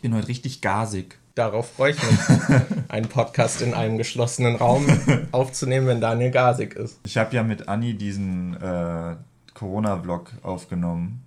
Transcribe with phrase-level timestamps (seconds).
[0.00, 1.18] Ich bin heute richtig gasig.
[1.34, 4.86] Darauf freue ich mich, einen Podcast in einem geschlossenen Raum
[5.30, 6.98] aufzunehmen, wenn Daniel gasig ist.
[7.04, 9.16] Ich habe ja mit Anni diesen äh,
[9.52, 11.26] Corona-Vlog aufgenommen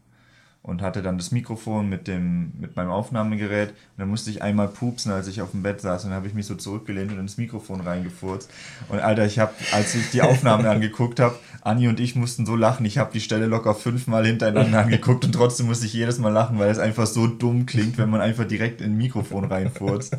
[0.64, 3.72] und hatte dann das Mikrofon mit, dem, mit meinem Aufnahmegerät.
[3.72, 6.06] Und dann musste ich einmal pupsen, als ich auf dem Bett saß.
[6.06, 8.50] Und dann habe ich mich so zurückgelehnt und ins Mikrofon reingefurzt.
[8.88, 12.56] Und Alter, ich habe, als ich die Aufnahme angeguckt habe, Anni und ich mussten so
[12.56, 12.86] lachen.
[12.86, 16.58] Ich habe die Stelle locker fünfmal hintereinander angeguckt und trotzdem musste ich jedes Mal lachen,
[16.58, 20.16] weil es einfach so dumm klingt, wenn man einfach direkt in ein Mikrofon reinfurzt.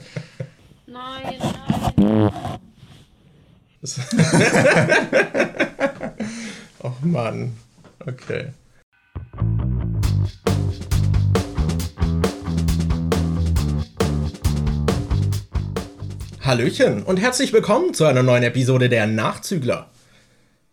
[0.87, 1.37] Nein,
[1.97, 2.31] nein.
[6.83, 7.53] oh Mann.
[8.01, 8.48] Okay.
[16.45, 19.89] Hallöchen und herzlich willkommen zu einer neuen Episode der Nachzügler.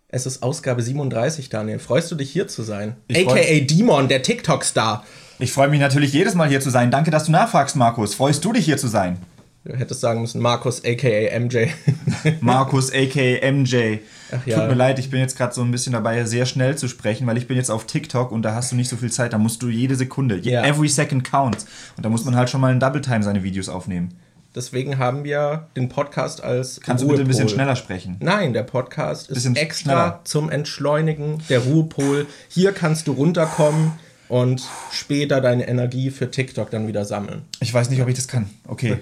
[0.09, 1.80] Es ist Ausgabe 37, Daniel.
[1.80, 2.97] Freust du dich hier zu sein?
[3.07, 5.05] Ich AKA Demon, der TikTok-Star.
[5.39, 6.91] Ich freue mich natürlich jedes Mal hier zu sein.
[6.91, 8.16] Danke, dass du nachfragst, Markus.
[8.16, 9.17] Freust du dich hier zu sein?
[9.63, 11.67] Du hättest sagen müssen, Markus aka MJ.
[12.42, 13.99] Markus aka MJ.
[14.33, 14.59] Ach ja.
[14.59, 17.25] Tut mir leid, ich bin jetzt gerade so ein bisschen dabei, sehr schnell zu sprechen,
[17.27, 19.31] weil ich bin jetzt auf TikTok und da hast du nicht so viel Zeit.
[19.31, 20.66] Da musst du jede Sekunde, ja.
[20.66, 21.66] every second counts.
[21.95, 24.09] Und da muss man halt schon mal in Double Time seine Videos aufnehmen.
[24.53, 26.81] Deswegen haben wir den Podcast als.
[26.81, 27.17] Kannst Ruhepol.
[27.17, 28.17] du bitte ein bisschen schneller sprechen?
[28.19, 30.21] Nein, der Podcast ist extra schneller.
[30.25, 32.27] zum Entschleunigen, der Ruhepol.
[32.49, 33.93] Hier kannst du runterkommen
[34.27, 37.43] und später deine Energie für TikTok dann wieder sammeln.
[37.61, 38.49] Ich weiß nicht, ob ich das kann.
[38.67, 38.97] Okay.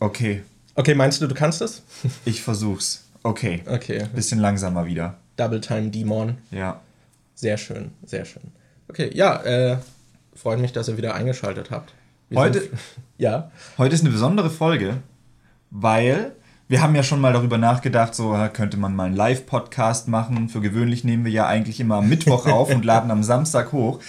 [0.00, 0.42] Okay.
[0.74, 1.82] Okay, meinst du, du kannst es?
[2.24, 3.04] Ich versuch's.
[3.22, 3.62] Okay.
[3.66, 4.06] Okay.
[4.14, 5.16] Bisschen langsamer wieder.
[5.36, 6.38] Double Time Demon.
[6.50, 6.80] Ja.
[7.34, 8.42] Sehr schön, sehr schön.
[8.88, 9.76] Okay, ja, äh,
[10.34, 11.92] freut mich, dass ihr wieder eingeschaltet habt.
[12.30, 12.68] Wir heute,
[13.18, 13.50] ja.
[13.76, 14.98] heute ist eine besondere Folge,
[15.70, 16.32] weil
[16.68, 20.48] wir haben ja schon mal darüber nachgedacht, so könnte man mal einen Live-Podcast machen.
[20.48, 24.00] Für gewöhnlich nehmen wir ja eigentlich immer am Mittwoch auf und laden am Samstag hoch.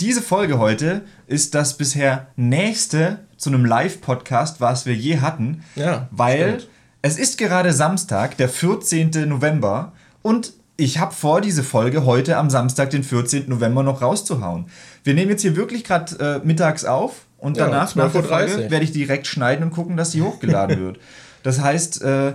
[0.00, 5.62] Diese Folge heute ist das bisher nächste zu einem Live-Podcast, was wir je hatten.
[5.76, 6.08] Ja.
[6.10, 6.68] Weil stimmt.
[7.02, 9.28] es ist gerade Samstag, der 14.
[9.28, 9.92] November
[10.22, 13.48] und ich habe vor, diese Folge heute am Samstag, den 14.
[13.48, 14.66] November, noch rauszuhauen.
[15.04, 18.70] Wir nehmen jetzt hier wirklich gerade äh, mittags auf und ja, danach, nach der Folge,
[18.70, 20.98] werde ich direkt schneiden und gucken, dass sie hochgeladen wird.
[21.42, 22.34] Das heißt, äh,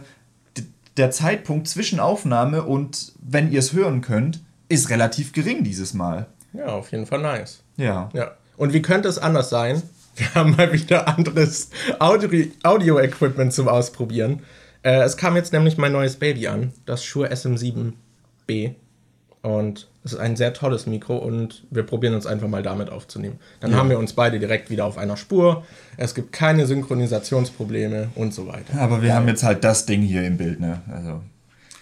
[0.97, 6.27] der Zeitpunkt zwischen Aufnahme und wenn ihr es hören könnt, ist relativ gering dieses Mal.
[6.53, 7.61] Ja, auf jeden Fall nice.
[7.77, 8.09] Ja.
[8.13, 8.31] Ja.
[8.57, 9.83] Und wie könnte es anders sein?
[10.15, 14.43] Wir haben mal wieder anderes Audio-Equipment zum Ausprobieren.
[14.81, 18.75] Äh, es kam jetzt nämlich mein neues Baby an, das Shure SM7B.
[19.45, 23.37] Und es ist ein sehr tolles Mikro und wir probieren uns einfach mal damit aufzunehmen.
[23.59, 23.77] Dann ja.
[23.77, 25.63] haben wir uns beide direkt wieder auf einer Spur.
[25.97, 28.79] Es gibt keine Synchronisationsprobleme und so weiter.
[28.79, 29.15] Aber wir ja.
[29.15, 30.81] haben jetzt halt das Ding hier im Bild, ne?
[30.91, 31.21] Also.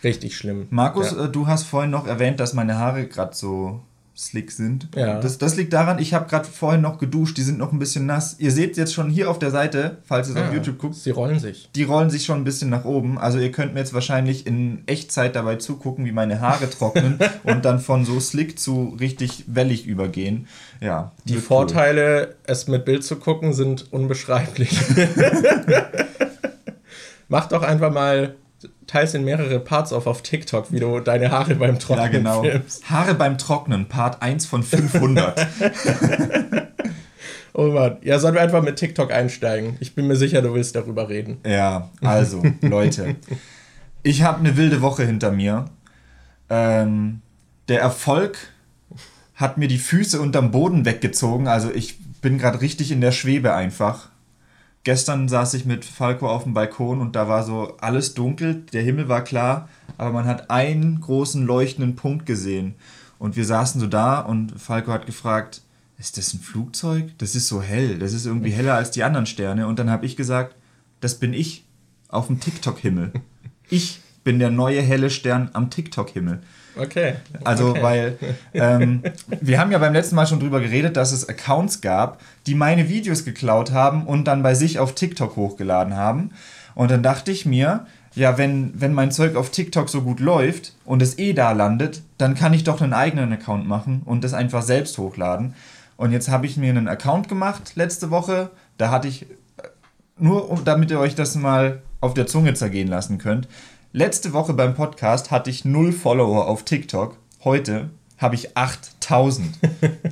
[0.03, 0.67] Richtig schlimm.
[0.71, 1.23] Markus, ja.
[1.23, 3.79] Äh, du hast vorhin noch erwähnt, dass meine Haare gerade so
[4.15, 4.89] slick sind.
[4.95, 5.19] Ja.
[5.19, 8.05] Das, das liegt daran, ich habe gerade vorhin noch geduscht, die sind noch ein bisschen
[8.05, 8.35] nass.
[8.37, 10.95] Ihr seht jetzt schon hier auf der Seite, falls ihr es ja, auf YouTube guckt.
[10.95, 11.69] Sie rollen sich.
[11.75, 13.17] Die rollen sich schon ein bisschen nach oben.
[13.17, 17.65] Also ihr könnt mir jetzt wahrscheinlich in Echtzeit dabei zugucken, wie meine Haare trocknen und
[17.65, 20.47] dann von so slick zu richtig wellig übergehen.
[20.79, 21.11] Ja.
[21.25, 22.35] Die Vorteile, cool.
[22.43, 24.79] es mit Bild zu gucken, sind unbeschreiblich.
[27.29, 28.35] Macht doch einfach mal
[28.87, 32.41] teilst in mehrere Parts auf auf TikTok, wie du deine Haare beim Trocknen ja, genau.
[32.41, 32.89] filmst.
[32.89, 35.47] Haare beim Trocknen, Part 1 von 500.
[37.53, 37.97] oh Mann.
[38.01, 39.77] Ja, sollen wir einfach mit TikTok einsteigen?
[39.79, 41.37] Ich bin mir sicher, du willst darüber reden.
[41.45, 43.15] Ja, also, Leute.
[44.03, 45.65] Ich habe eine wilde Woche hinter mir.
[46.49, 47.21] Ähm,
[47.67, 48.37] der Erfolg
[49.35, 51.47] hat mir die Füße unterm Boden weggezogen.
[51.47, 54.09] Also ich bin gerade richtig in der Schwebe einfach
[54.83, 58.83] gestern saß ich mit Falco auf dem Balkon und da war so alles dunkel, der
[58.83, 62.75] Himmel war klar, aber man hat einen großen leuchtenden Punkt gesehen.
[63.19, 65.61] Und wir saßen so da und Falco hat gefragt,
[65.97, 67.11] ist das ein Flugzeug?
[67.17, 69.67] Das ist so hell, das ist irgendwie heller als die anderen Sterne.
[69.67, 70.55] Und dann habe ich gesagt,
[70.99, 71.63] das bin ich
[72.09, 73.13] auf dem TikTok-Himmel.
[73.69, 76.41] Ich bin der neue helle Stern am TikTok-Himmel.
[76.75, 77.15] Okay.
[77.43, 77.83] Also, okay.
[77.83, 78.17] weil
[78.53, 79.03] ähm,
[79.41, 82.89] wir haben ja beim letzten Mal schon drüber geredet, dass es Accounts gab, die meine
[82.89, 86.31] Videos geklaut haben und dann bei sich auf TikTok hochgeladen haben.
[86.75, 87.85] Und dann dachte ich mir,
[88.15, 92.01] ja, wenn, wenn mein Zeug auf TikTok so gut läuft und es eh da landet,
[92.17, 95.53] dann kann ich doch einen eigenen Account machen und das einfach selbst hochladen.
[95.97, 98.49] Und jetzt habe ich mir einen Account gemacht letzte Woche.
[98.77, 99.67] Da hatte ich, äh,
[100.17, 103.47] nur damit ihr euch das mal auf der Zunge zergehen lassen könnt,
[103.95, 107.15] Letzte Woche beim Podcast hatte ich null Follower auf TikTok.
[107.43, 109.55] Heute habe ich 8000.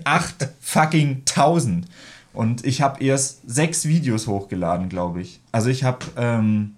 [0.03, 1.87] 8 fucking 1000.
[2.31, 5.39] Und ich habe erst sechs Videos hochgeladen, glaube ich.
[5.51, 6.75] Also ich habe ähm,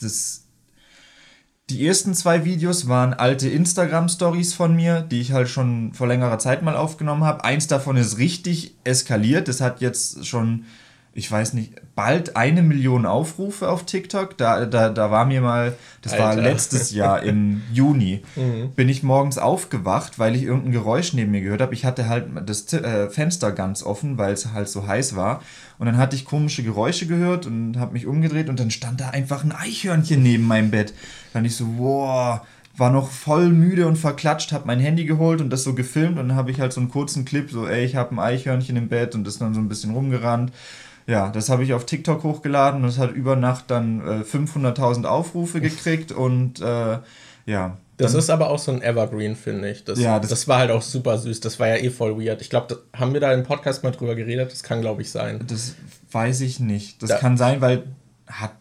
[0.00, 0.46] das.
[1.68, 6.38] Die ersten zwei Videos waren alte Instagram-Stories von mir, die ich halt schon vor längerer
[6.38, 7.44] Zeit mal aufgenommen habe.
[7.44, 9.48] Eins davon ist richtig eskaliert.
[9.48, 10.64] Das hat jetzt schon
[11.16, 14.36] ich weiß nicht, bald eine Million Aufrufe auf TikTok.
[14.36, 16.24] Da, da, da war mir mal, das Alter.
[16.24, 18.72] war letztes Jahr im Juni, mhm.
[18.72, 21.72] bin ich morgens aufgewacht, weil ich irgendein Geräusch neben mir gehört habe.
[21.72, 25.40] Ich hatte halt das äh, Fenster ganz offen, weil es halt so heiß war.
[25.78, 29.10] Und dann hatte ich komische Geräusche gehört und habe mich umgedreht und dann stand da
[29.10, 30.94] einfach ein Eichhörnchen neben meinem Bett.
[31.32, 32.40] Dann ich so, wow
[32.76, 36.28] war noch voll müde und verklatscht, habe mein Handy geholt und das so gefilmt und
[36.28, 38.88] dann habe ich halt so einen kurzen Clip, so ey, ich habe ein Eichhörnchen im
[38.88, 40.52] Bett und ist dann so ein bisschen rumgerannt.
[41.06, 45.04] Ja, das habe ich auf TikTok hochgeladen und es hat über Nacht dann äh, 500.000
[45.04, 46.98] Aufrufe gekriegt und äh,
[47.46, 47.76] ja.
[47.96, 49.84] Das ist aber auch so ein Evergreen, finde ich.
[49.84, 51.38] Das, ja, das, das, war halt auch super süß.
[51.40, 52.40] Das war ja eh voll weird.
[52.40, 54.50] Ich glaube, haben wir da im Podcast mal drüber geredet?
[54.50, 55.44] Das kann, glaube ich, sein.
[55.46, 55.74] Das
[56.10, 57.00] weiß ich nicht.
[57.02, 57.84] Das da, kann sein, weil
[58.26, 58.52] hat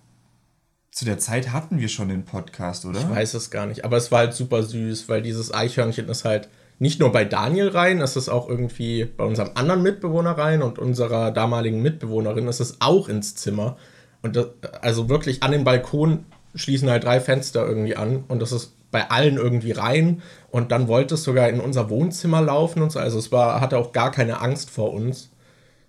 [0.92, 3.00] zu der Zeit hatten wir schon den Podcast, oder?
[3.00, 6.24] Ich weiß es gar nicht, aber es war halt super süß, weil dieses Eichhörnchen ist
[6.24, 6.50] halt
[6.80, 10.80] nicht nur bei Daniel rein, es ist auch irgendwie bei unserem anderen Mitbewohner rein und
[10.80, 13.78] unserer damaligen Mitbewohnerin ist es auch ins Zimmer.
[14.22, 14.48] Und das,
[14.82, 16.26] also wirklich an den Balkon
[16.56, 20.22] schließen halt drei Fenster irgendwie an und das ist bei allen irgendwie rein
[20.52, 23.00] und dann wollte es sogar in unser Wohnzimmer laufen und so.
[23.00, 25.30] Also es war, hatte auch gar keine Angst vor uns.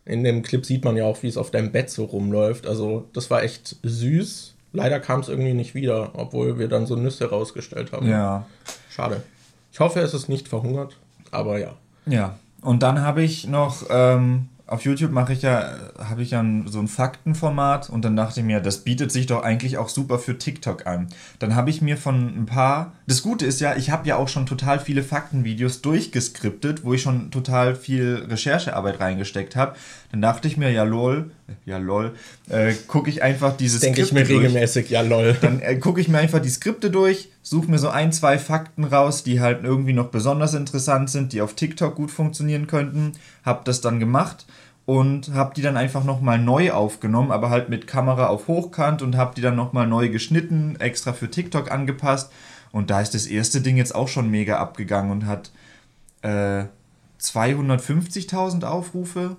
[0.06, 2.66] In dem Clip sieht man ja auch, wie es auf deinem Bett so rumläuft.
[2.66, 6.96] Also das war echt süß Leider kam es irgendwie nicht wieder, obwohl wir dann so
[6.96, 8.10] Nüsse rausgestellt haben.
[8.10, 8.44] Ja.
[8.90, 9.22] Schade.
[9.74, 10.96] Ich hoffe, es ist nicht verhungert,
[11.32, 11.74] aber ja.
[12.06, 12.38] Ja.
[12.62, 16.78] Und dann habe ich noch ähm, auf YouTube mache ich ja, habe ich ja so
[16.78, 20.38] ein Faktenformat und dann dachte ich mir, das bietet sich doch eigentlich auch super für
[20.38, 21.08] TikTok an.
[21.38, 24.28] Dann habe ich mir von ein paar, das Gute ist ja, ich habe ja auch
[24.28, 29.76] schon total viele Faktenvideos durchgeskriptet, wo ich schon total viel Recherchearbeit reingesteckt habe.
[30.12, 31.30] Dann dachte ich mir, ja lol,
[31.66, 32.14] ja lol,
[32.48, 34.38] äh, gucke ich einfach diese Denke ich mir durch.
[34.38, 35.36] regelmäßig, ja lol.
[35.42, 38.85] Dann äh, gucke ich mir einfach die Skripte durch, suche mir so ein, zwei Fakten
[38.85, 43.12] raus, die halt irgendwie noch besonders interessant sind, die auf TikTok gut funktionieren könnten,
[43.44, 44.46] habe das dann gemacht
[44.87, 49.17] und habe die dann einfach nochmal neu aufgenommen, aber halt mit Kamera auf Hochkant und
[49.17, 52.32] habe die dann nochmal neu geschnitten, extra für TikTok angepasst.
[52.73, 55.52] Und da ist das erste Ding jetzt auch schon mega abgegangen und hat
[56.23, 56.64] äh,
[57.20, 59.37] 250.000 Aufrufe.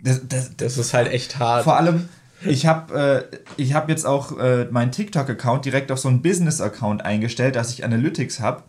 [0.00, 1.64] Das, das, das, ist halt echt hart.
[1.64, 2.08] Vor allem,
[2.44, 7.56] ich habe äh, hab jetzt auch äh, meinen TikTok-Account direkt auf so einen Business-Account eingestellt,
[7.56, 8.62] dass ich Analytics habe.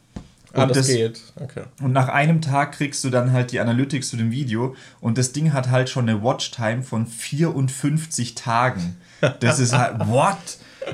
[0.54, 1.22] Ah, das, das, geht.
[1.36, 1.64] Okay.
[1.82, 5.32] Und nach einem Tag kriegst du dann halt die Analytics zu dem Video und das
[5.32, 8.98] Ding hat halt schon eine Watchtime von 54 Tagen.
[9.42, 10.38] Das ist halt, what?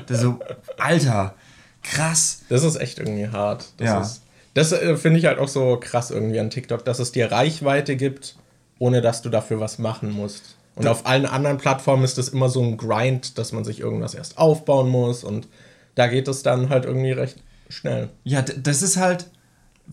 [0.06, 0.40] Das ist so,
[0.76, 1.34] Alter,
[1.82, 2.42] krass.
[2.50, 3.72] Das ist echt irgendwie hart.
[3.78, 4.22] Das ja.
[4.52, 7.96] das äh, finde ich halt auch so krass irgendwie an TikTok, dass es dir Reichweite
[7.96, 8.36] gibt,
[8.78, 10.55] ohne dass du dafür was machen musst.
[10.76, 14.14] Und auf allen anderen Plattformen ist das immer so ein Grind, dass man sich irgendwas
[14.14, 15.48] erst aufbauen muss und
[15.94, 18.10] da geht es dann halt irgendwie recht schnell.
[18.24, 19.30] Ja, das ist halt,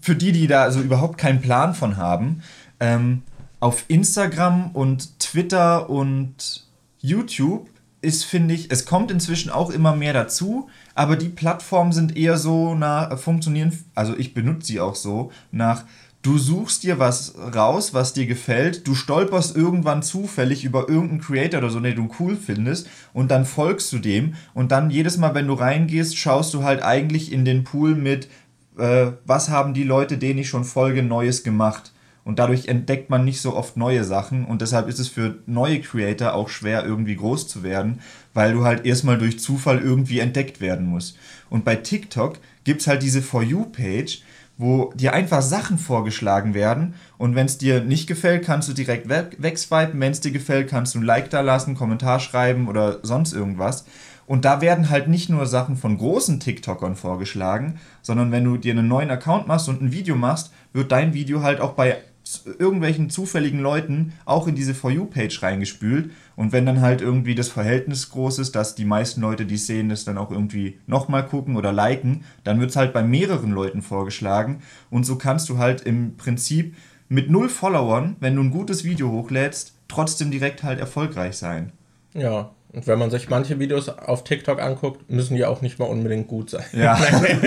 [0.01, 2.43] für die, die da also überhaupt keinen Plan von haben,
[2.79, 3.23] ähm,
[3.59, 6.67] auf Instagram und Twitter und
[6.99, 7.69] YouTube
[8.01, 12.37] ist, finde ich, es kommt inzwischen auch immer mehr dazu, aber die Plattformen sind eher
[12.37, 15.85] so nach, funktionieren, also ich benutze sie auch so, nach,
[16.23, 21.59] du suchst dir was raus, was dir gefällt, du stolperst irgendwann zufällig über irgendeinen Creator
[21.59, 25.35] oder so, den du cool findest, und dann folgst du dem, und dann jedes Mal,
[25.35, 28.29] wenn du reingehst, schaust du halt eigentlich in den Pool mit,
[28.77, 31.91] äh, was haben die Leute, denen ich schon folge, Neues gemacht.
[32.25, 35.81] Und dadurch entdeckt man nicht so oft neue Sachen und deshalb ist es für neue
[35.81, 37.99] Creator auch schwer, irgendwie groß zu werden,
[38.33, 41.17] weil du halt erstmal durch Zufall irgendwie entdeckt werden musst.
[41.49, 44.21] Und bei TikTok gibt es halt diese For You-Page,
[44.57, 49.09] wo dir einfach Sachen vorgeschlagen werden und wenn es dir nicht gefällt, kannst du direkt
[49.09, 49.99] wegswipen.
[49.99, 53.85] Wenn es dir gefällt, kannst du ein Like da lassen, Kommentar schreiben oder sonst irgendwas.
[54.25, 58.71] Und da werden halt nicht nur Sachen von großen TikTokern vorgeschlagen, sondern wenn du dir
[58.71, 61.97] einen neuen Account machst und ein Video machst, wird dein Video halt auch bei
[62.45, 66.11] irgendwelchen zufälligen Leuten auch in diese For You-Page reingespült.
[66.35, 69.89] Und wenn dann halt irgendwie das Verhältnis groß ist, dass die meisten Leute, die sehen,
[69.89, 73.81] das dann auch irgendwie nochmal gucken oder liken, dann wird es halt bei mehreren Leuten
[73.81, 74.61] vorgeschlagen.
[74.89, 76.75] Und so kannst du halt im Prinzip
[77.09, 81.71] mit null Followern, wenn du ein gutes Video hochlädst, trotzdem direkt halt erfolgreich sein.
[82.13, 85.85] Ja, und wenn man sich manche Videos auf TikTok anguckt, müssen die auch nicht mal
[85.85, 86.65] unbedingt gut sein.
[86.73, 86.99] Ja,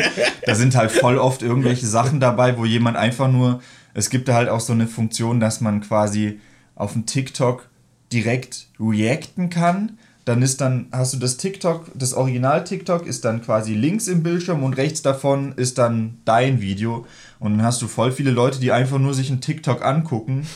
[0.46, 3.60] da sind halt voll oft irgendwelche Sachen dabei, wo jemand einfach nur,
[3.92, 6.40] es gibt da halt auch so eine Funktion, dass man quasi
[6.76, 7.68] auf dem TikTok
[8.12, 9.98] direkt reacten kann.
[10.24, 14.22] Dann ist dann, hast du das TikTok, das Original TikTok ist dann quasi links im
[14.22, 17.04] Bildschirm und rechts davon ist dann dein Video.
[17.40, 20.46] Und dann hast du voll viele Leute, die einfach nur sich ein TikTok angucken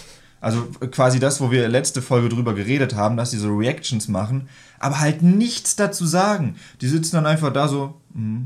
[0.41, 4.49] also quasi das, wo wir letzte Folge drüber geredet haben, dass die so Reactions machen,
[4.79, 6.57] aber halt nichts dazu sagen.
[6.81, 7.95] Die sitzen dann einfach da so.
[8.15, 8.43] Mh,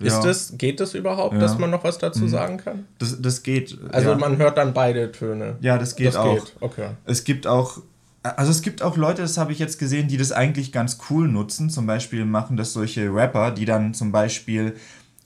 [0.00, 0.06] ja.
[0.06, 1.40] Ist das, geht das überhaupt, ja.
[1.40, 2.28] dass man noch was dazu mhm.
[2.28, 2.86] sagen kann?
[2.98, 3.78] Das, das geht.
[3.92, 4.18] Also ja.
[4.18, 5.56] man hört dann beide Töne.
[5.60, 6.34] Ja, das geht das auch.
[6.34, 6.56] Geht.
[6.60, 6.88] Okay.
[7.04, 7.78] Es gibt auch
[8.22, 11.26] also es gibt auch Leute, das habe ich jetzt gesehen, die das eigentlich ganz cool
[11.26, 11.70] nutzen.
[11.70, 14.76] Zum Beispiel machen das solche Rapper, die dann zum Beispiel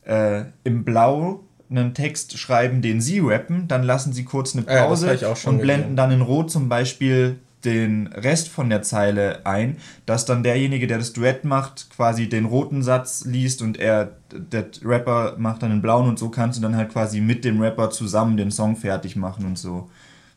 [0.05, 5.19] äh, im Blau einen Text schreiben, den sie rappen, dann lassen sie kurz eine Pause
[5.21, 5.97] ja, und blenden gesehen.
[5.97, 10.99] dann in Rot zum Beispiel den Rest von der Zeile ein, dass dann derjenige, der
[10.99, 15.83] das Duett macht, quasi den roten Satz liest und er, der Rapper macht dann den
[15.83, 19.17] blauen und so kannst du dann halt quasi mit dem Rapper zusammen den Song fertig
[19.17, 19.91] machen und so.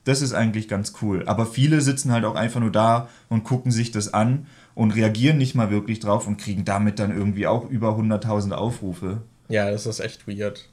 [0.05, 1.23] Das ist eigentlich ganz cool.
[1.27, 5.37] Aber viele sitzen halt auch einfach nur da und gucken sich das an und reagieren
[5.37, 9.21] nicht mal wirklich drauf und kriegen damit dann irgendwie auch über 100.000 Aufrufe.
[9.49, 10.69] Ja, das ist echt weird.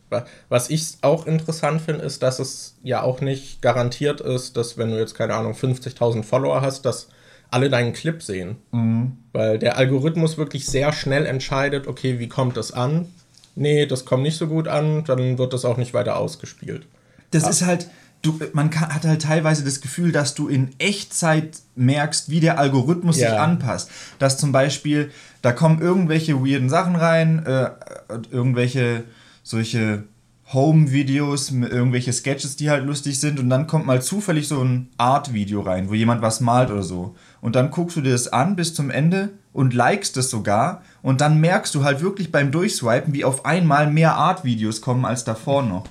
[0.50, 4.90] Was ich auch interessant finde, ist, dass es ja auch nicht garantiert ist, dass wenn
[4.90, 7.08] du jetzt, keine Ahnung, 50.000 Follower hast, dass
[7.50, 8.56] alle deinen Clip sehen.
[8.72, 9.16] Mhm.
[9.32, 13.08] Weil der Algorithmus wirklich sehr schnell entscheidet, okay, wie kommt das an?
[13.54, 16.86] Nee, das kommt nicht so gut an, dann wird das auch nicht weiter ausgespielt.
[17.30, 17.50] Das ah.
[17.50, 17.88] ist halt,
[18.26, 22.58] du, man kann, hat halt teilweise das Gefühl, dass du in Echtzeit merkst, wie der
[22.58, 23.30] Algorithmus ja.
[23.30, 23.90] sich anpasst.
[24.18, 25.10] Dass zum Beispiel,
[25.42, 27.70] da kommen irgendwelche weirden Sachen rein, äh,
[28.30, 29.04] irgendwelche
[29.42, 30.04] solche
[30.52, 35.60] Home-Videos, irgendwelche Sketches, die halt lustig sind und dann kommt mal zufällig so ein Art-Video
[35.60, 37.16] rein, wo jemand was malt oder so.
[37.40, 41.20] Und dann guckst du dir das an bis zum Ende und likest es sogar und
[41.20, 45.64] dann merkst du halt wirklich beim Durchswipen, wie auf einmal mehr Art-Videos kommen als davor
[45.64, 45.88] noch.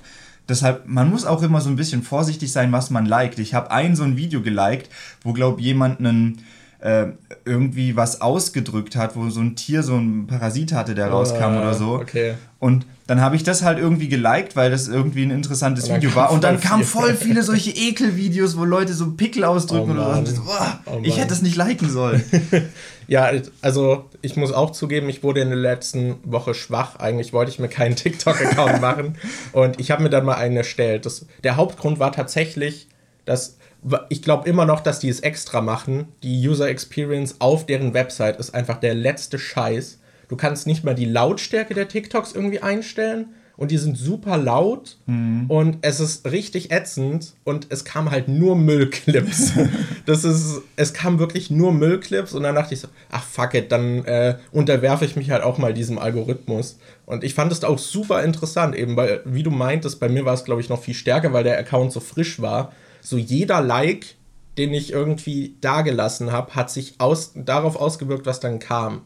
[0.48, 3.38] Deshalb, man muss auch immer so ein bisschen vorsichtig sein, was man liked.
[3.38, 4.90] Ich habe ein so ein Video geliked,
[5.22, 6.44] wo, glaub jemand einen
[6.86, 7.08] äh,
[7.44, 11.58] irgendwie was ausgedrückt hat, wo so ein Tier so ein Parasit hatte, der rauskam oh,
[11.58, 11.94] oder so.
[11.94, 12.34] Okay.
[12.60, 16.30] Und dann habe ich das halt irgendwie geliked, weil das irgendwie ein interessantes Video war.
[16.30, 20.42] Und dann kamen voll viele solche Ekelvideos, wo Leute so Pickel ausdrücken oh, oder so.
[20.86, 22.22] Oh, ich hätte das nicht liken sollen.
[23.08, 27.00] ja, also ich muss auch zugeben, ich wurde in der letzten Woche schwach.
[27.00, 29.16] Eigentlich wollte ich mir keinen TikTok-Account machen.
[29.52, 31.04] Und ich habe mir dann mal einen erstellt.
[31.04, 32.86] Das, der Hauptgrund war tatsächlich,
[33.24, 33.56] dass
[34.08, 36.08] ich glaube immer noch, dass die es extra machen.
[36.22, 40.00] Die User Experience auf deren Website ist einfach der letzte Scheiß.
[40.28, 44.98] Du kannst nicht mal die Lautstärke der TikToks irgendwie einstellen und die sind super laut
[45.06, 45.46] mhm.
[45.48, 49.52] und es ist richtig ätzend und es kam halt nur Müllclips.
[50.06, 53.72] das ist, es kam wirklich nur Müllclips und dann dachte ich so, ach fuck it,
[53.72, 56.78] dann äh, unterwerfe ich mich halt auch mal diesem Algorithmus.
[57.06, 60.34] Und ich fand es auch super interessant, eben weil, wie du meintest, bei mir war
[60.34, 62.72] es glaube ich noch viel stärker, weil der Account so frisch war
[63.06, 64.16] so jeder Like,
[64.58, 69.02] den ich irgendwie dagelassen habe, hat sich aus, darauf ausgewirkt, was dann kam.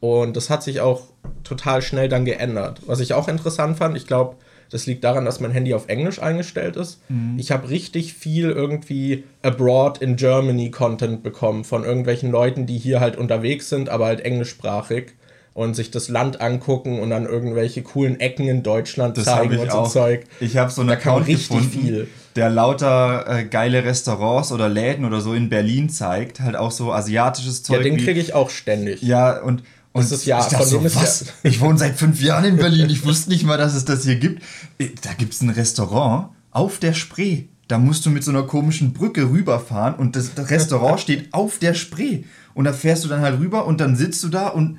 [0.00, 1.02] Und das hat sich auch
[1.44, 2.80] total schnell dann geändert.
[2.86, 4.36] Was ich auch interessant fand, ich glaube,
[4.70, 7.00] das liegt daran, dass mein Handy auf Englisch eingestellt ist.
[7.08, 7.36] Mhm.
[7.38, 12.98] Ich habe richtig viel irgendwie abroad in Germany Content bekommen von irgendwelchen Leuten, die hier
[12.98, 15.12] halt unterwegs sind, aber halt englischsprachig
[15.54, 19.70] und sich das Land angucken und dann irgendwelche coolen Ecken in Deutschland das zeigen und
[19.70, 19.84] so.
[19.84, 20.24] Zeug.
[20.40, 22.08] Ich habe so einen Account gefunden, viel.
[22.38, 26.92] Der lauter äh, geile Restaurants oder Läden oder so in Berlin zeigt, halt auch so
[26.92, 27.78] asiatisches Zeug.
[27.78, 29.02] Ja, den kriege ich auch ständig.
[29.02, 31.20] Ja, und und das ist ja, ich, so, was?
[31.20, 31.26] Ja.
[31.42, 32.88] ich wohne seit fünf Jahren in Berlin.
[32.90, 34.42] Ich wusste nicht mal, dass es das hier gibt.
[34.78, 37.44] Äh, da gibt es ein Restaurant auf der Spree.
[37.66, 41.74] Da musst du mit so einer komischen Brücke rüberfahren und das Restaurant steht auf der
[41.74, 42.22] Spree.
[42.54, 44.78] Und da fährst du dann halt rüber und dann sitzt du da und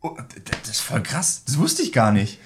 [0.00, 0.16] Oh,
[0.62, 1.42] das ist voll krass.
[1.44, 2.38] Das wusste ich gar nicht.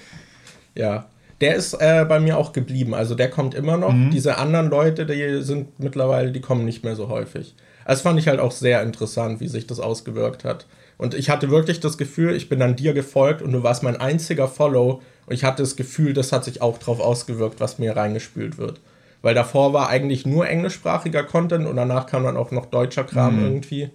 [0.75, 1.07] Ja.
[1.43, 2.93] Der ist äh, bei mir auch geblieben.
[2.93, 3.91] Also der kommt immer noch.
[3.91, 4.11] Mhm.
[4.11, 7.53] Diese anderen Leute, die sind mittlerweile, die kommen nicht mehr so häufig.
[7.85, 10.65] Das fand ich halt auch sehr interessant, wie sich das ausgewirkt hat.
[10.97, 13.99] Und ich hatte wirklich das Gefühl, ich bin an dir gefolgt und du warst mein
[13.99, 15.01] einziger Follow.
[15.25, 18.79] Und ich hatte das Gefühl, das hat sich auch drauf ausgewirkt, was mir reingespült wird.
[19.21, 23.35] Weil davor war eigentlich nur englischsprachiger Content und danach kam dann auch noch deutscher Kram
[23.35, 23.43] mhm.
[23.43, 23.89] irgendwie.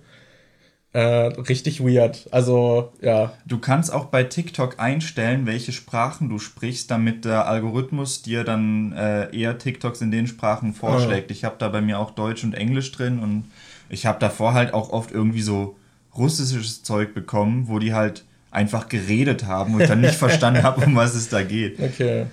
[0.98, 2.26] Äh, richtig weird.
[2.32, 3.32] Also, ja.
[3.46, 8.92] Du kannst auch bei TikTok einstellen, welche Sprachen du sprichst, damit der Algorithmus dir dann
[8.94, 11.30] äh, eher TikToks in den Sprachen vorschlägt.
[11.30, 11.32] Oh.
[11.32, 13.44] Ich habe da bei mir auch Deutsch und Englisch drin und
[13.88, 15.76] ich habe davor halt auch oft irgendwie so
[16.16, 20.84] russisches Zeug bekommen, wo die halt einfach geredet haben und ich dann nicht verstanden habe,
[20.84, 21.78] um was es da geht.
[21.78, 22.26] Okay.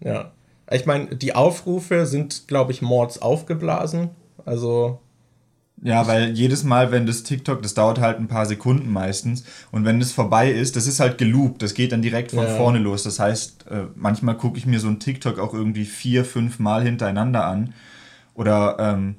[0.00, 0.30] Ja.
[0.70, 4.08] Ich meine, die Aufrufe sind, glaube ich, Mords aufgeblasen.
[4.46, 4.98] Also
[5.82, 9.44] ja, weil jedes Mal, wenn das TikTok, das dauert halt ein paar Sekunden meistens.
[9.70, 11.62] Und wenn das vorbei ist, das ist halt geloopt.
[11.62, 12.56] Das geht dann direkt von ja.
[12.56, 13.04] vorne los.
[13.04, 16.82] Das heißt, äh, manchmal gucke ich mir so ein TikTok auch irgendwie vier, fünf Mal
[16.82, 17.74] hintereinander an.
[18.34, 19.16] Oder ähm,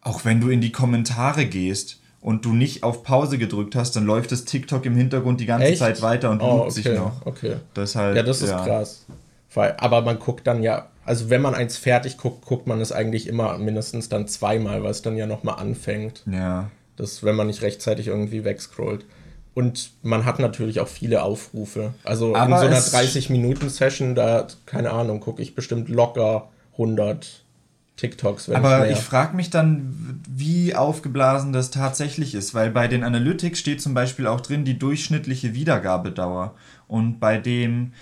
[0.00, 4.04] auch wenn du in die Kommentare gehst und du nicht auf Pause gedrückt hast, dann
[4.04, 5.78] läuft das TikTok im Hintergrund die ganze Echt?
[5.78, 6.70] Zeit weiter und oh, okay.
[6.70, 7.24] sich noch.
[7.24, 7.56] Okay.
[7.74, 8.64] Das halt, ja, das ist ja.
[8.64, 9.06] krass.
[9.76, 13.26] Aber man guckt dann ja also wenn man eins fertig guckt, guckt man es eigentlich
[13.26, 16.22] immer mindestens dann zweimal, weil es dann ja nochmal anfängt.
[16.30, 16.70] Ja.
[16.96, 19.04] Das, wenn man nicht rechtzeitig irgendwie wegscrollt.
[19.54, 21.94] Und man hat natürlich auch viele Aufrufe.
[22.02, 27.44] Also Aber in so einer 30-Minuten-Session, da, keine Ahnung, gucke ich bestimmt locker 100
[27.96, 28.48] TikToks.
[28.48, 33.04] Wenn Aber ich, ich frage mich dann, wie aufgeblasen das tatsächlich ist, weil bei den
[33.04, 36.54] Analytics steht zum Beispiel auch drin die durchschnittliche Wiedergabedauer.
[36.88, 37.92] Und bei dem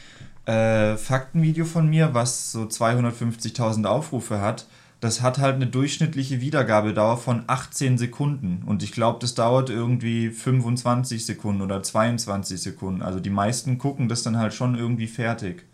[0.47, 4.67] äh, Faktenvideo von mir, was so 250.000 Aufrufe hat,
[5.03, 8.63] das hat halt eine durchschnittliche Wiedergabedauer von 18 Sekunden.
[8.65, 13.03] Und ich glaube, das dauert irgendwie 25 Sekunden oder 22 Sekunden.
[13.03, 15.65] Also die meisten gucken das dann halt schon irgendwie fertig.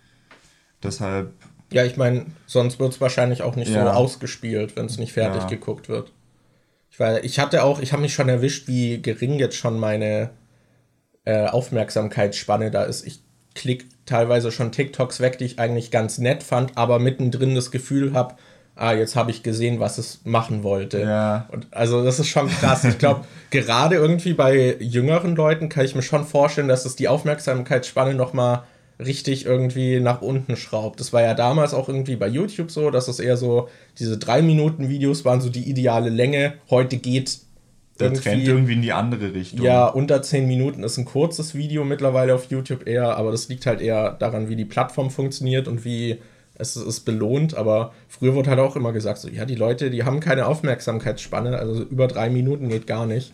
[0.83, 1.35] Deshalb.
[1.71, 3.85] Ja, ich meine, sonst wird es wahrscheinlich auch nicht ja.
[3.85, 5.49] so ausgespielt, wenn es nicht fertig ja.
[5.49, 6.11] geguckt wird.
[6.91, 10.31] Ich, war, ich hatte auch, ich habe mich schon erwischt, wie gering jetzt schon meine
[11.27, 13.07] äh, Aufmerksamkeitsspanne da ist.
[13.07, 13.21] Ich
[13.55, 18.13] klicke teilweise schon TikToks weg, die ich eigentlich ganz nett fand, aber mittendrin das Gefühl
[18.15, 18.35] habe,
[18.75, 21.01] ah, jetzt habe ich gesehen, was es machen wollte.
[21.01, 21.49] Ja.
[21.51, 22.85] Und also das ist schon krass.
[22.85, 27.09] Ich glaube, gerade irgendwie bei jüngeren Leuten kann ich mir schon vorstellen, dass es die
[27.09, 28.63] Aufmerksamkeitsspanne nochmal
[28.99, 30.99] richtig irgendwie nach unten schraubt.
[30.99, 34.43] Das war ja damals auch irgendwie bei YouTube so, dass es eher so, diese drei
[34.43, 36.55] Minuten Videos waren so die ideale Länge.
[36.69, 37.39] Heute geht
[38.01, 39.65] der Trend irgendwie in die andere Richtung.
[39.65, 43.67] Ja, unter zehn Minuten ist ein kurzes Video mittlerweile auf YouTube eher, aber das liegt
[43.67, 46.19] halt eher daran, wie die Plattform funktioniert und wie
[46.59, 50.03] es ist belohnt, aber früher wurde halt auch immer gesagt, so, ja, die Leute, die
[50.03, 53.33] haben keine Aufmerksamkeitsspanne, also über drei Minuten geht gar nicht.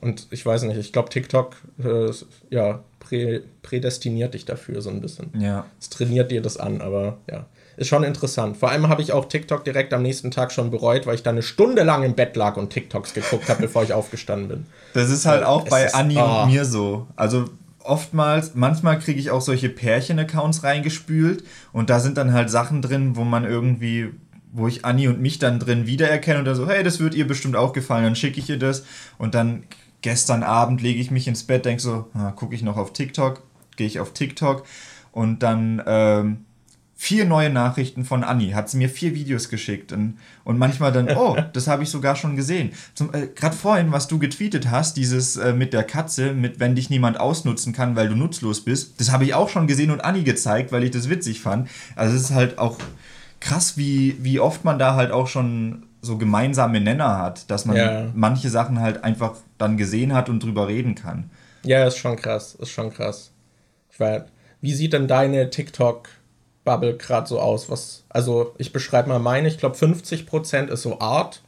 [0.00, 2.10] Und ich weiß nicht, ich glaube, TikTok, äh,
[2.50, 5.30] ja, prä, prädestiniert dich dafür so ein bisschen.
[5.38, 5.66] Ja.
[5.80, 8.56] Es trainiert dir das an, aber ja, ist schon interessant.
[8.56, 11.30] Vor allem habe ich auch TikTok direkt am nächsten Tag schon bereut, weil ich da
[11.30, 14.66] eine Stunde lang im Bett lag und TikToks geguckt habe, bevor ich aufgestanden bin.
[14.94, 16.42] Das ist halt auch es bei Anni oh.
[16.42, 17.06] und mir so.
[17.16, 17.50] Also
[17.86, 23.14] oftmals, manchmal kriege ich auch solche Pärchen-Accounts reingespült und da sind dann halt Sachen drin,
[23.14, 24.10] wo man irgendwie,
[24.52, 27.26] wo ich Anni und mich dann drin wiedererkenne und da so, hey, das wird ihr
[27.26, 28.84] bestimmt auch gefallen, dann schicke ich ihr das
[29.18, 29.64] und dann
[30.02, 33.42] gestern Abend lege ich mich ins Bett, denke so, ah, gucke ich noch auf TikTok,
[33.76, 34.64] gehe ich auf TikTok
[35.12, 36.45] und dann ähm,
[36.98, 38.50] vier neue Nachrichten von Anni.
[38.50, 42.16] Hat sie mir vier Videos geschickt und, und manchmal dann, oh, das habe ich sogar
[42.16, 42.72] schon gesehen.
[43.12, 46.88] Äh, Gerade vorhin, was du getweetet hast, dieses äh, mit der Katze, mit wenn dich
[46.88, 50.24] niemand ausnutzen kann, weil du nutzlos bist, das habe ich auch schon gesehen und Anni
[50.24, 51.68] gezeigt, weil ich das witzig fand.
[51.94, 52.78] Also es ist halt auch
[53.40, 57.76] krass, wie, wie oft man da halt auch schon so gemeinsame Nenner hat, dass man
[57.76, 58.10] ja.
[58.14, 61.30] manche Sachen halt einfach dann gesehen hat und drüber reden kann.
[61.62, 63.32] Ja, ist schon krass, ist schon krass.
[63.90, 64.22] Ich weiß,
[64.62, 66.08] wie sieht denn deine TikTok
[66.66, 67.70] Bubble gerade so aus?
[67.70, 71.40] Was, also ich beschreibe mal meine, ich glaube 50% ist so Art,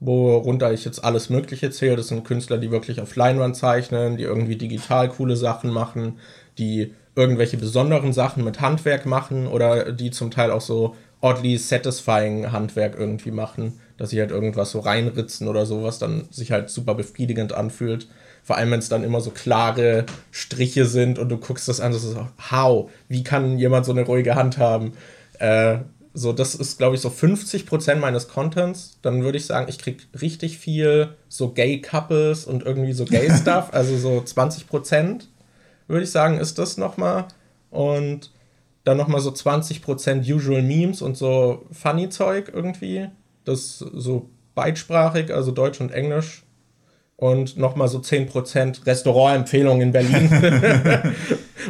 [0.00, 1.96] worunter ich jetzt alles Mögliche zähle.
[1.96, 6.18] Das sind Künstler, die wirklich auf Leinwand zeichnen, die irgendwie digital coole Sachen machen,
[6.58, 12.52] die irgendwelche besonderen Sachen mit Handwerk machen oder die zum Teil auch so oddly satisfying
[12.52, 16.94] Handwerk irgendwie machen, dass sie halt irgendwas so reinritzen oder sowas dann sich halt super
[16.94, 18.06] befriedigend anfühlt.
[18.48, 21.92] Vor allem, wenn es dann immer so klare Striche sind und du guckst das an,
[21.92, 22.90] das ist so, how?
[23.06, 24.94] Wie kann jemand so eine ruhige Hand haben?
[25.38, 25.80] Äh,
[26.14, 29.00] so, das ist, glaube ich, so 50% meines Contents.
[29.02, 33.68] Dann würde ich sagen, ich kriege richtig viel so Gay-Couples und irgendwie so Gay-Stuff.
[33.72, 35.24] also so 20%
[35.86, 37.26] würde ich sagen, ist das nochmal.
[37.70, 38.30] Und
[38.84, 43.10] dann nochmal so 20% Usual Memes und so Funny-Zeug irgendwie.
[43.44, 46.44] Das so beidsprachig, also Deutsch und Englisch
[47.18, 50.30] und nochmal so 10% Restaurantempfehlungen in Berlin.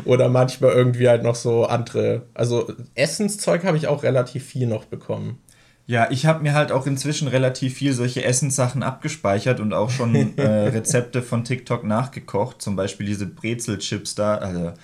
[0.05, 2.27] Oder manchmal irgendwie halt noch so andere.
[2.35, 5.39] Also Essenszeug habe ich auch relativ viel noch bekommen.
[5.87, 10.15] Ja, ich habe mir halt auch inzwischen relativ viel solche Essenssachen abgespeichert und auch schon
[10.37, 12.61] äh, Rezepte von TikTok nachgekocht.
[12.61, 14.35] Zum Beispiel diese Brezelchips da.
[14.35, 14.75] Also,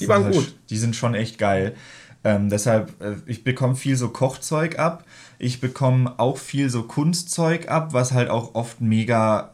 [0.00, 0.56] die waren halt, gut.
[0.70, 1.76] Die sind schon echt geil.
[2.22, 5.04] Ähm, deshalb, äh, ich bekomme viel so Kochzeug ab.
[5.38, 9.52] Ich bekomme auch viel so Kunstzeug ab, was halt auch oft mega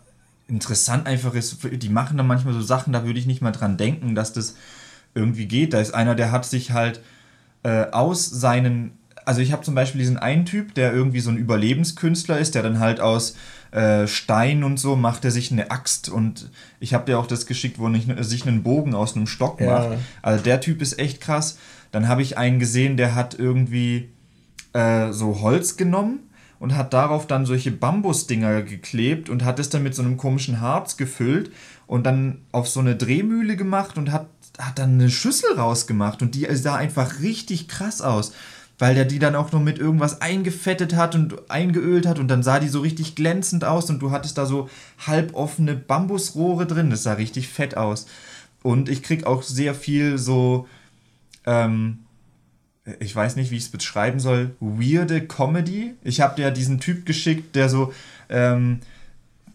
[0.49, 1.59] interessant einfach ist.
[1.71, 4.57] Die machen dann manchmal so Sachen, da würde ich nicht mal dran denken, dass das
[5.15, 5.73] irgendwie geht.
[5.73, 7.01] Da ist einer, der hat sich halt
[7.63, 11.37] äh, aus seinen also ich habe zum Beispiel diesen einen Typ, der irgendwie so ein
[11.37, 13.35] Überlebenskünstler ist, der dann halt aus
[13.73, 16.49] äh, Stein und so macht er sich eine Axt und
[16.79, 19.91] ich habe dir auch das geschickt, wo er sich einen Bogen aus einem Stock macht.
[19.91, 19.99] Ja.
[20.23, 21.59] Also der Typ ist echt krass.
[21.93, 24.11] Dann habe ich einen gesehen, der hat irgendwie
[24.73, 26.21] äh, so Holz genommen
[26.59, 30.61] und hat darauf dann solche Bambusdinger geklebt und hat es dann mit so einem komischen
[30.61, 31.51] Harz gefüllt
[31.87, 36.35] und dann auf so eine Drehmühle gemacht und hat, hat dann eine Schüssel rausgemacht und
[36.35, 38.33] die sah einfach richtig krass aus,
[38.79, 42.43] weil der die dann auch noch mit irgendwas eingefettet hat und eingeölt hat und dann
[42.43, 44.69] sah die so richtig glänzend aus und du hattest da so
[45.07, 48.07] halboffene Bambusrohre drin, das sah richtig fett aus.
[48.63, 50.67] Und ich krieg auch sehr viel so
[51.47, 52.01] ähm,
[53.01, 55.95] ich weiß nicht, wie ich es beschreiben soll, weirde Comedy.
[56.05, 57.93] Ich habe dir diesen Typ geschickt, der so,
[58.29, 58.79] ähm,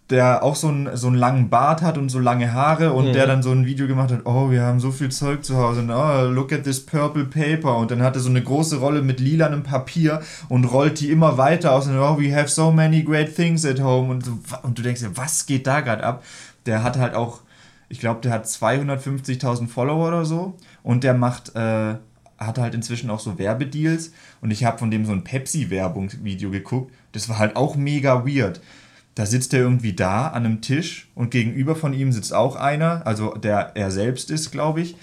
[0.10, 3.14] der auch so einen, so einen langen Bart hat und so lange Haare und Mhm.
[3.14, 5.80] der dann so ein Video gemacht hat, oh, wir haben so viel Zeug zu Hause
[5.80, 9.02] und oh, look at this purple paper und dann hat er so eine große Rolle
[9.02, 13.04] mit lilanem Papier und rollt die immer weiter aus und oh, we have so many
[13.04, 16.26] great things at home und, so, und du denkst dir, was geht da gerade ab?
[16.66, 17.40] Der hat halt auch,
[17.88, 21.96] ich glaube, der hat 250.000 Follower oder so und der macht, äh,
[22.38, 26.94] hat halt inzwischen auch so Werbedeals und ich habe von dem so ein Pepsi-Werbungsvideo geguckt,
[27.12, 28.62] das war halt auch mega weird.
[29.16, 33.06] Da sitzt er irgendwie da an einem Tisch und gegenüber von ihm sitzt auch einer,
[33.06, 34.96] also der er selbst ist, glaube ich.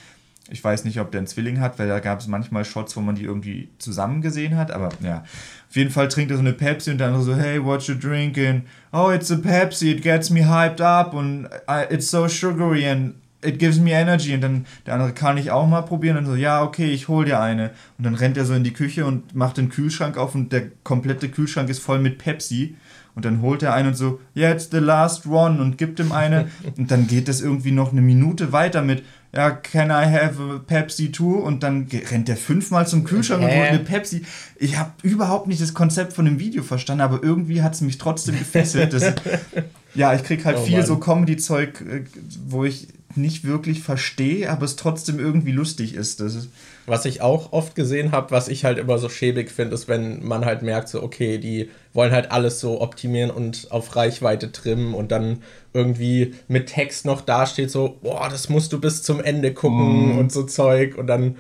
[0.51, 3.01] Ich weiß nicht, ob der einen Zwilling hat, weil da gab es manchmal Shots, wo
[3.01, 5.25] man die irgendwie zusammen gesehen hat, aber ja.
[5.69, 8.63] Auf jeden Fall trinkt er so eine Pepsi und dann so, hey, what you drinking?
[8.91, 13.17] Oh, it's a Pepsi, it gets me hyped up und I, it's so sugary and
[13.43, 14.35] it gives me energy.
[14.35, 17.25] Und dann der andere kann ich auch mal probieren und so, ja, okay, ich hol
[17.25, 17.71] dir eine.
[17.97, 20.65] Und dann rennt er so in die Küche und macht den Kühlschrank auf und der
[20.85, 22.77] komplette Kühlschrank ist voll mit Pepsi.
[23.15, 26.13] Und dann holt er einen und so, yeah, it's the last one und gibt ihm
[26.13, 26.49] eine.
[26.77, 29.03] und dann geht das irgendwie noch eine Minute weiter mit,
[29.35, 31.35] ja, can I have a Pepsi too?
[31.35, 33.59] Und dann rennt der fünfmal zum Kühlschrank und Hä?
[33.59, 34.25] holt eine Pepsi.
[34.57, 37.99] Ich habe überhaupt nicht das Konzept von dem Video verstanden, aber irgendwie hat es mich
[37.99, 38.93] trotzdem gefesselt.
[38.93, 39.15] Das,
[39.95, 40.87] ja, ich krieg halt Oh viel Mann.
[40.87, 42.05] so Comedy-Zeug, äh,
[42.47, 46.21] wo ich nicht wirklich verstehe, aber es trotzdem irgendwie lustig ist.
[46.21, 46.51] Das ist
[46.87, 50.25] Was ich auch oft gesehen habe, was ich halt immer so schäbig finde, ist, wenn
[50.27, 54.95] man halt merkt, so, okay, die wollen halt alles so optimieren und auf Reichweite trimmen
[54.95, 55.43] und dann
[55.73, 60.31] irgendwie mit Text noch dasteht, so, boah, das musst du bis zum Ende gucken und
[60.31, 61.37] so Zeug und dann,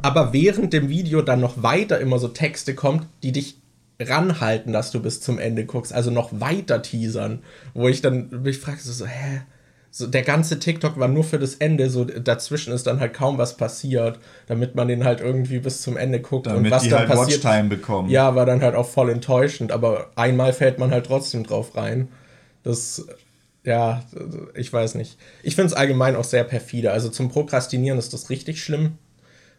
[0.00, 3.56] aber während dem Video dann noch weiter immer so Texte kommt, die dich
[4.00, 7.40] ranhalten, dass du bis zum Ende guckst, also noch weiter teasern,
[7.74, 9.42] wo ich dann mich frage, so, so hä?
[9.94, 13.36] So, der ganze TikTok war nur für das Ende, so dazwischen ist dann halt kaum
[13.36, 16.46] was passiert, damit man den halt irgendwie bis zum Ende guckt.
[16.46, 18.08] und damit was die dann halt passiert, Watchtime bekommen.
[18.08, 22.08] ja, war dann halt auch voll enttäuschend, aber einmal fällt man halt trotzdem drauf rein.
[22.62, 23.06] Das,
[23.64, 24.02] ja,
[24.54, 25.18] ich weiß nicht.
[25.42, 26.92] Ich finde es allgemein auch sehr perfide.
[26.92, 28.96] Also zum Prokrastinieren ist das richtig schlimm,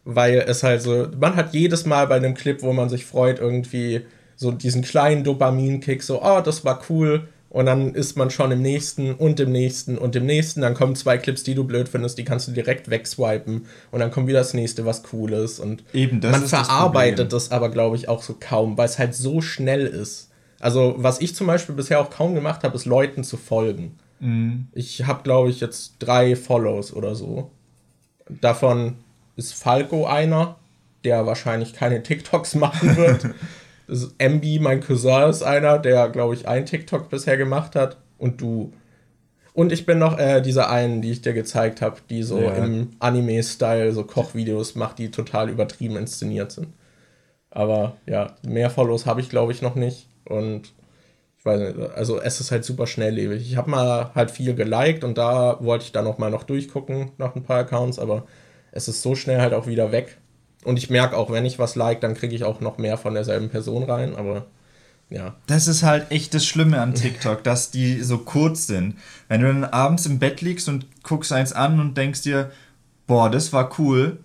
[0.03, 3.37] weil es halt so, man hat jedes Mal bei einem Clip, wo man sich freut,
[3.37, 4.01] irgendwie
[4.35, 7.27] so diesen kleinen Dopaminkick, so, oh, das war cool.
[7.53, 10.61] Und dann ist man schon im nächsten und im nächsten und im nächsten.
[10.61, 13.67] Dann kommen zwei Clips, die du blöd findest, die kannst du direkt wegswipen.
[13.91, 15.59] Und dann kommt wieder das nächste, was cool ist.
[15.59, 17.29] Und Eben, das man das verarbeitet Problem.
[17.29, 20.31] das aber, glaube ich, auch so kaum, weil es halt so schnell ist.
[20.59, 23.99] Also, was ich zum Beispiel bisher auch kaum gemacht habe, ist Leuten zu folgen.
[24.19, 24.67] Mhm.
[24.73, 27.51] Ich habe, glaube ich, jetzt drei Follows oder so.
[28.41, 28.95] Davon
[29.35, 30.55] ist Falco einer,
[31.03, 33.27] der wahrscheinlich keine TikToks machen wird.
[33.87, 37.97] Ist MB, mein Cousin, ist einer, der, glaube ich, ein TikTok bisher gemacht hat.
[38.17, 38.71] Und du.
[39.53, 42.53] Und ich bin noch äh, dieser einen, die ich dir gezeigt habe, die so Ja.
[42.53, 46.69] im Anime-Style so Kochvideos macht, die total übertrieben inszeniert sind.
[47.51, 50.07] Aber ja, mehr Follows habe ich, glaube ich, noch nicht.
[50.25, 50.73] Und
[51.37, 53.41] ich weiß nicht, also es ist halt super schnelllebig.
[53.41, 57.11] Ich habe mal halt viel geliked und da wollte ich dann noch mal noch durchgucken
[57.17, 58.25] nach ein paar Accounts, aber
[58.71, 60.17] es ist so schnell halt auch wieder weg.
[60.65, 63.13] Und ich merke auch, wenn ich was like, dann kriege ich auch noch mehr von
[63.13, 64.45] derselben Person rein, aber
[65.09, 65.35] ja.
[65.47, 68.95] Das ist halt echt das Schlimme an TikTok, dass die so kurz sind.
[69.27, 72.51] Wenn du dann abends im Bett liegst und guckst eins an und denkst dir,
[73.05, 74.17] boah, das war cool,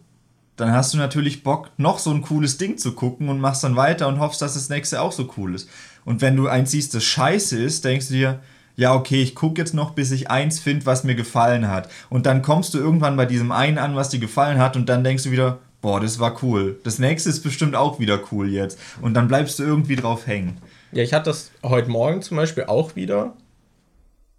[0.56, 3.76] dann hast du natürlich Bock, noch so ein cooles Ding zu gucken und machst dann
[3.76, 5.68] weiter und hoffst, dass das nächste auch so cool ist.
[6.04, 8.40] Und wenn du eins siehst, das scheiße ist, denkst du dir,
[8.74, 11.90] ja, okay, ich gucke jetzt noch, bis ich eins finde, was mir gefallen hat.
[12.10, 15.04] Und dann kommst du irgendwann bei diesem einen an, was dir gefallen hat, und dann
[15.04, 16.78] denkst du wieder, boah, das war cool.
[16.84, 18.78] Das nächste ist bestimmt auch wieder cool jetzt.
[19.00, 20.58] Und dann bleibst du irgendwie drauf hängen.
[20.92, 23.34] Ja, ich hatte das heute Morgen zum Beispiel auch wieder.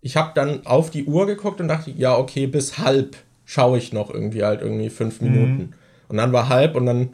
[0.01, 3.93] Ich habe dann auf die Uhr geguckt und dachte, ja, okay, bis halb schaue ich
[3.93, 5.73] noch irgendwie halt irgendwie fünf Minuten.
[6.07, 7.13] Und dann war halb und dann,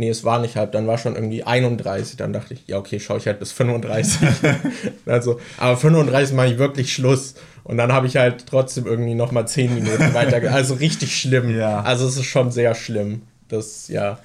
[0.00, 2.16] nee, es war nicht halb, dann war schon irgendwie 31.
[2.16, 4.28] Dann dachte ich, ja, okay, schaue ich halt bis 35.
[5.06, 7.34] also, aber 35 mache ich wirklich Schluss.
[7.64, 10.50] Und dann habe ich halt trotzdem irgendwie noch mal 10 Minuten weiter.
[10.52, 11.54] Also richtig schlimm.
[11.56, 11.82] Ja.
[11.82, 13.22] Also es ist schon sehr schlimm.
[13.48, 14.18] Das, ja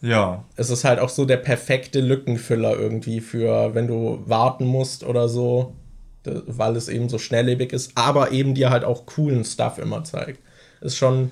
[0.00, 5.04] Ja, es ist halt auch so der perfekte Lückenfüller irgendwie für, wenn du warten musst
[5.04, 5.74] oder so,
[6.24, 10.40] weil es eben so schnelllebig ist, aber eben dir halt auch coolen Stuff immer zeigt.
[10.80, 11.30] Ist schon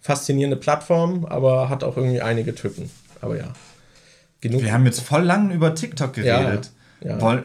[0.00, 2.90] faszinierende Plattform, aber hat auch irgendwie einige Tücken.
[3.20, 3.52] Aber ja.
[4.40, 4.62] Genug.
[4.62, 6.70] Wir haben jetzt voll lang über TikTok geredet.
[7.00, 7.44] Ja, ja.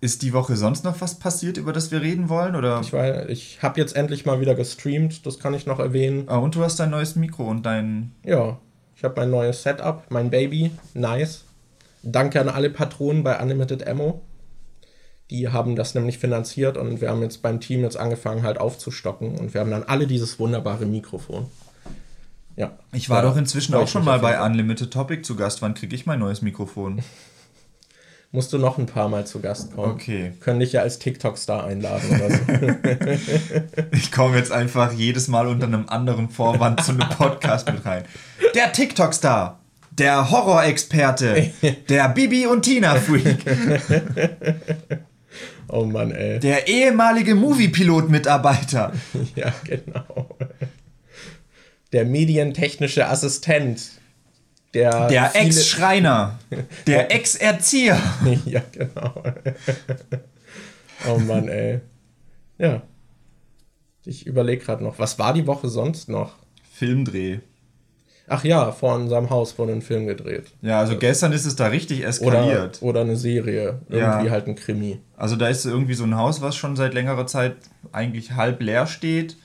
[0.00, 2.56] Ist die Woche sonst noch was passiert, über das wir reden wollen?
[2.56, 2.80] Oder?
[2.80, 2.92] Ich,
[3.28, 6.24] ich habe jetzt endlich mal wieder gestreamt, das kann ich noch erwähnen.
[6.26, 8.10] Ah, und du hast dein neues Mikro und dein.
[8.24, 8.58] Ja,
[8.96, 11.44] ich habe mein neues Setup, mein Baby, nice.
[12.02, 14.22] Danke an alle Patronen bei Unlimited Ammo.
[15.30, 19.38] Die haben das nämlich finanziert und wir haben jetzt beim Team jetzt angefangen halt aufzustocken
[19.38, 21.46] und wir haben dann alle dieses wunderbare Mikrofon.
[22.56, 22.72] Ja.
[22.92, 24.50] Ich war Ja, doch inzwischen auch schon mal bei Fall.
[24.50, 25.62] Unlimited Topic zu Gast.
[25.62, 27.02] Wann kriege ich mein neues Mikrofon?
[28.32, 29.92] musst du noch ein paar Mal zu Gast kommen.
[29.92, 30.32] Okay.
[30.40, 32.38] Können dich ja als TikTok-Star einladen oder so.
[33.92, 38.04] Ich komme jetzt einfach jedes Mal unter einem anderen Vorwand zu einem Podcast mit rein.
[38.54, 39.60] Der TikTok-Star,
[39.90, 41.52] der Horrorexperte,
[41.88, 43.44] der Bibi und Tina-Freak,
[45.68, 46.40] oh Mann, ey.
[46.40, 48.92] der ehemalige Moviepilot-Mitarbeiter.
[49.36, 50.28] Ja, genau.
[51.92, 53.92] Der medientechnische Assistent.
[54.74, 56.38] Der, Der Ex-Schreiner,
[56.86, 58.00] der Ex-Erzieher.
[58.46, 59.22] Ja, genau.
[61.10, 61.80] oh Mann, ey.
[62.56, 62.82] Ja.
[64.06, 66.36] Ich überlege gerade noch, was war die Woche sonst noch?
[66.72, 67.40] Filmdreh.
[68.28, 70.52] Ach ja, vor unserem Haus wurde ein Film gedreht.
[70.62, 72.78] Ja, also gestern ist es da richtig Oder, eskaliert.
[72.80, 73.80] oder eine Serie.
[73.90, 73.96] Ja.
[74.14, 75.00] Irgendwie halt ein Krimi.
[75.16, 77.56] Also da ist irgendwie so ein Haus, was schon seit längerer Zeit
[77.92, 79.36] eigentlich halb leer steht.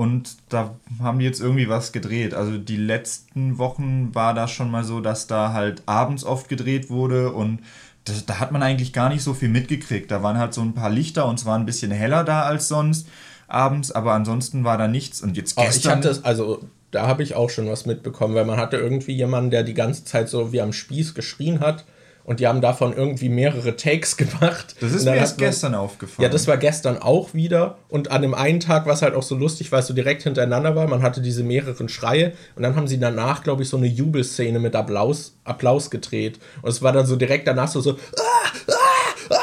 [0.00, 2.32] Und da haben die jetzt irgendwie was gedreht.
[2.32, 6.88] Also die letzten Wochen war das schon mal so, dass da halt abends oft gedreht
[6.88, 7.58] wurde und
[8.06, 10.10] das, da hat man eigentlich gar nicht so viel mitgekriegt.
[10.10, 12.66] Da waren halt so ein paar Lichter und es war ein bisschen heller da als
[12.66, 13.08] sonst
[13.46, 15.20] abends, aber ansonsten war da nichts.
[15.20, 15.98] Und jetzt Aber ich gestern.
[15.98, 19.50] hatte es, also da habe ich auch schon was mitbekommen, weil man hatte irgendwie jemanden,
[19.50, 21.84] der die ganze Zeit so wie am Spieß geschrien hat
[22.30, 24.76] und die haben davon irgendwie mehrere Takes gemacht.
[24.78, 26.22] das ist mir erst man- gestern aufgefallen.
[26.22, 27.78] Ja, das war gestern auch wieder.
[27.88, 30.22] Und an dem einen Tag war es halt auch so lustig, weil es so direkt
[30.22, 30.86] hintereinander war.
[30.86, 32.34] Man hatte diese mehreren Schreie.
[32.54, 36.38] Und dann haben sie danach, glaube ich, so eine Jubelszene mit Applaus, Applaus gedreht.
[36.62, 39.36] Und es war dann so direkt danach so, so ah, ah, ah,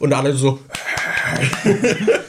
[0.00, 0.58] und alle so.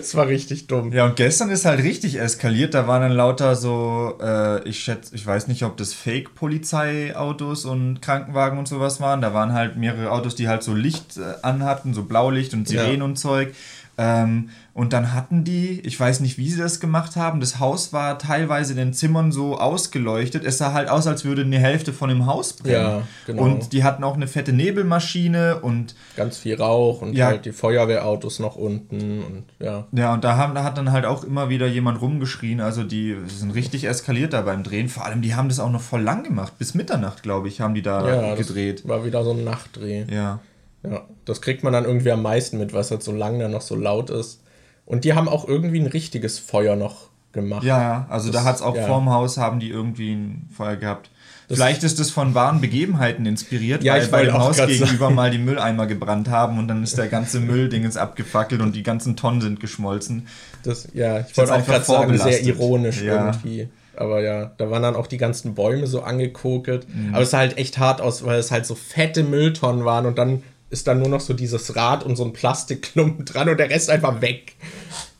[0.00, 0.92] Es war richtig dumm.
[0.92, 2.74] Ja, und gestern ist halt richtig eskaliert.
[2.74, 8.00] Da waren dann lauter so, äh, ich schätze, ich weiß nicht, ob das Fake-Polizeiautos und
[8.02, 9.20] Krankenwagen und sowas waren.
[9.20, 12.98] Da waren halt mehrere Autos, die halt so Licht äh, anhatten, so Blaulicht und Sirenen
[12.98, 13.04] Ja.
[13.04, 13.54] und Zeug.
[14.00, 17.92] Ähm, und dann hatten die, ich weiß nicht, wie sie das gemacht haben, das Haus
[17.92, 20.44] war teilweise in den Zimmern so ausgeleuchtet.
[20.44, 22.74] Es sah halt aus, als würde eine Hälfte von dem Haus brennen.
[22.74, 23.42] Ja, genau.
[23.42, 27.26] Und die hatten auch eine fette Nebelmaschine und Ganz viel Rauch und Ja.
[27.26, 29.86] halt die Feuerwehrautos noch unten und ja.
[29.92, 32.60] Ja, und da, haben, da hat dann halt auch immer wieder jemand rumgeschrien.
[32.60, 34.88] Also die sind richtig eskaliert da beim Drehen.
[34.88, 36.52] Vor allem, die haben das auch noch voll lang gemacht.
[36.56, 38.86] Bis Mitternacht, glaube ich, haben die da Ja, gedreht.
[38.86, 40.04] war wieder so ein Nachtdreh.
[40.08, 40.38] Ja.
[40.82, 43.62] Ja, das kriegt man dann irgendwie am meisten mit, was halt so lang dann noch
[43.62, 44.42] so laut ist.
[44.86, 47.64] Und die haben auch irgendwie ein richtiges Feuer noch gemacht.
[47.64, 48.86] Ja, also da Das- hat es auch ja.
[48.86, 51.10] vorm Haus, haben die irgendwie ein Feuer gehabt.
[51.50, 55.14] Vielleicht ist das von wahren Begebenheiten inspiriert, Ja, weil ich bei dem Haus gegenüber sagen.
[55.14, 58.82] mal die Mülleimer gebrannt haben und dann ist der ganze Müllding jetzt abgefackelt und die
[58.82, 60.26] ganzen Tonnen sind geschmolzen.
[60.62, 63.26] Das, ja, ich wollte auch gerade sagen, sehr ironisch Ja.
[63.26, 63.68] irgendwie.
[63.96, 66.86] Aber ja, da waren dann auch die ganzen Bäume so angekokelt.
[66.94, 67.14] Mhm.
[67.14, 70.18] Aber es sah halt echt hart aus, weil es halt so fette Mülltonnen waren und
[70.18, 73.70] dann ist dann nur noch so dieses Rad und so ein Plastikklumpen dran und der
[73.70, 74.54] Rest einfach weg.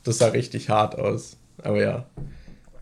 [0.04, 1.36] Das sah richtig hart aus.
[1.62, 2.06] Aber ja.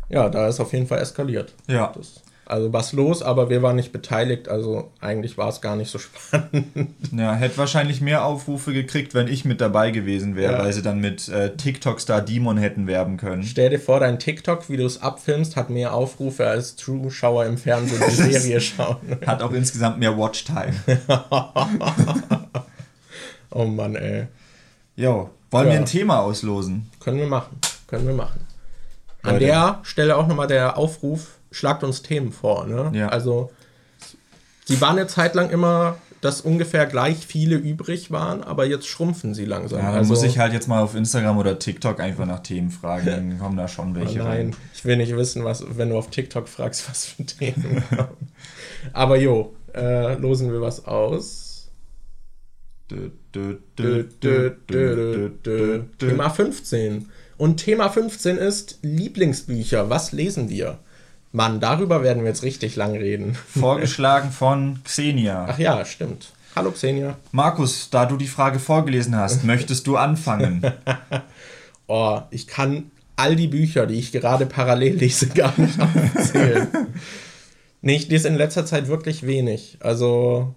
[0.09, 1.55] Ja, da ist auf jeden Fall eskaliert.
[1.67, 1.93] Ja.
[1.97, 5.91] Das, also was los, aber wir waren nicht beteiligt, also eigentlich war es gar nicht
[5.91, 6.67] so spannend.
[7.13, 10.59] Ja, hätte wahrscheinlich mehr Aufrufe gekriegt, wenn ich mit dabei gewesen wäre, Ja.
[10.61, 13.43] weil sie dann mit äh, TikTok-Star Demon hätten werben können.
[13.43, 17.59] Stell dir vor, dein TikTok, wie du es abfilmst, hat mehr Aufrufe als Zuschauer im
[17.59, 18.97] Fernsehen die Serie schauen.
[19.27, 20.75] Hat auch insgesamt mehr Watchtime.
[23.51, 24.27] Oh Mann, ey.
[24.97, 25.73] Jo, wollen Ja.
[25.73, 26.91] wir ein Thema auslosen?
[27.01, 27.59] Können wir machen.
[27.87, 28.41] Können wir machen.
[29.23, 29.47] An Leute.
[29.47, 32.67] der Stelle auch nochmal der Aufruf, schlagt uns Themen vor.
[32.67, 32.91] Ne?
[32.95, 33.09] Ja.
[33.09, 33.51] Also,
[34.65, 39.35] sie waren eine Zeit lang immer, dass ungefähr gleich viele übrig waren, aber jetzt schrumpfen
[39.35, 39.79] sie langsam.
[39.79, 42.71] Ja, dann also, muss ich halt jetzt mal auf Instagram oder TikTok einfach nach Themen
[42.71, 44.57] fragen, dann kommen da schon welche Nein, rein.
[44.75, 47.83] ich will nicht wissen, was, wenn du auf TikTok fragst, was für Themen.
[48.93, 51.71] aber jo, äh, losen wir was aus.
[55.99, 57.09] Thema 15.
[57.37, 59.91] Und Thema 15 ist Lieblingsbücher.
[59.91, 60.79] Was lesen wir?
[61.37, 63.35] Mann, darüber werden wir jetzt richtig lang reden.
[63.59, 65.47] Vorgeschlagen von Xenia.
[65.51, 66.33] Ach ja, stimmt.
[66.57, 67.19] Hallo Xenia.
[67.31, 70.63] Markus, da du die Frage vorgelesen hast, möchtest du anfangen?
[71.89, 76.67] Oh, ich kann all die Bücher, die ich gerade parallel lese, gar nicht aufzählen.
[77.81, 79.77] nee, ich lese in letzter Zeit wirklich wenig.
[79.79, 80.53] Also,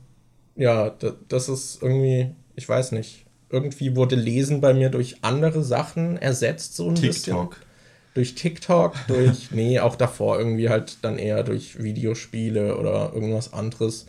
[0.56, 3.26] ja, da- das ist irgendwie, ich weiß nicht.
[3.52, 7.36] Irgendwie wurde Lesen bei mir durch andere Sachen ersetzt, so ein bisschen.
[7.36, 7.58] TikTok.
[8.13, 14.08] Durch TikTok, durch, nee, auch davor irgendwie halt dann eher durch Videospiele oder irgendwas anderes.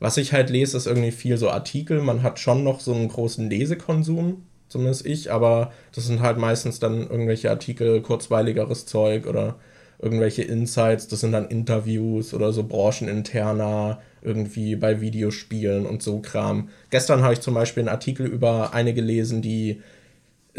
[0.00, 2.00] Was ich halt lese, ist irgendwie viel so Artikel.
[2.02, 6.78] Man hat schon noch so einen großen Lesekonsum, zumindest ich, aber das sind halt meistens
[6.78, 9.56] dann irgendwelche Artikel, kurzweiligeres Zeug oder
[10.00, 11.08] irgendwelche Insights.
[11.08, 16.68] Das sind dann Interviews oder so brancheninterner, irgendwie bei Videospielen und so Kram.
[16.90, 19.82] Gestern habe ich zum Beispiel einen Artikel über eine gelesen, die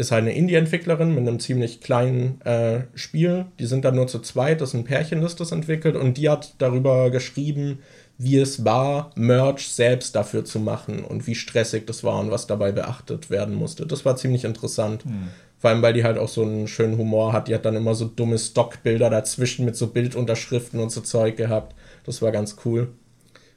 [0.00, 3.46] ist halt eine Indie-Entwicklerin mit einem ziemlich kleinen äh, Spiel.
[3.58, 5.94] Die sind dann nur zu zweit, das ist ein Pärchen, das das entwickelt.
[5.94, 7.80] Und die hat darüber geschrieben,
[8.16, 12.46] wie es war, Merch selbst dafür zu machen und wie stressig das war und was
[12.46, 13.86] dabei beachtet werden musste.
[13.86, 15.04] Das war ziemlich interessant.
[15.04, 15.28] Hm.
[15.58, 17.48] Vor allem, weil die halt auch so einen schönen Humor hat.
[17.48, 21.76] Die hat dann immer so dumme Stockbilder dazwischen mit so Bildunterschriften und so Zeug gehabt.
[22.06, 22.88] Das war ganz cool.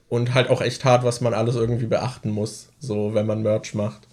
[0.10, 3.74] Und halt auch echt hart, was man alles irgendwie beachten muss, so wenn man Merch
[3.74, 4.08] macht.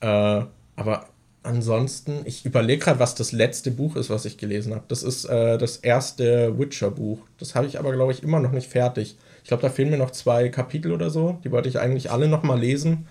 [0.00, 0.42] Äh,
[0.76, 1.06] aber
[1.42, 4.84] ansonsten, ich überlege gerade, was das letzte Buch ist, was ich gelesen habe.
[4.88, 7.18] Das ist äh, das erste Witcher-Buch.
[7.38, 9.16] Das habe ich aber, glaube ich, immer noch nicht fertig.
[9.42, 11.38] Ich glaube, da fehlen mir noch zwei Kapitel oder so.
[11.44, 13.06] Die wollte ich eigentlich alle noch mal lesen.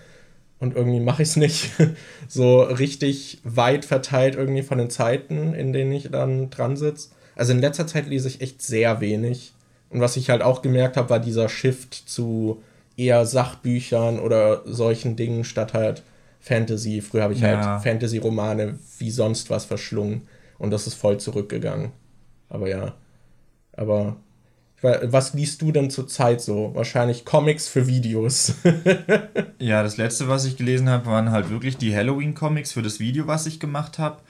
[0.60, 1.72] Und irgendwie mache ich es nicht
[2.28, 7.10] so richtig weit verteilt irgendwie von den Zeiten, in denen ich dann dran sitze.
[7.36, 9.54] Also in letzter Zeit lese ich echt sehr wenig.
[9.90, 12.62] Und was ich halt auch gemerkt habe, war dieser Shift zu
[12.98, 16.04] eher Sachbüchern oder solchen Dingen statt halt
[16.40, 17.02] Fantasy.
[17.02, 17.74] Früher habe ich halt ja.
[17.74, 20.28] halt Fantasy-Romane wie sonst was verschlungen.
[20.58, 21.92] Und das ist voll zurückgegangen.
[22.50, 22.96] Aber ja.
[23.74, 24.18] Aber
[24.82, 26.72] was liest du denn zurzeit so?
[26.74, 28.56] Wahrscheinlich Comics für Videos.
[29.60, 33.28] ja, das letzte, was ich gelesen habe, waren halt wirklich die Halloween-Comics für das Video,
[33.28, 34.22] was ich gemacht habe.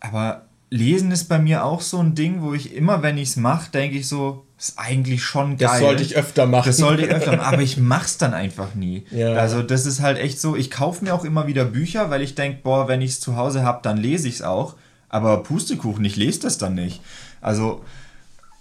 [0.00, 3.36] Aber Lesen ist bei mir auch so ein Ding, wo ich immer, wenn ich es
[3.36, 5.68] mache, denke ich so, ist eigentlich schon geil.
[5.70, 6.66] Das sollte ich öfter machen.
[6.66, 9.06] Das sollte ich öfter machen, aber ich mach's dann einfach nie.
[9.10, 9.32] Ja.
[9.34, 12.34] Also das ist halt echt so, ich kaufe mir auch immer wieder Bücher, weil ich
[12.34, 14.74] denke, boah, wenn ich es zu Hause habe, dann lese ich es auch.
[15.08, 17.00] Aber Pustekuchen, ich lese das dann nicht.
[17.40, 17.82] Also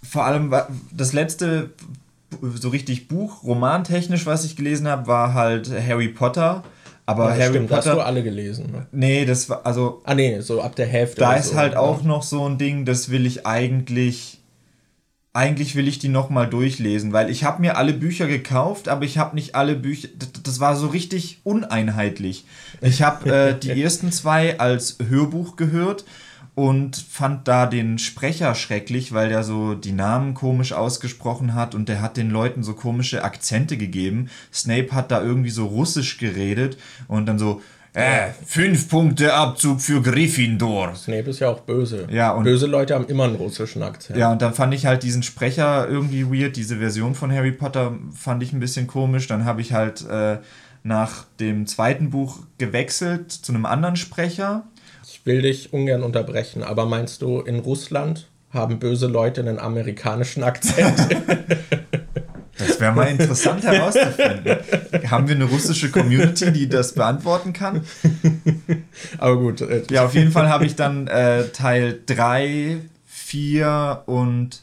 [0.02, 0.56] vor allem
[0.92, 1.72] das letzte
[2.56, 6.64] so richtig Buch, romantechnisch, was ich gelesen habe, war halt Harry Potter.
[7.06, 7.90] Aber ja, Harry stimmt, Potter.
[7.90, 8.72] Hast du alle gelesen?
[8.72, 8.86] Ne?
[8.92, 10.02] Nee, das war also.
[10.06, 11.20] Ah, nee, so ab der Hälfte.
[11.22, 11.80] Da ist so, halt ja.
[11.80, 14.39] auch noch so ein Ding, das will ich eigentlich.
[15.32, 19.20] Eigentlich will ich die nochmal durchlesen, weil ich habe mir alle Bücher gekauft, aber ich
[19.20, 20.08] habe nicht alle Bücher.
[20.44, 22.46] Das, war so richtig uneinheitlich.
[22.82, 26.04] Ich habe äh, die ersten zwei als Hörbuch gehört
[26.56, 31.88] und fand da den Sprecher schrecklich, weil der so die Namen komisch ausgesprochen hat und
[31.88, 34.30] der hat den Leuten so komische Akzente gegeben.
[34.52, 37.62] Snape hat da irgendwie so russisch geredet und dann so,
[37.94, 40.96] äh, fünf Punkte Abzug für Gryffindor.
[40.96, 42.08] Snape ist ja auch böse.
[42.12, 44.18] Ja, und böse Leute haben immer einen russischen Akzent.
[44.18, 46.56] Ja, und dann fand ich halt diesen Sprecher irgendwie weird.
[46.56, 49.28] Diese Version von Harry Potter fand ich ein bisschen komisch.
[49.28, 50.38] Dann habe ich halt äh,
[50.84, 54.66] nach dem zweiten Buch gewechselt zu einem anderen Sprecher
[55.12, 60.44] ich will dich ungern unterbrechen, aber meinst du, in Russland haben böse Leute einen amerikanischen
[60.44, 60.98] Akzent?
[62.60, 64.58] Das wäre mal interessant herauszufinden.
[65.10, 67.84] Haben wir eine russische Community, die das beantworten kann?
[69.18, 69.62] Aber gut.
[69.62, 74.62] Äh, ja, auf jeden Fall habe ich dann äh, Teil 3, 4 und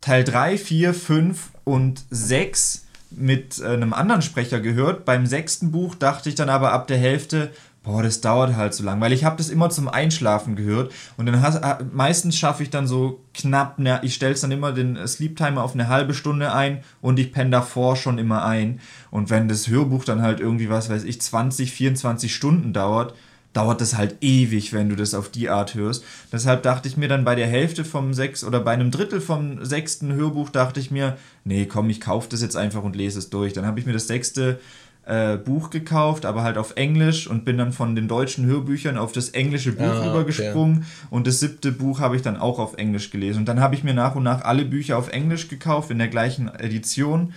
[0.00, 5.04] Teil 3, 4, 5 und 6 mit äh, einem anderen Sprecher gehört.
[5.04, 7.50] Beim sechsten Buch dachte ich dann aber ab der Hälfte,
[7.86, 11.26] boah, das dauert halt so lang, weil ich habe das immer zum Einschlafen gehört und
[11.26, 14.72] dann has, äh, meistens schaffe ich dann so knapp, ne, ich stelle es dann immer
[14.72, 18.80] den Sleep Timer auf eine halbe Stunde ein und ich penne davor schon immer ein
[19.10, 23.14] und wenn das Hörbuch dann halt irgendwie, was weiß ich, 20, 24 Stunden dauert,
[23.52, 26.04] dauert das halt ewig, wenn du das auf die Art hörst.
[26.30, 29.64] Deshalb dachte ich mir dann bei der Hälfte vom sechs oder bei einem Drittel vom
[29.64, 33.30] sechsten Hörbuch dachte ich mir, nee, komm, ich kaufe das jetzt einfach und lese es
[33.30, 33.54] durch.
[33.54, 34.60] Dann habe ich mir das sechste
[35.06, 39.12] äh, Buch gekauft, aber halt auf Englisch und bin dann von den deutschen Hörbüchern auf
[39.12, 41.06] das englische Buch ah, rübergesprungen okay.
[41.10, 43.38] und das siebte Buch habe ich dann auch auf Englisch gelesen.
[43.40, 46.08] Und dann habe ich mir nach und nach alle Bücher auf Englisch gekauft in der
[46.08, 47.32] gleichen Edition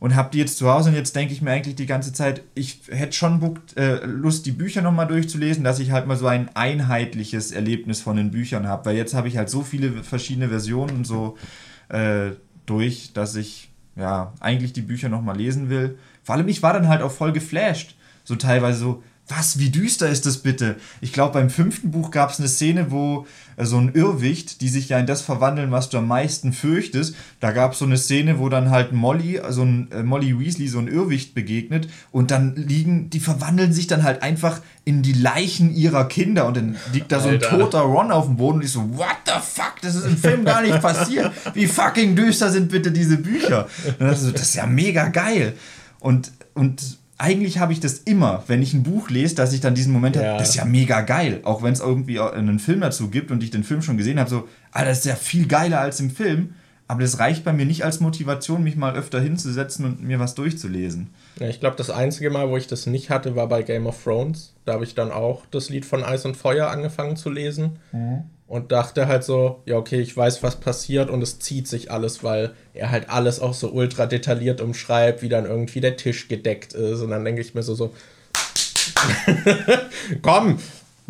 [0.00, 2.42] und habe die jetzt zu Hause und jetzt denke ich mir eigentlich die ganze Zeit,
[2.54, 6.26] ich hätte schon Bock, äh, Lust, die Bücher nochmal durchzulesen, dass ich halt mal so
[6.26, 10.50] ein einheitliches Erlebnis von den Büchern habe, weil jetzt habe ich halt so viele verschiedene
[10.50, 11.36] Versionen so
[11.88, 12.32] äh,
[12.66, 15.98] durch, dass ich ja eigentlich die Bücher nochmal lesen will.
[16.28, 17.94] Vor allem, ich war dann halt auch voll geflasht.
[18.22, 20.76] So teilweise so, was, wie düster ist das bitte?
[21.00, 24.68] Ich glaube, beim fünften Buch gab es eine Szene, wo äh, so ein Irrwicht, die
[24.68, 27.96] sich ja in das verwandeln, was du am meisten fürchtest, da gab es so eine
[27.96, 32.30] Szene, wo dann halt Molly, so ein äh, Molly Weasley, so ein Irrwicht begegnet und
[32.30, 36.76] dann liegen, die verwandeln sich dann halt einfach in die Leichen ihrer Kinder und dann
[36.92, 37.58] liegt da so ein Alter.
[37.58, 40.44] toter Ron auf dem Boden und ich so, what the fuck, das ist im Film
[40.44, 41.32] gar nicht passiert.
[41.54, 43.66] Wie fucking düster sind bitte diese Bücher?
[43.98, 45.54] Und dann so, das ist ja mega geil.
[46.00, 49.74] Und, und eigentlich habe ich das immer, wenn ich ein Buch lese, dass ich dann
[49.74, 50.22] diesen Moment ja.
[50.22, 51.40] habe, das ist ja mega geil.
[51.42, 54.30] Auch wenn es irgendwie einen Film dazu gibt und ich den Film schon gesehen habe,
[54.30, 56.54] so, ah, das ist ja viel geiler als im Film.
[56.90, 60.34] Aber das reicht bei mir nicht als Motivation, mich mal öfter hinzusetzen und mir was
[60.34, 61.10] durchzulesen.
[61.38, 64.02] Ja, ich glaube, das einzige Mal, wo ich das nicht hatte, war bei Game of
[64.02, 64.54] Thrones.
[64.64, 67.78] Da habe ich dann auch das Lied von Eis und Feuer angefangen zu lesen.
[67.92, 71.90] Mhm und dachte halt so, ja, okay, ich weiß, was passiert und es zieht sich
[71.90, 76.28] alles, weil er halt alles auch so ultra detailliert umschreibt, wie dann irgendwie der Tisch
[76.28, 77.02] gedeckt ist.
[77.02, 77.92] Und dann denke ich mir so, so,
[80.22, 80.58] komm,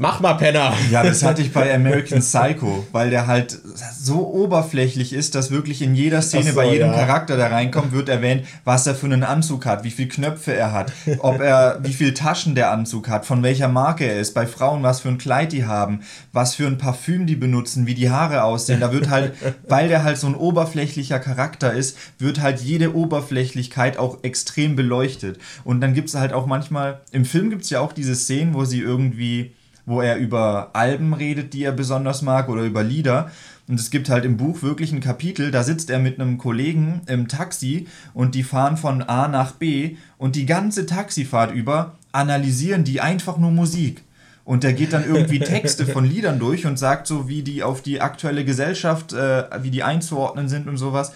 [0.00, 0.74] Mach mal, Penner.
[0.92, 3.58] Ja, das hatte ich bei American Psycho, weil der halt
[3.98, 6.98] so oberflächlich ist, dass wirklich in jeder Szene, so, bei jedem ja.
[6.98, 10.70] Charakter, der reinkommt, wird erwähnt, was er für einen Anzug hat, wie viele Knöpfe er
[10.70, 14.46] hat, ob er, wie viele Taschen der Anzug hat, von welcher Marke er ist, bei
[14.46, 18.08] Frauen, was für ein Kleid die haben, was für ein Parfüm die benutzen, wie die
[18.08, 18.78] Haare aussehen.
[18.78, 19.32] Da wird halt,
[19.66, 25.40] weil der halt so ein oberflächlicher Charakter ist, wird halt jede Oberflächlichkeit auch extrem beleuchtet.
[25.64, 28.54] Und dann gibt es halt auch manchmal, im Film gibt es ja auch diese Szenen,
[28.54, 29.56] wo sie irgendwie
[29.88, 33.30] wo er über Alben redet, die er besonders mag oder über Lieder.
[33.68, 37.00] Und es gibt halt im Buch wirklich ein Kapitel, da sitzt er mit einem Kollegen
[37.06, 42.84] im Taxi und die fahren von A nach B und die ganze Taxifahrt über analysieren
[42.84, 44.02] die einfach nur Musik.
[44.44, 47.82] Und der geht dann irgendwie Texte von Liedern durch und sagt so, wie die auf
[47.82, 51.12] die aktuelle Gesellschaft, äh, wie die einzuordnen sind und sowas.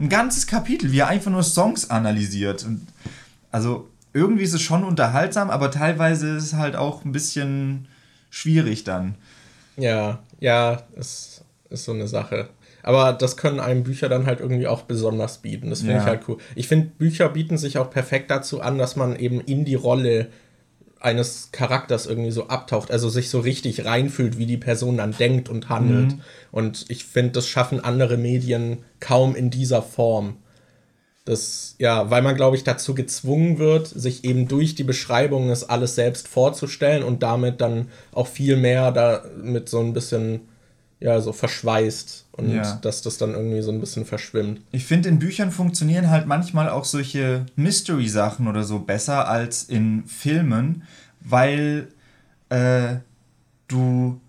[0.00, 2.64] Ein ganzes Kapitel, wie er einfach nur Songs analysiert.
[2.64, 2.86] Und
[3.52, 7.86] also irgendwie ist es schon unterhaltsam, aber teilweise ist es halt auch ein bisschen
[8.34, 9.14] schwierig dann.
[9.76, 12.48] Ja, ja, es ist so eine Sache.
[12.82, 15.70] Aber das können einem Bücher dann halt irgendwie auch besonders bieten.
[15.70, 16.00] Das finde ja.
[16.00, 16.38] ich halt cool.
[16.54, 20.28] Ich finde, Bücher bieten sich auch perfekt dazu an, dass man eben in die Rolle
[21.00, 25.48] eines Charakters irgendwie so abtaucht, also sich so richtig reinfühlt, wie die Person dann denkt
[25.48, 26.12] und handelt.
[26.12, 26.20] Mhm.
[26.50, 30.38] Und ich finde, das schaffen andere Medien kaum in dieser Form.
[31.24, 35.68] Das, ja, weil man, glaube ich, dazu gezwungen wird, sich eben durch die Beschreibung das
[35.68, 40.42] alles selbst vorzustellen und damit dann auch viel mehr damit so ein bisschen,
[41.00, 42.78] ja, so verschweißt und ja.
[42.82, 44.60] dass das dann irgendwie so ein bisschen verschwimmt.
[44.70, 50.04] Ich finde, in Büchern funktionieren halt manchmal auch solche Mystery-Sachen oder so besser als in
[50.06, 50.82] Filmen,
[51.20, 51.88] weil
[52.50, 52.96] äh,
[53.68, 54.20] du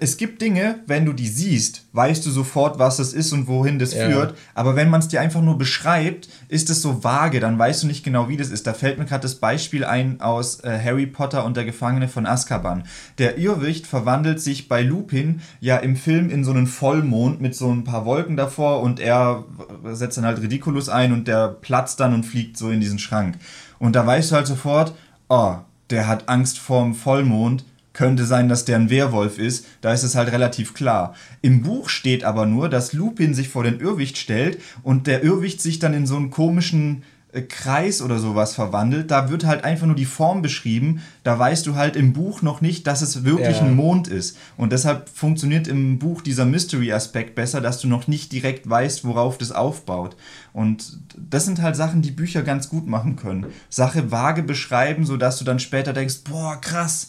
[0.00, 3.78] es gibt Dinge, wenn du die siehst, weißt du sofort, was es ist und wohin
[3.78, 4.08] das ja.
[4.08, 4.34] führt.
[4.54, 7.86] Aber wenn man es dir einfach nur beschreibt, ist es so vage, dann weißt du
[7.86, 8.66] nicht genau, wie das ist.
[8.66, 12.26] Da fällt mir gerade das Beispiel ein aus äh, Harry Potter und der Gefangene von
[12.26, 12.84] Azkaban.
[13.18, 17.70] Der Irrwicht verwandelt sich bei Lupin ja im Film in so einen Vollmond mit so
[17.70, 19.44] ein paar Wolken davor und er
[19.92, 23.36] setzt dann halt Ridiculus ein und der platzt dann und fliegt so in diesen Schrank.
[23.78, 24.92] Und da weißt du halt sofort,
[25.28, 25.56] oh,
[25.90, 27.64] der hat Angst vorm Vollmond
[27.98, 29.66] könnte sein, dass der ein Werwolf ist.
[29.80, 31.16] Da ist es halt relativ klar.
[31.42, 35.60] Im Buch steht aber nur, dass Lupin sich vor den Irrwicht stellt und der Irrwicht
[35.60, 39.10] sich dann in so einen komischen äh, Kreis oder sowas verwandelt.
[39.10, 41.02] Da wird halt einfach nur die Form beschrieben.
[41.24, 43.64] Da weißt du halt im Buch noch nicht, dass es wirklich ja.
[43.64, 44.36] ein Mond ist.
[44.56, 49.38] Und deshalb funktioniert im Buch dieser Mystery-Aspekt besser, dass du noch nicht direkt weißt, worauf
[49.38, 50.14] das aufbaut.
[50.52, 53.46] Und das sind halt Sachen, die Bücher ganz gut machen können.
[53.68, 57.08] Sache vage beschreiben, sodass du dann später denkst, boah, krass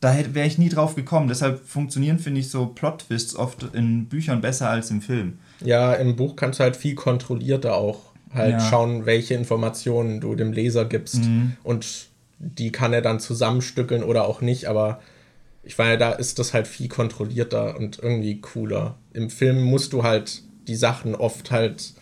[0.00, 1.28] da wäre ich nie drauf gekommen.
[1.28, 5.38] Deshalb funktionieren, finde ich, so Plot-Twists oft in Büchern besser als im Film.
[5.60, 8.60] Ja, im Buch kannst du halt viel kontrollierter auch halt ja.
[8.60, 11.24] schauen, welche Informationen du dem Leser gibst.
[11.24, 11.56] Mhm.
[11.62, 15.00] Und die kann er dann zusammenstückeln oder auch nicht, aber
[15.64, 18.96] ich meine, da ist das halt viel kontrollierter und irgendwie cooler.
[19.12, 21.92] Im Film musst du halt die Sachen oft halt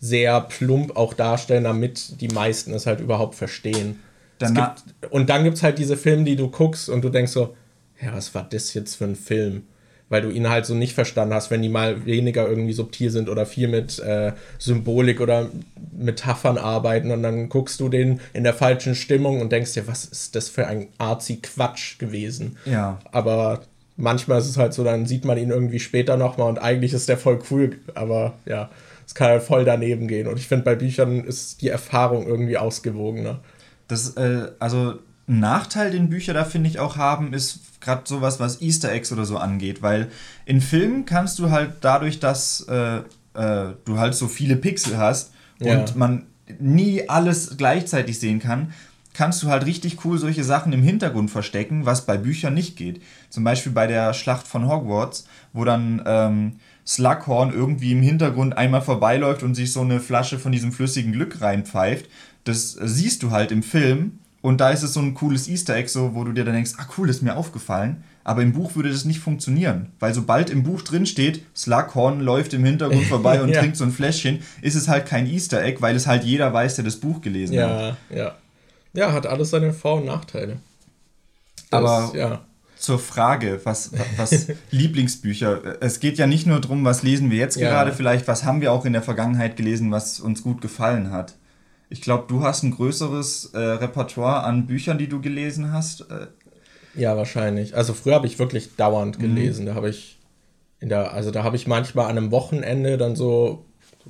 [0.00, 4.00] sehr plump auch darstellen, damit die meisten es halt überhaupt verstehen.
[4.38, 7.32] Danach gibt, und dann gibt es halt diese Filme, die du guckst und du denkst
[7.32, 7.54] so,
[8.00, 9.64] ja, was war das jetzt für ein Film?
[10.08, 13.28] Weil du ihn halt so nicht verstanden hast, wenn die mal weniger irgendwie subtil sind
[13.28, 15.50] oder viel mit äh, Symbolik oder
[15.96, 20.04] Metaphern arbeiten und dann guckst du den in der falschen Stimmung und denkst dir, was
[20.04, 22.58] ist das für ein arzi Quatsch gewesen?
[22.66, 22.98] Ja.
[23.12, 23.62] Aber
[23.96, 27.08] manchmal ist es halt so, dann sieht man ihn irgendwie später nochmal und eigentlich ist
[27.08, 28.70] der voll cool, aber ja,
[29.06, 30.26] es kann halt voll daneben gehen.
[30.26, 33.40] Und ich finde, bei Büchern ist die Erfahrung irgendwie ausgewogener.
[33.88, 38.40] Das, äh, also ein Nachteil, den Bücher da finde ich auch haben, ist gerade sowas,
[38.40, 40.10] was Easter Eggs oder so angeht, weil
[40.44, 42.98] in Filmen kannst du halt dadurch, dass äh,
[43.34, 45.78] äh, du halt so viele Pixel hast ja.
[45.78, 46.26] und man
[46.58, 48.72] nie alles gleichzeitig sehen kann,
[49.14, 53.00] kannst du halt richtig cool solche Sachen im Hintergrund verstecken, was bei Büchern nicht geht.
[53.30, 56.56] Zum Beispiel bei der Schlacht von Hogwarts, wo dann ähm,
[56.86, 61.40] Slughorn irgendwie im Hintergrund einmal vorbeiläuft und sich so eine Flasche von diesem flüssigen Glück
[61.40, 62.10] reinpfeift
[62.44, 65.88] das siehst du halt im Film und da ist es so ein cooles Easter Egg,
[65.88, 68.04] so, wo du dir dann denkst, ah cool, ist mir aufgefallen.
[68.24, 72.54] Aber im Buch würde das nicht funktionieren, weil sobald im Buch drin steht, Slughorn läuft
[72.54, 73.60] im Hintergrund vorbei und ja.
[73.60, 76.76] trinkt so ein Fläschchen, ist es halt kein Easter Egg, weil es halt jeder weiß,
[76.76, 77.96] der das Buch gelesen ja, hat.
[78.10, 78.34] Ja, ja.
[78.94, 80.58] Ja, hat alles seine Vor- und Nachteile.
[81.70, 82.40] Das, Aber ja.
[82.76, 87.56] zur Frage, was, was Lieblingsbücher, es geht ja nicht nur darum, was lesen wir jetzt
[87.56, 87.68] ja.
[87.68, 91.34] gerade vielleicht, was haben wir auch in der Vergangenheit gelesen, was uns gut gefallen hat.
[91.94, 96.00] Ich glaube, du hast ein größeres äh, Repertoire an Büchern, die du gelesen hast.
[96.10, 96.26] Äh.
[96.96, 97.76] Ja, wahrscheinlich.
[97.76, 99.22] Also früher habe ich wirklich dauernd mhm.
[99.22, 99.62] gelesen.
[99.62, 99.68] Mhm.
[99.68, 100.18] Da habe ich
[100.80, 103.64] in der, also da habe ich manchmal an einem Wochenende dann so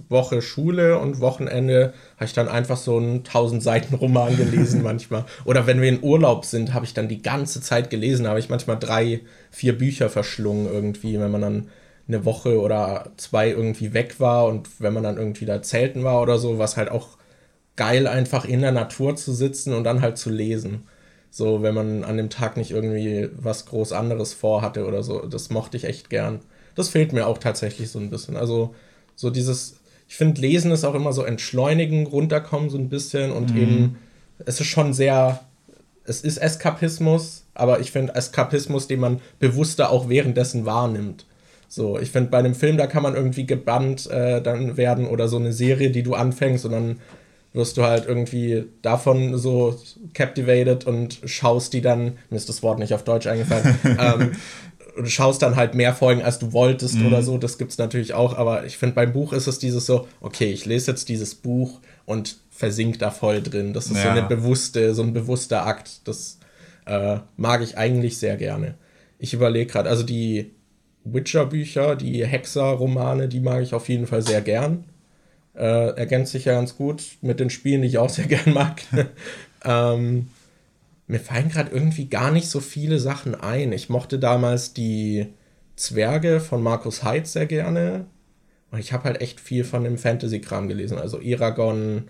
[0.09, 5.27] Woche Schule und Wochenende habe ich dann einfach so einen 1000 Seiten Roman gelesen manchmal.
[5.45, 8.49] Oder wenn wir in Urlaub sind, habe ich dann die ganze Zeit gelesen, habe ich
[8.49, 9.21] manchmal drei,
[9.51, 11.69] vier Bücher verschlungen irgendwie, wenn man dann
[12.09, 16.23] eine Woche oder zwei irgendwie weg war und wenn man dann irgendwie da zelten war
[16.23, 17.19] oder so, was halt auch
[17.77, 20.85] geil einfach in der Natur zu sitzen und dann halt zu lesen.
[21.31, 25.27] So, wenn man an dem Tag nicht irgendwie was groß anderes vorhatte oder so.
[25.27, 26.41] Das mochte ich echt gern.
[26.77, 28.37] Das fehlt mir auch tatsächlich so ein bisschen.
[28.37, 28.75] Also,
[29.17, 29.77] so dieses,
[30.09, 33.61] ich finde, Lesen ist auch immer so entschleunigen, runterkommen so ein bisschen und mhm.
[33.61, 33.99] eben,
[34.47, 35.41] es ist schon sehr,
[36.05, 41.27] es ist Eskapismus, aber ich finde Eskapismus, den man bewusster auch währenddessen wahrnimmt.
[41.69, 45.27] So, ich finde, bei einem Film, da kann man irgendwie gebannt äh, dann werden oder
[45.27, 47.01] so eine Serie, die du anfängst und dann
[47.55, 49.81] wirst du halt irgendwie davon so
[50.13, 54.33] captivated und schaust die dann, mir ist das Wort nicht auf Deutsch eingefallen, ähm,
[54.97, 57.07] du schaust dann halt mehr Folgen, als du wolltest mhm.
[57.07, 59.87] oder so, das gibt es natürlich auch, aber ich finde, beim Buch ist es dieses
[59.87, 63.73] so, okay, ich lese jetzt dieses Buch und versink da voll drin.
[63.73, 64.03] Das ist ja.
[64.03, 66.07] so eine bewusste, so ein bewusster Akt.
[66.07, 66.39] Das
[66.87, 68.75] äh, mag ich eigentlich sehr gerne.
[69.19, 70.53] Ich überlege gerade, also die
[71.05, 74.85] Witcher-Bücher, die Hexer-Romane, die mag ich auf jeden Fall sehr gern.
[75.55, 78.83] Äh, ergänzt sich ja ganz gut mit den Spielen, die ich auch sehr gern mag.
[79.65, 80.29] ähm,
[81.07, 83.73] mir fallen gerade irgendwie gar nicht so viele Sachen ein.
[83.73, 85.27] Ich mochte damals die
[85.77, 88.07] Zwerge von Markus Heitz sehr gerne.
[88.71, 90.99] Und ich habe halt echt viel von dem Fantasy-Kram gelesen.
[90.99, 92.09] Also Eragon.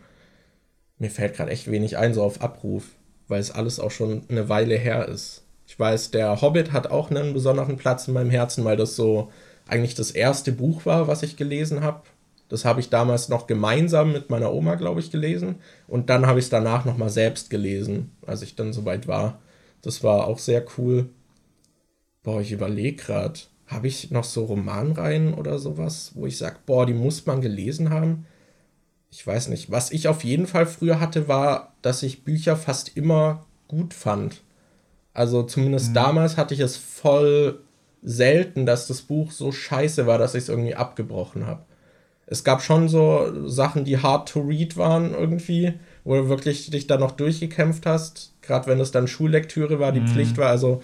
[0.99, 2.84] Mir fällt gerade echt wenig ein, so auf Abruf,
[3.26, 5.45] weil es alles auch schon eine Weile her ist.
[5.66, 9.32] Ich weiß, der Hobbit hat auch einen besonderen Platz in meinem Herzen, weil das so
[9.66, 12.03] eigentlich das erste Buch war, was ich gelesen habe.
[12.49, 15.57] Das habe ich damals noch gemeinsam mit meiner Oma, glaube ich, gelesen.
[15.88, 19.40] Und dann habe ich es danach nochmal selbst gelesen, als ich dann soweit war.
[19.82, 21.09] Das war auch sehr cool.
[22.22, 26.86] Boah, ich überlege gerade, habe ich noch so Romanreihen oder sowas, wo ich sage, boah,
[26.86, 28.26] die muss man gelesen haben?
[29.11, 29.70] Ich weiß nicht.
[29.70, 34.42] Was ich auf jeden Fall früher hatte, war, dass ich Bücher fast immer gut fand.
[35.14, 35.95] Also zumindest mhm.
[35.95, 37.61] damals hatte ich es voll
[38.03, 41.64] selten, dass das Buch so scheiße war, dass ich es irgendwie abgebrochen habe
[42.35, 46.89] es gab schon so Sachen, die hard to read waren irgendwie, wo du wirklich dich
[46.89, 48.32] da noch durchgekämpft hast.
[48.43, 50.09] Gerade wenn es dann Schullektüre war, die mhm.
[50.09, 50.49] Pflicht war.
[50.49, 50.82] Also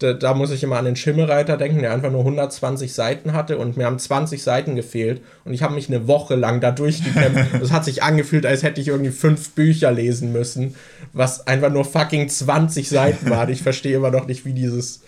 [0.00, 3.56] da, da, muss ich immer an den Schimmelreiter denken, der einfach nur 120 Seiten hatte
[3.58, 7.54] und mir haben 20 Seiten gefehlt und ich habe mich eine Woche lang da durchgekämpft.
[7.62, 10.74] Es hat sich angefühlt, als hätte ich irgendwie fünf Bücher lesen müssen,
[11.12, 13.48] was einfach nur fucking 20 Seiten war.
[13.48, 15.02] Ich verstehe immer noch nicht, wie dieses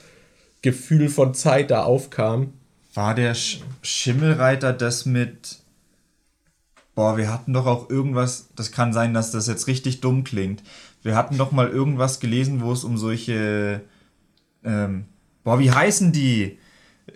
[0.62, 2.52] Gefühl von Zeit da aufkam.
[2.94, 5.58] War der Sch Schimmelreiter das mit.
[6.94, 8.48] Boah, wir hatten doch auch irgendwas.
[8.56, 10.62] Das kann sein, dass das jetzt richtig dumm klingt.
[11.02, 13.82] Wir hatten doch mal irgendwas gelesen, wo es um solche.
[14.64, 15.04] Ähm,
[15.44, 16.58] boah, wie heißen die?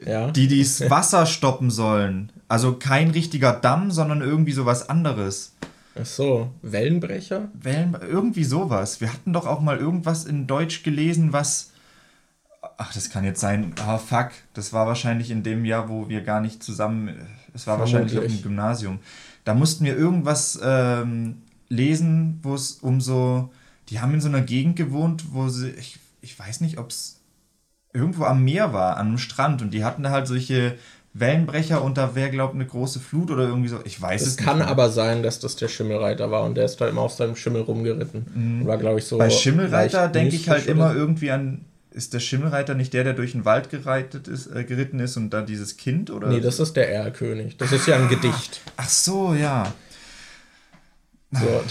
[0.05, 0.31] Ja.
[0.31, 2.33] Die das Wasser stoppen sollen.
[2.49, 5.55] Also kein richtiger Damm, sondern irgendwie sowas anderes.
[6.01, 7.51] Ach so, Wellenbrecher?
[7.55, 9.01] Wellen, irgendwie sowas.
[9.01, 11.72] Wir hatten doch auch mal irgendwas in Deutsch gelesen, was
[12.77, 13.72] Ach, das kann jetzt sein.
[13.85, 14.31] Ah, fuck.
[14.53, 17.09] Das war wahrscheinlich in dem Jahr, wo wir gar nicht zusammen.
[17.53, 18.14] Es war Vermutlich.
[18.14, 18.99] wahrscheinlich im Gymnasium.
[19.45, 23.51] Da mussten wir irgendwas ähm, lesen, wo es um so.
[23.91, 25.70] Die haben in so einer Gegend gewohnt, wo sie.
[25.70, 27.20] Ich, ich weiß nicht, ob es
[27.93, 29.62] irgendwo am Meer war, an einem Strand.
[29.62, 30.77] Und die hatten da halt solche
[31.12, 33.79] Wellenbrecher und da wäre, glaube ich, eine große Flut oder irgendwie so.
[33.85, 34.41] Ich weiß es, es nicht.
[34.41, 34.68] Es kann mehr.
[34.68, 37.62] aber sein, dass das der Schimmelreiter war und der ist da immer auf seinem Schimmel
[37.62, 38.27] rumgeritten.
[38.35, 38.66] Mhm.
[38.66, 39.16] War, glaube ich, so.
[39.16, 41.64] Bei Schimmelreiter denke ich halt immer irgendwie an
[41.95, 45.30] ist der Schimmelreiter nicht der, der durch den Wald gereitet ist, äh, geritten ist und
[45.30, 46.11] da dieses Kind?
[46.11, 46.28] Oder?
[46.28, 47.57] Nee, das ist der Erlkönig.
[47.57, 48.61] Das ist ja ein Gedicht.
[48.76, 49.72] Ach so, ja.
[51.30, 51.64] So.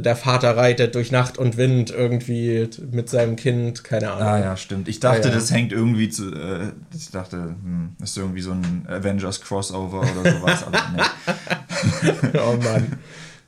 [0.00, 4.28] Der Vater reitet durch Nacht und Wind irgendwie mit seinem Kind, keine Ahnung.
[4.28, 4.88] Ah ja, stimmt.
[4.88, 5.34] Ich dachte, ah, ja.
[5.34, 6.34] das hängt irgendwie zu.
[6.34, 10.64] Äh, ich dachte, hm, ist irgendwie so ein Avengers Crossover oder sowas.
[10.66, 12.38] aber nee.
[12.44, 12.98] oh Mann.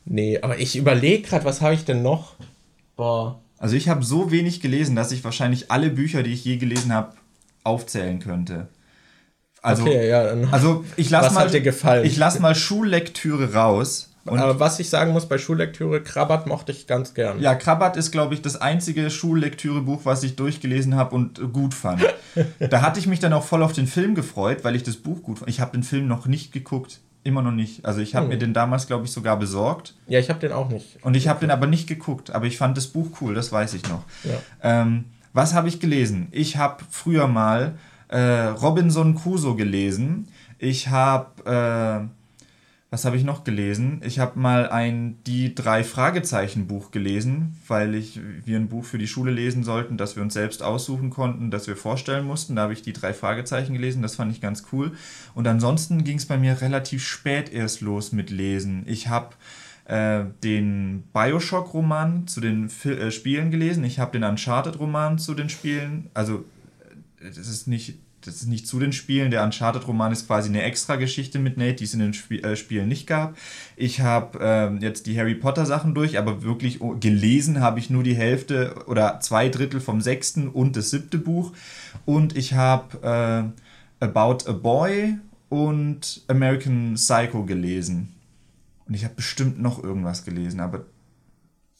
[0.05, 2.37] Nee, aber ich überlege gerade, was habe ich denn noch?
[2.97, 3.41] Boah.
[3.61, 6.93] Also ich habe so wenig gelesen, dass ich wahrscheinlich alle Bücher, die ich je gelesen
[6.93, 7.13] habe,
[7.63, 8.69] aufzählen könnte.
[9.63, 11.55] Also, okay, ja, also ich lasse mal,
[12.03, 14.09] ich lasse mal Schullektüre raus.
[14.25, 17.41] Aber was ich sagen muss bei Schullektüre, Krabat mochte ich ganz gern.
[17.41, 22.03] Ja, Krabat ist, glaube ich, das einzige Schullektürebuch, was ich durchgelesen habe und gut fand.
[22.59, 25.23] da hatte ich mich dann auch voll auf den Film gefreut, weil ich das Buch
[25.23, 25.51] gut fand.
[25.51, 27.01] Ich habe den Film noch nicht geguckt.
[27.23, 27.85] Immer noch nicht.
[27.85, 28.31] Also ich habe hm.
[28.31, 29.95] mir den damals, glaube ich, sogar besorgt.
[30.07, 30.99] Ja, ich habe den auch nicht.
[31.03, 32.31] Und ich habe den aber nicht geguckt.
[32.31, 34.05] Aber ich fand das Buch cool, das weiß ich noch.
[34.25, 34.83] Ja.
[34.83, 36.29] Ähm, was habe ich gelesen?
[36.31, 40.29] Ich habe früher mal äh, Robinson Crusoe gelesen.
[40.59, 42.09] Ich habe, äh,
[42.91, 44.01] was habe ich noch gelesen?
[44.05, 48.99] Ich habe mal ein Die drei Fragezeichen Buch gelesen, weil ich, wir ein Buch für
[48.99, 52.57] die Schule lesen sollten, das wir uns selbst aussuchen konnten, das wir vorstellen mussten.
[52.57, 54.91] Da habe ich die drei Fragezeichen gelesen, das fand ich ganz cool.
[55.35, 58.83] Und ansonsten ging es bei mir relativ spät erst los mit Lesen.
[58.87, 59.37] Ich habe
[59.85, 63.85] äh, den Bioshock-Roman zu den Fil äh, Spielen gelesen.
[63.85, 66.11] Ich habe den Uncharted-Roman zu den Spielen.
[66.13, 66.45] Also,
[67.23, 69.31] das ist nicht das ist nicht zu den Spielen.
[69.31, 72.89] Der Uncharted-Roman ist quasi eine Extra-Geschichte mit Nate, die es in den Sp äh, Spielen
[72.89, 73.37] nicht gab.
[73.77, 78.15] Ich habe äh, jetzt die Harry Potter-Sachen durch, aber wirklich gelesen habe ich nur die
[78.15, 81.53] Hälfte oder zwei Drittel vom sechsten und das siebte Buch.
[82.05, 83.53] Und ich habe
[84.01, 85.17] äh, About a Boy
[85.49, 88.15] und American Psycho gelesen.
[88.87, 90.85] Und ich habe bestimmt noch irgendwas gelesen, aber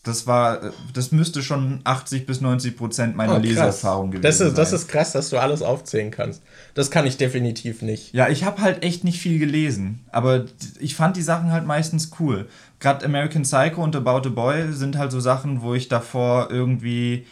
[0.03, 4.47] das war, das müsste schon 80 bis 90 Prozent meiner oh, Leseerfahrung gewesen das ist,
[4.49, 4.55] sein.
[4.57, 6.43] Das ist krass, dass du alles aufzählen kannst.
[6.73, 8.15] Das kann ich definitiv nicht.
[8.15, 10.47] Ja, ich habe halt echt nicht viel gelesen, aber
[10.79, 12.49] ich fand die Sachen halt meistens cool.
[12.79, 17.27] Gerade American Psycho und About a Boy sind halt so Sachen, wo ich davor irgendwie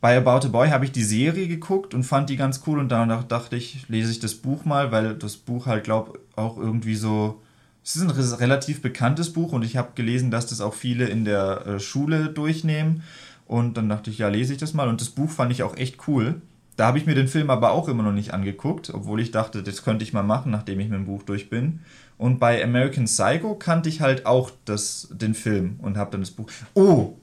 [0.00, 2.88] bei About a Boy habe ich die Serie geguckt und fand die ganz cool und
[2.88, 6.96] danach dachte ich, lese ich das Buch mal, weil das Buch halt glaube auch irgendwie
[6.96, 7.42] so
[7.86, 11.24] es ist ein relativ bekanntes Buch und ich habe gelesen, dass das auch viele in
[11.24, 13.04] der äh, Schule durchnehmen.
[13.46, 14.88] Und dann dachte ich, ja, lese ich das mal.
[14.88, 16.42] Und das Buch fand ich auch echt cool.
[16.74, 19.62] Da habe ich mir den Film aber auch immer noch nicht angeguckt, obwohl ich dachte,
[19.62, 21.78] das könnte ich mal machen, nachdem ich mit dem Buch durch bin.
[22.18, 26.32] Und bei American Psycho kannte ich halt auch das, den Film und habe dann das
[26.32, 26.50] Buch.
[26.74, 27.14] Oh!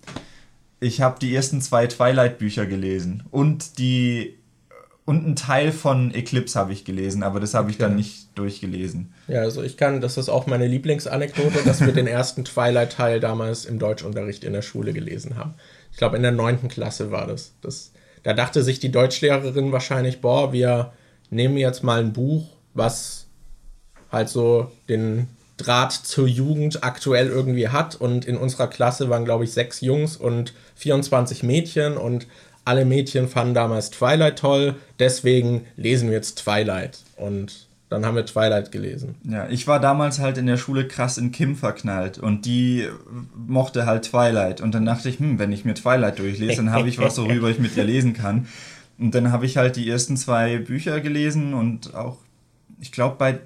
[0.80, 4.38] Ich habe die ersten zwei Twilight-Bücher gelesen und die
[5.06, 9.14] und ein Teil von Eclipse habe ich gelesen, aber das habe ich dann nicht durchgelesen.
[9.28, 13.66] Ja, also ich kann, das ist auch meine Lieblingsanekdote, dass wir den ersten Twilight-Teil damals
[13.66, 15.56] im Deutschunterricht in der Schule gelesen haben.
[15.92, 17.54] Ich glaube, in der neunten Klasse war das.
[17.62, 17.92] das.
[18.24, 20.94] Da dachte sich die Deutschlehrerin wahrscheinlich, boah, wir
[21.30, 23.26] nehmen jetzt mal ein Buch, was
[24.10, 25.28] halt so den
[25.58, 27.96] Draht zur Jugend aktuell irgendwie hat.
[27.96, 32.28] Und in unserer Klasse waren, glaube ich, sechs Jungs und 24 Mädchen und
[32.66, 37.00] alle Mädchen fanden damals Twilight toll, deswegen lesen wir jetzt Twilight.
[37.18, 39.16] Und dann haben wir Twilight gelesen.
[39.24, 42.88] Ja, ich war damals halt in der Schule krass in Kim verknallt und die
[43.36, 44.62] mochte halt Twilight.
[44.62, 47.50] Und dann dachte ich, hm, wenn ich mir Twilight durchlese, dann habe ich was, worüber
[47.50, 48.48] ich mit ihr lesen kann.
[48.98, 52.18] Und dann habe ich halt die ersten zwei Bücher gelesen und auch,
[52.80, 53.40] ich glaube, bei,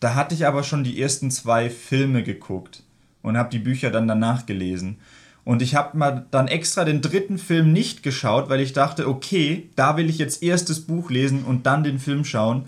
[0.00, 2.82] da hatte ich aber schon die ersten zwei Filme geguckt
[3.22, 4.98] und habe die Bücher dann danach gelesen.
[5.44, 9.68] Und ich habe mal dann extra den dritten Film nicht geschaut, weil ich dachte, okay,
[9.76, 12.66] da will ich jetzt erst das Buch lesen und dann den Film schauen.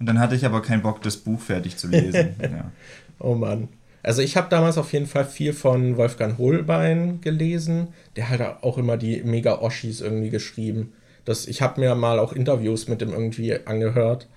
[0.00, 2.34] Und dann hatte ich aber keinen Bock, das Buch fertig zu lesen.
[2.42, 2.70] ja.
[3.18, 3.68] Oh Mann.
[4.02, 7.88] Also ich habe damals auf jeden Fall viel von Wolfgang Holbein gelesen.
[8.16, 10.92] Der hat auch immer die Mega-Oschis irgendwie geschrieben.
[11.24, 14.28] Das, ich habe mir mal auch Interviews mit dem irgendwie angehört.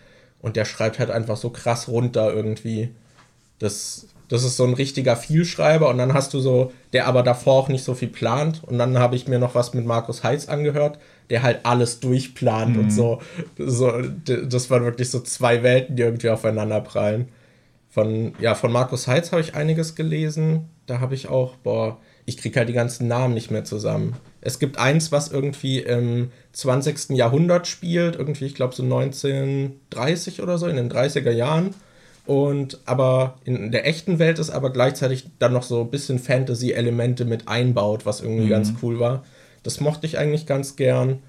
[0.42, 2.90] Und der schreibt halt einfach so krass runter irgendwie.
[3.60, 7.56] Das das ist so ein richtiger Vielschreiber und dann hast du so, der aber davor
[7.56, 8.62] auch nicht so viel plant.
[8.64, 11.00] Und dann habe ich mir noch was mit Markus Heitz angehört,
[11.32, 12.84] der halt alles durchplant mhm.
[12.84, 13.22] und so.
[13.58, 13.92] so.
[14.24, 17.30] Das waren wirklich so zwei Welten, die irgendwie aufeinander prallen.
[17.90, 20.70] Von, ja, von Markus Heitz habe ich einiges gelesen.
[20.86, 24.16] Da habe ich auch, boah, ich kriege halt die ganzen Namen nicht mehr zusammen.
[24.42, 27.18] Es gibt eins, was irgendwie im 20.
[27.18, 31.74] Jahrhundert spielt, irgendwie, ich glaube so 1930 oder so, in den 30er Jahren
[32.30, 37.26] und aber in der echten Welt ist aber gleichzeitig dann noch so ein bisschen Fantasy-Elemente
[37.26, 38.50] mit einbaut, was irgendwie mhm.
[38.50, 39.24] ganz cool war.
[39.64, 41.24] Das mochte ich eigentlich ganz gern.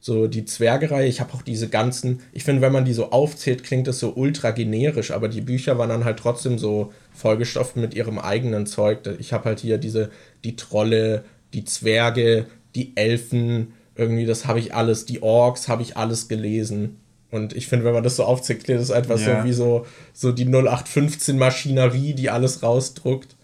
[0.00, 3.62] So die Zwergerei, ich habe auch diese ganzen, ich finde, wenn man die so aufzählt,
[3.62, 7.94] klingt das so ultra generisch, aber die Bücher waren dann halt trotzdem so vollgestopft mit
[7.94, 9.02] ihrem eigenen Zeug.
[9.20, 10.10] Ich habe halt hier diese,
[10.42, 11.22] die Trolle,
[11.54, 16.96] die Zwerge, die Elfen, irgendwie, das habe ich alles, die Orks habe ich alles gelesen.
[17.30, 19.42] Und ich finde, wenn man das so aufzählt, klingt das einfach ja.
[19.42, 23.36] so wie so, so die 0815-Maschinerie, die alles rausdruckt.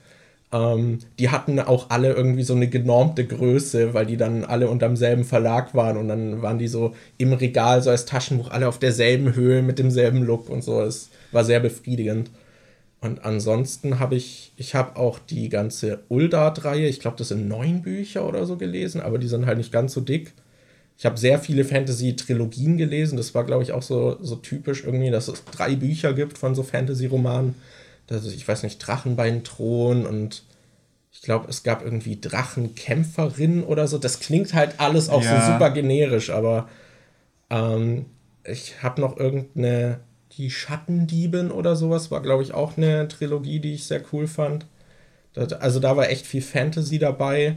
[0.53, 4.97] Ähm, die hatten auch alle irgendwie so eine genormte Größe, weil die dann alle unterm
[4.97, 8.79] selben Verlag waren und dann waren die so im Regal, so als Taschenbuch, alle auf
[8.79, 10.81] derselben Höhe mit demselben Look und so.
[10.83, 12.31] Es war sehr befriedigend.
[13.01, 17.83] Und ansonsten habe ich, ich habe auch die ganze Uldart-Reihe, ich glaube, das sind neun
[17.83, 20.33] Bücher oder so gelesen, aber die sind halt nicht ganz so dick.
[20.99, 23.17] Ich habe sehr viele Fantasy-Trilogien gelesen.
[23.17, 26.55] Das war, glaube ich, auch so, so typisch irgendwie, dass es drei Bücher gibt von
[26.55, 27.55] so Fantasy-Romanen.
[28.11, 30.45] Ich weiß nicht, Drachenbein Thron und
[31.13, 33.99] ich glaube, es gab irgendwie Drachenkämpferin oder so.
[33.99, 35.47] Das klingt halt alles auch ja.
[35.47, 36.69] so super generisch, aber
[37.51, 38.07] ähm,
[38.45, 40.01] ich habe noch irgendeine,
[40.33, 44.67] die Schattendieben oder sowas, war, glaube ich, auch eine Trilogie, die ich sehr cool fand.
[45.33, 47.57] Das, also da war echt viel Fantasy dabei.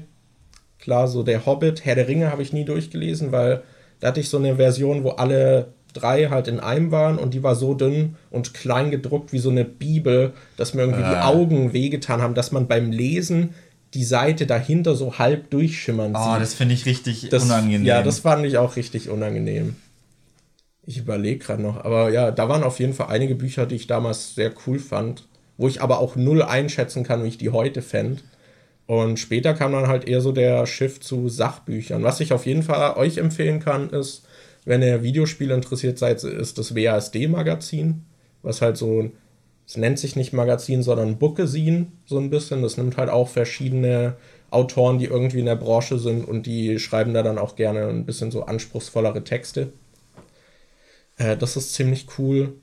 [0.79, 3.61] Klar, so der Hobbit, Herr der Ringe habe ich nie durchgelesen, weil
[3.99, 7.43] da hatte ich so eine Version, wo alle drei halt in einem waren und die
[7.43, 11.27] war so dünn und klein gedruckt wie so eine Bibel, dass mir irgendwie die Ah.
[11.27, 13.53] Augen wehgetan haben, dass man beim Lesen
[13.95, 16.41] die Seite dahinter so halb durchschimmern Oh, sieht.
[16.41, 17.85] das finde ich richtig Das- unangenehm.
[17.85, 19.75] Ja, das fand ich auch richtig unangenehm.
[20.85, 23.87] Ich überlege gerade noch, aber ja, da waren auf jeden Fall einige Bücher, die ich
[23.87, 25.27] damals sehr cool fand,
[25.57, 28.21] wo ich aber auch null einschätzen kann, wie ich die heute fände.
[28.89, 32.01] Und später kam dann halt eher so der Shift zu Sachbüchern.
[32.01, 34.25] Was ich auf jeden Fall euch empfehlen kann, ist,
[34.65, 38.03] wenn ihr Videospiele interessiert seid, ist das WASD-Magazin,
[38.41, 39.11] was halt so,
[39.67, 42.63] es nennt sich nicht Magazin, sondern Bookesin so ein bisschen.
[42.63, 44.15] Das nimmt halt auch verschiedene
[44.49, 48.07] Autoren, die irgendwie in der Branche sind und die schreiben da dann auch gerne ein
[48.07, 49.71] bisschen so anspruchsvollere Texte.
[51.17, 52.53] Äh, das ist ziemlich cool.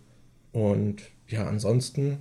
[0.50, 2.18] Und ja, ansonsten,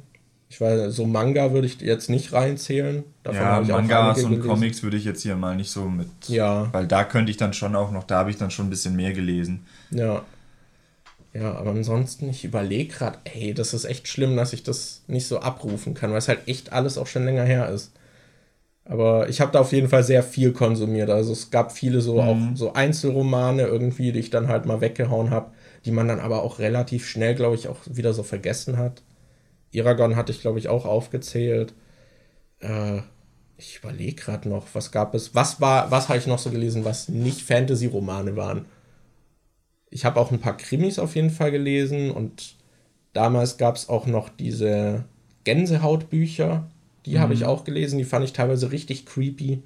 [0.56, 3.04] ich weiß, so Manga würde ich jetzt nicht reinzählen.
[3.24, 4.48] Davon ja, habe ich auch Mangas und gelesen.
[4.48, 6.08] Comics würde ich jetzt hier mal nicht so mit.
[6.28, 6.70] Ja.
[6.72, 8.96] Weil da könnte ich dann schon auch noch, da habe ich dann schon ein bisschen
[8.96, 9.66] mehr gelesen.
[9.92, 10.24] Ja.
[11.34, 15.28] Ja, aber ansonsten, ich überlege gerade, ey, das ist echt schlimm, dass ich das nicht
[15.28, 17.92] so abrufen kann, weil es halt echt alles auch schon länger her ist.
[18.86, 21.10] Aber ich habe da auf jeden Fall sehr viel konsumiert.
[21.10, 25.32] Also es gab viele so auch so Einzelromane irgendwie, die ich dann halt mal weggehauen
[25.32, 25.52] habe,
[25.84, 29.02] die man dann aber auch relativ schnell, glaube ich, auch wieder so vergessen hat.
[29.78, 31.74] Eragon hatte ich, glaube ich, auch aufgezählt.
[32.60, 33.02] Äh,
[33.58, 35.34] ich überlege gerade noch, was gab es?
[35.34, 38.66] Was war, was habe ich noch so gelesen, was nicht Fantasy-Romane waren?
[39.90, 42.56] Ich habe auch ein paar Krimis auf jeden Fall gelesen und
[43.14, 45.06] damals gab es auch noch diese
[45.46, 46.70] Gänsehautbücher.
[47.06, 49.62] Die habe ich auch gelesen, die fand ich teilweise richtig creepy.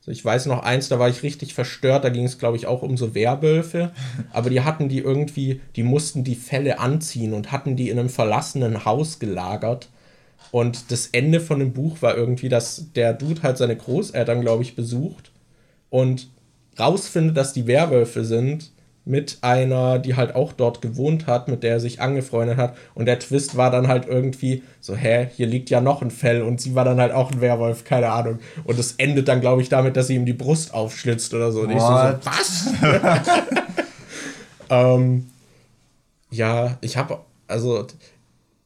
[0.00, 2.66] Also ich weiß noch eins, da war ich richtig verstört, da ging es, glaube ich,
[2.66, 3.92] auch um so Werwölfe.
[4.32, 8.08] Aber die hatten die irgendwie, die mussten die Felle anziehen und hatten die in einem
[8.08, 9.88] verlassenen Haus gelagert.
[10.50, 14.62] Und das Ende von dem Buch war irgendwie, dass der Dude halt seine Großeltern, glaube
[14.62, 15.30] ich, besucht
[15.90, 16.28] und
[16.78, 18.72] rausfindet, dass die Werwölfe sind
[19.10, 22.76] mit einer, die halt auch dort gewohnt hat, mit der er sich angefreundet hat.
[22.94, 26.42] Und der Twist war dann halt irgendwie so, hä, hier liegt ja noch ein Fell
[26.42, 28.38] und sie war dann halt auch ein Werwolf, keine Ahnung.
[28.64, 31.62] Und es endet dann, glaube ich, damit, dass sie ihm die Brust aufschlitzt oder so.
[31.62, 31.92] Und ich so, so,
[32.24, 32.68] was?
[34.70, 35.26] ähm,
[36.30, 37.86] ja, ich habe, also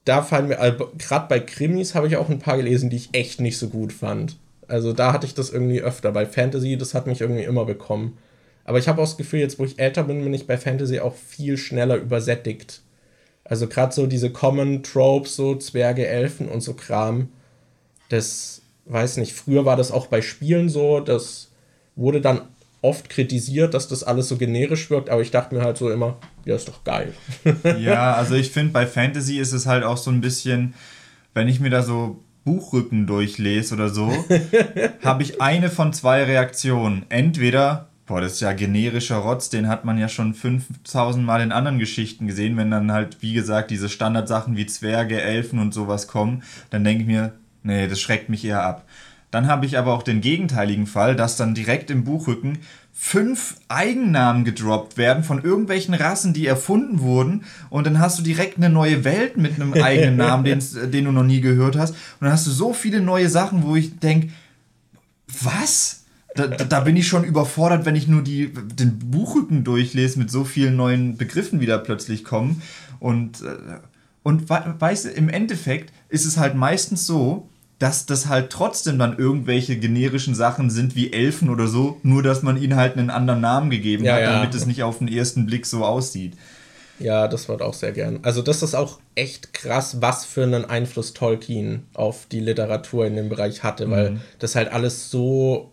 [0.05, 3.09] da fallen mir, also, gerade bei Krimis habe ich auch ein paar gelesen, die ich
[3.13, 4.37] echt nicht so gut fand.
[4.69, 6.13] Also da hatte ich das irgendwie öfter.
[6.13, 8.19] Bei Fantasy, das hat mich irgendwie immer bekommen.
[8.65, 11.01] Aber ich habe auch das Gefühl, jetzt wo ich älter bin, bin ich bei Fantasy
[11.01, 12.81] auch viel schneller übersättigt.
[13.45, 17.29] Also gerade so diese Common Tropes, so Zwerge, Elfen und so Kram.
[18.09, 21.51] Das, weiß nicht, früher war das auch bei Spielen so, das
[21.97, 22.43] wurde dann
[22.85, 26.19] oft kritisiert, dass das alles so generisch wirkt, aber ich dachte mir halt so immer,
[26.45, 27.15] ja, ist doch geil.
[27.79, 30.75] Ja, also ich finde, bei Fantasy ist es halt auch so ein bisschen,
[31.33, 34.13] wenn ich mir da so Buchrücken durchlese oder so,
[35.03, 37.07] habe ich eine von zwei Reaktionen.
[37.09, 41.53] Entweder, boah, das ist ja generischer Rotz, den hat man ja schon 5000 Mal in
[41.53, 46.07] anderen Geschichten gesehen, wenn dann halt, wie gesagt, diese Standardsachen wie Zwerge, Elfen und sowas
[46.07, 47.33] kommen, dann denke ich mir,
[47.63, 48.87] nee, das schreckt mich eher ab.
[49.31, 52.59] Dann habe ich aber auch den gegenteiligen Fall, dass dann direkt im Buchrücken
[52.93, 57.43] fünf Eigennamen gedroppt werden von irgendwelchen Rassen, die erfunden wurden.
[57.69, 61.11] Und dann hast du direkt eine neue Welt mit einem eigenen Namen, den's- den du
[61.11, 61.91] noch nie gehört hast.
[61.91, 64.29] Und dann hast du so viele neue Sachen, wo ich denke,
[65.43, 66.04] was?
[66.35, 70.45] Da, da, bin ich schon überfordert, wenn ich nur die, den Buchrücken durchlese mit so
[70.45, 72.63] vielen neuen Begriffen, die da plötzlich kommen.
[72.99, 73.79] Und, äh,
[74.25, 78.99] und we- weißt du, im Endeffekt ist es halt meistens so, dass das halt trotzdem
[78.99, 83.11] dann irgendwelche generischen Sachen sind wie Elfen oder so, nur dass man ihnen halt einen
[83.11, 84.33] anderen Namen gegeben Ja, hat, ja.
[84.33, 86.35] damit es nicht auf den ersten Blick so aussieht.
[86.99, 88.21] Ja, das wird auch sehr gern.
[88.23, 93.17] Also das ist auch echt krass, was für einen Einfluss Tolkien auf die Literatur in
[93.17, 95.73] dem Bereich hatte, weil das halt alles so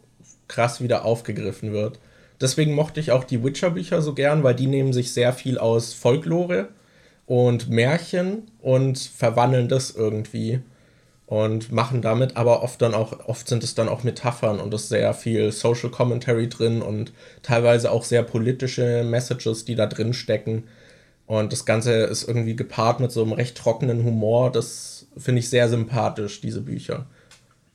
[0.52, 2.00] krass wieder aufgegriffen wird.
[2.40, 5.94] Deswegen mochte ich auch die Witcher-Bücher so gern, weil die nehmen sich sehr viel aus
[5.94, 6.68] Folklore
[7.26, 10.60] und Märchen und verwandeln das irgendwie
[11.32, 14.84] und machen damit aber oft dann auch, oft sind es dann auch Metaphern und es
[14.84, 20.12] ist sehr viel Social Commentary drin und teilweise auch sehr politische Messages, die da drin
[20.14, 20.66] stecken.
[21.28, 24.52] Und das Ganze ist irgendwie gepaart mit so einem recht trockenen Humor.
[24.52, 27.06] Das finde ich sehr sympathisch, diese Bücher.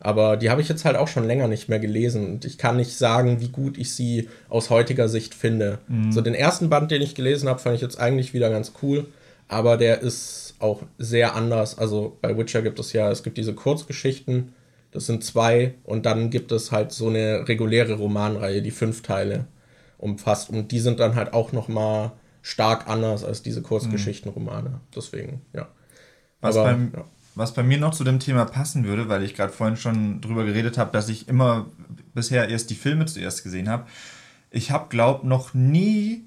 [0.06, 2.26] Aber die habe ich jetzt halt auch schon länger nicht mehr gelesen.
[2.26, 5.80] Und ich kann nicht sagen, wie gut ich sie aus heutiger Sicht finde.
[6.12, 9.06] So den ersten Band, den ich gelesen habe, fand ich jetzt eigentlich wieder ganz cool.
[9.48, 11.76] Aber der ist auch sehr anders.
[11.76, 14.52] Also bei Witcher gibt es ja, es gibt diese Kurzgeschichten.
[14.92, 15.74] Das sind zwei.
[15.82, 19.46] Und dann gibt es halt so eine reguläre Romanreihe, die fünf Teile
[19.98, 20.50] umfasst.
[20.50, 24.82] Und die sind dann halt auch noch mal stark anders als diese Kurzgeschichtenromane.
[24.94, 25.66] Deswegen, ja.
[26.40, 27.04] Was, Aber, beim, ja.
[27.36, 30.44] Was bei mir noch zu dem Thema passen würde, weil ich gerade vorhin schon drüber
[30.44, 31.66] geredet habe, dass ich immer
[32.14, 33.84] bisher erst die Filme zuerst gesehen habe.
[34.50, 36.24] Ich habe, glaube noch nie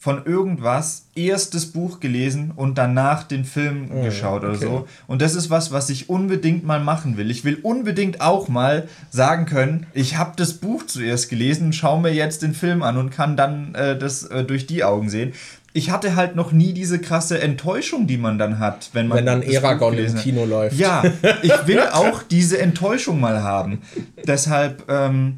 [0.00, 4.64] von irgendwas erst das Buch gelesen und danach den Film oh, geschaut oder okay.
[4.64, 4.88] so.
[5.06, 7.30] Und das ist was, was ich unbedingt mal machen will.
[7.30, 12.14] Ich will unbedingt auch mal sagen können, ich habe das Buch zuerst gelesen, schaue mir
[12.14, 15.34] jetzt den Film an und kann dann äh, das äh, durch die Augen sehen.
[15.72, 19.18] Ich hatte halt noch nie diese krasse Enttäuschung, die man dann hat, wenn man.
[19.18, 20.76] Wenn dann Eragon im Kino läuft.
[20.76, 21.04] Ja,
[21.42, 23.82] ich will auch diese Enttäuschung mal haben.
[24.26, 25.36] Deshalb, ähm,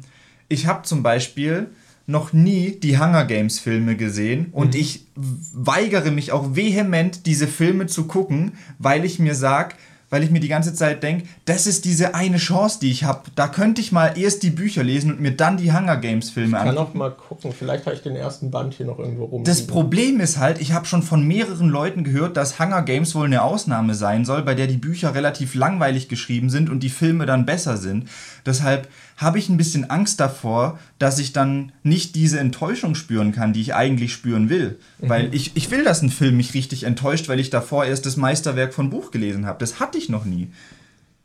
[0.49, 1.67] ich habe zum Beispiel
[2.05, 4.79] noch nie die Hunger Games Filme gesehen und mhm.
[4.81, 9.75] ich weigere mich auch vehement, diese Filme zu gucken, weil ich mir sage,
[10.13, 13.23] weil ich mir die ganze Zeit denke, das ist diese eine Chance, die ich habe.
[13.33, 16.59] Da könnte ich mal erst die Bücher lesen und mir dann die Hunger Games Filme
[16.59, 16.75] anschauen.
[16.75, 19.43] Ich kann auch mal gucken, vielleicht habe ich den ersten Band hier noch irgendwo rum.
[19.43, 23.25] Das Problem ist halt, ich habe schon von mehreren Leuten gehört, dass Hunger Games wohl
[23.25, 27.25] eine Ausnahme sein soll, bei der die Bücher relativ langweilig geschrieben sind und die Filme
[27.25, 28.07] dann besser sind.
[28.45, 28.89] Deshalb
[29.23, 33.61] habe ich ein bisschen Angst davor, dass ich dann nicht diese Enttäuschung spüren kann, die
[33.61, 34.77] ich eigentlich spüren will.
[34.99, 35.09] Mhm.
[35.09, 38.17] Weil ich, ich will, dass ein Film mich richtig enttäuscht, weil ich davor erst das
[38.17, 39.59] Meisterwerk von Buch gelesen habe.
[39.59, 40.49] Das hatte ich noch nie.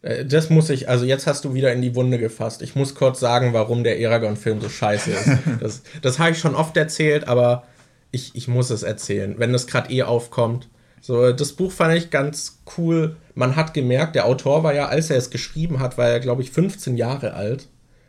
[0.02, 2.62] Äh, das muss ich, also jetzt hast du wieder in die Wunde gefasst.
[2.62, 5.28] Ich muss kurz sagen, warum der Eragon-Film so scheiße ist.
[5.60, 7.64] Das, das habe ich schon oft erzählt, aber
[8.10, 10.68] ich, ich muss es erzählen, wenn das gerade eh aufkommt.
[11.00, 13.16] So, das Buch fand ich ganz cool.
[13.34, 16.42] Man hat gemerkt, der Autor war ja, als er es geschrieben hat, war er, glaube
[16.42, 17.68] ich, 15 Jahre alt.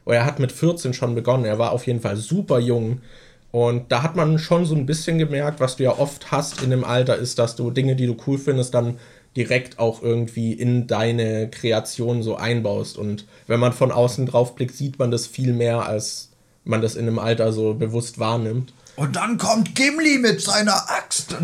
[0.09, 1.45] Oder er hat mit 14 schon begonnen.
[1.45, 3.01] Er war auf jeden Fall super jung.
[3.51, 6.71] Und da hat man schon so ein bisschen gemerkt, was du ja oft hast in
[6.71, 8.97] dem Alter, ist, dass du Dinge, die du cool findest, dann
[9.37, 12.97] direkt auch irgendwie in deine Kreation so einbaust.
[12.97, 16.29] Und wenn man von außen drauf blickt, sieht man das viel mehr, als
[16.63, 18.73] man das in einem Alter so bewusst wahrnimmt.
[18.95, 21.35] Und dann kommt Gimli mit seiner Axt.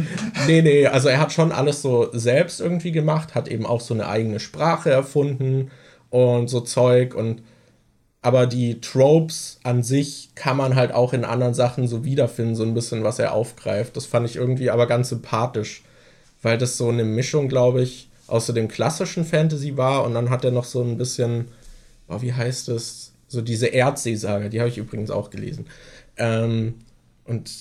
[0.47, 3.93] nee, nee, also er hat schon alles so selbst irgendwie gemacht, hat eben auch so
[3.93, 5.69] eine eigene Sprache erfunden
[6.09, 7.43] und so Zeug und
[8.25, 12.63] aber die Tropes an sich kann man halt auch in anderen Sachen so wiederfinden, so
[12.63, 13.95] ein bisschen, was er aufgreift.
[13.95, 15.83] Das fand ich irgendwie aber ganz sympathisch,
[16.41, 20.31] weil das so eine Mischung, glaube ich, aus so dem klassischen Fantasy war und dann
[20.31, 21.49] hat er noch so ein bisschen,
[22.07, 25.67] oh, wie heißt es, so diese Erdsee-Saga, die habe ich übrigens auch gelesen.
[26.17, 26.79] Ähm,
[27.25, 27.51] und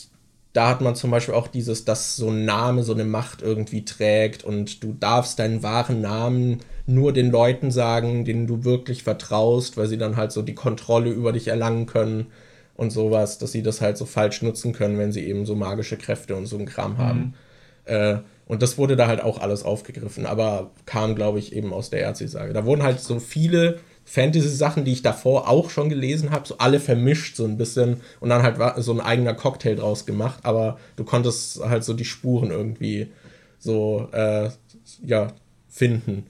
[0.54, 3.84] da hat man zum Beispiel auch dieses, dass so ein Name so eine Macht irgendwie
[3.84, 9.76] trägt und du darfst deinen wahren Namen nur den Leuten sagen, denen du wirklich vertraust,
[9.76, 12.28] weil sie dann halt so die Kontrolle über dich erlangen können
[12.76, 15.96] und sowas, dass sie das halt so falsch nutzen können, wenn sie eben so magische
[15.96, 16.98] Kräfte und so ein Kram mhm.
[16.98, 17.34] haben.
[17.86, 21.90] Äh, und das wurde da halt auch alles aufgegriffen, aber kam, glaube ich, eben aus
[21.90, 22.52] der Erzählsage.
[22.52, 26.80] Da wurden halt so viele Fantasy-Sachen, die ich davor auch schon gelesen habe, so alle
[26.80, 31.04] vermischt so ein bisschen und dann halt so ein eigener Cocktail draus gemacht, aber du
[31.04, 33.08] konntest halt so die Spuren irgendwie
[33.58, 34.50] so, äh,
[35.04, 35.28] ja,
[35.68, 36.26] finden.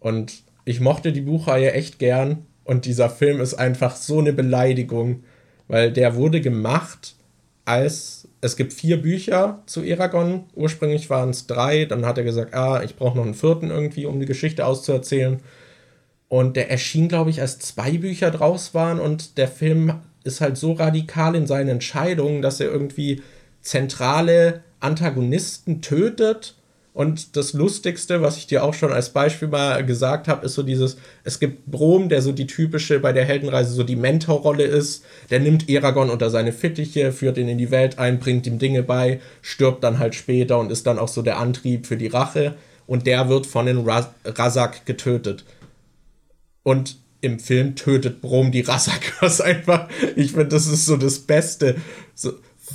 [0.00, 5.22] Und ich mochte die Buchreihe echt gern und dieser Film ist einfach so eine Beleidigung,
[5.68, 7.14] weil der wurde gemacht
[7.64, 10.44] als es gibt vier Bücher zu Eragon.
[10.54, 14.04] Ursprünglich waren es drei, dann hat er gesagt, ah, ich brauche noch einen vierten irgendwie,
[14.04, 15.40] um die Geschichte auszuerzählen.
[16.28, 20.56] Und der erschien, glaube ich, als zwei Bücher draus waren und der Film ist halt
[20.56, 23.22] so radikal in seinen Entscheidungen, dass er irgendwie
[23.60, 26.54] zentrale Antagonisten tötet
[26.94, 30.62] und das Lustigste, was ich dir auch schon als Beispiel mal gesagt habe, ist so
[30.62, 35.04] dieses, es gibt Brom, der so die typische bei der Heldenreise so die Mentorrolle ist.
[35.28, 38.84] Der nimmt Eragon unter seine Fittiche, führt ihn in die Welt ein, bringt ihm Dinge
[38.84, 42.54] bei, stirbt dann halt später und ist dann auch so der Antrieb für die Rache.
[42.86, 43.84] Und der wird von den
[44.24, 45.44] Razak getötet.
[46.64, 51.20] Und im Film tötet Brom die Razak, was einfach, ich finde, das ist so das
[51.20, 51.76] Beste.
[52.14, 52.32] So,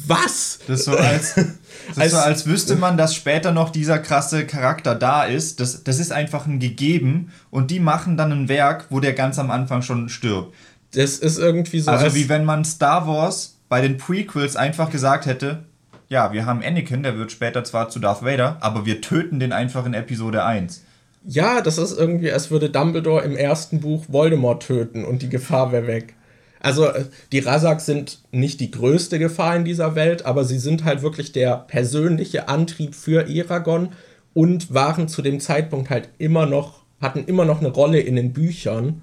[0.08, 0.60] was?
[0.68, 1.36] Das ist so als,
[1.88, 5.60] das als, so, als wüsste man, dass später noch dieser krasse Charakter da ist.
[5.60, 9.38] Das, das ist einfach ein Gegeben und die machen dann ein Werk, wo der ganz
[9.40, 10.54] am Anfang schon stirbt.
[10.94, 11.92] Das ist irgendwie so.
[11.92, 15.66] Also als wie wenn man Star Wars bei den Prequels einfach gesagt hätte,
[16.08, 19.54] ja, wir haben Anakin, der wird später zwar zu Darth Vader, aber wir töten den
[19.54, 20.84] einfach in Episode 1.
[21.24, 25.72] Ja, das ist irgendwie, als würde Dumbledore im ersten Buch Voldemort töten und die Gefahr
[25.72, 26.16] wäre weg.
[26.60, 30.84] Also äh, die Razak sind nicht die größte Gefahr in dieser Welt, aber sie sind
[30.86, 33.90] halt wirklich der persönliche Antrieb für Eragon
[34.34, 38.34] und waren zu dem Zeitpunkt halt immer noch, hatten immer noch eine Rolle in den
[38.34, 39.02] Büchern,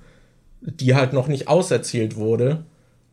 [0.61, 2.65] die halt noch nicht auserzählt wurde.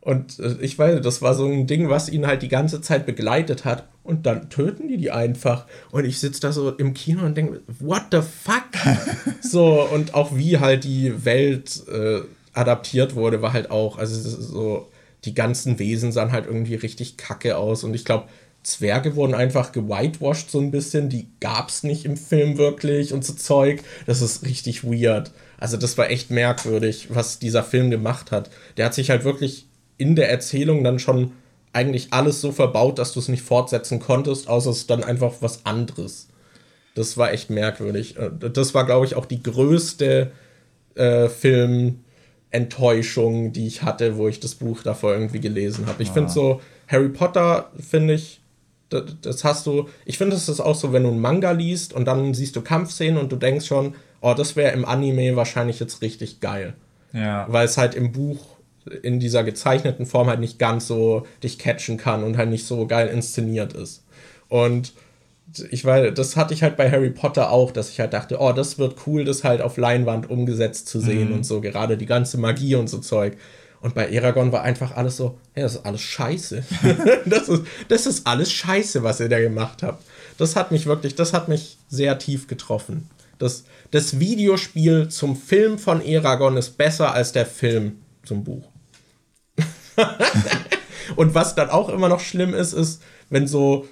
[0.03, 3.05] Und äh, ich weiß, das war so ein Ding, was ihn halt die ganze Zeit
[3.05, 3.87] begleitet hat.
[4.03, 5.65] Und dann töten die die einfach.
[5.91, 8.67] Und ich sitze da so im Kino und denke, what the fuck?
[9.41, 12.19] so, und auch wie halt die Welt äh,
[12.53, 14.89] adaptiert wurde, war halt auch, also so,
[15.23, 17.85] die ganzen Wesen sahen halt irgendwie richtig kacke aus.
[17.85, 18.27] Und ich glaube,
[18.63, 21.07] Zwerge wurden einfach gewhitewashed so ein bisschen.
[21.07, 23.81] Die gab es nicht im Film wirklich und so Zeug.
[24.05, 25.31] Das ist richtig weird.
[25.57, 28.49] Also das war echt merkwürdig, was dieser Film gemacht hat.
[28.75, 29.67] Der hat sich halt wirklich
[30.03, 31.31] in der Erzählung dann schon
[31.71, 35.35] eigentlich alles so verbaut, dass du es nicht fortsetzen konntest, außer es ist dann einfach
[35.39, 36.27] was anderes.
[36.93, 38.17] Das war echt merkwürdig.
[38.17, 40.33] Äh, das war, glaube ich, auch die größte
[40.95, 46.03] äh, Filmenttäuschung, die ich hatte, wo ich das Buch davor irgendwie gelesen habe.
[46.03, 46.13] Ich ah.
[46.13, 48.41] finde so, Harry Potter, finde ich,
[48.89, 51.93] das, das, hast du, ich finde, das ist auch so, wenn du einen Manga liest
[51.93, 55.79] und dann siehst du Kampfszenen und du denkst schon, oh, das wäre im Anime wahrscheinlich
[55.79, 56.73] jetzt richtig geil.
[57.13, 57.45] Ja.
[57.49, 58.52] Weil es halt im Buch
[59.01, 62.86] in dieser gezeichneten Form halt nicht ganz so dich catchen kann und halt nicht so
[62.86, 64.03] geil inszeniert ist.
[64.49, 64.93] Und
[65.69, 68.53] ich weiß, das hatte ich halt bei Harry Potter auch, dass ich halt dachte, oh,
[68.53, 71.36] das wird cool, das halt auf Leinwand umgesetzt zu sehen mhm.
[71.36, 73.38] und so, gerade die ganze Magie und so Zeug.
[73.81, 76.63] Und bei Eragon war einfach alles so, ja, das ist alles scheiße.
[77.25, 80.03] das, ist, das ist alles scheiße, was ihr da gemacht habt.
[80.38, 83.09] Das hat mich wirklich, das hat mich sehr tief getroffen.
[83.39, 88.72] Das, das Videospiel zum Film von Eragon ist besser als der Film zum Buch.
[91.15, 93.87] und was dann auch immer noch schlimm ist, ist, wenn so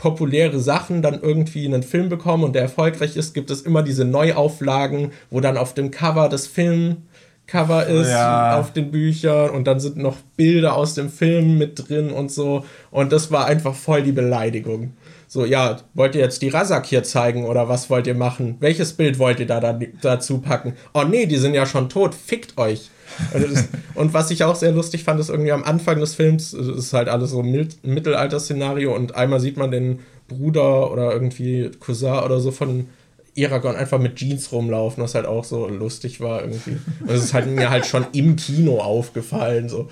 [0.00, 4.06] populäre Sachen dann irgendwie einen Film bekommen und der erfolgreich ist, gibt es immer diese
[4.06, 8.58] Neuauflagen, wo dann auf dem Cover das Filmcover ist, ja.
[8.58, 12.64] auf den Büchern und dann sind noch Bilder aus dem Film mit drin und so.
[12.90, 14.94] Und das war einfach voll die Beleidigung.
[15.32, 18.56] So, ja, wollt ihr jetzt die Rasak hier zeigen oder was wollt ihr machen?
[18.58, 20.74] Welches Bild wollt ihr da, da dazu packen?
[20.92, 22.90] Oh nee, die sind ja schon tot, fickt euch.
[23.32, 23.46] Also
[23.94, 27.08] und was ich auch sehr lustig fand, ist irgendwie am Anfang des Films, ist halt
[27.08, 32.50] alles so ein Mittelalter-Szenario und einmal sieht man den Bruder oder irgendwie Cousin oder so
[32.50, 32.88] von
[33.36, 36.78] Eragon einfach mit Jeans rumlaufen, was halt auch so lustig war irgendwie.
[37.02, 39.68] Und es ist halt mir halt schon im Kino aufgefallen.
[39.68, 39.90] So.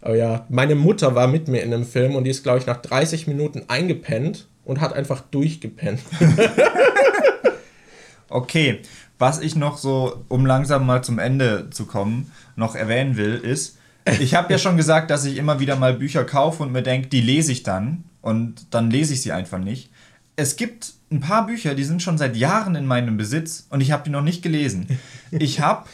[0.00, 2.66] Aber ja, meine Mutter war mit mir in dem Film und die ist, glaube ich,
[2.66, 6.00] nach 30 Minuten eingepennt und hat einfach durchgepennt.
[8.28, 8.80] okay,
[9.18, 13.78] was ich noch so, um langsam mal zum Ende zu kommen, noch erwähnen will, ist,
[14.18, 17.08] ich habe ja schon gesagt, dass ich immer wieder mal Bücher kaufe und mir denke,
[17.08, 19.90] die lese ich dann und dann lese ich sie einfach nicht.
[20.36, 23.92] Es gibt ein paar Bücher, die sind schon seit Jahren in meinem Besitz und ich
[23.92, 24.86] habe die noch nicht gelesen.
[25.30, 25.86] Ich habe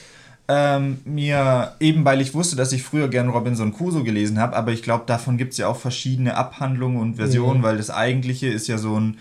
[0.48, 4.72] ähm, mir, eben weil ich wusste, dass ich früher gern Robinson Crusoe gelesen habe, aber
[4.72, 7.64] ich glaube, davon gibt es ja auch verschiedene Abhandlungen und Versionen, mhm.
[7.64, 9.16] weil das eigentliche ist ja so ein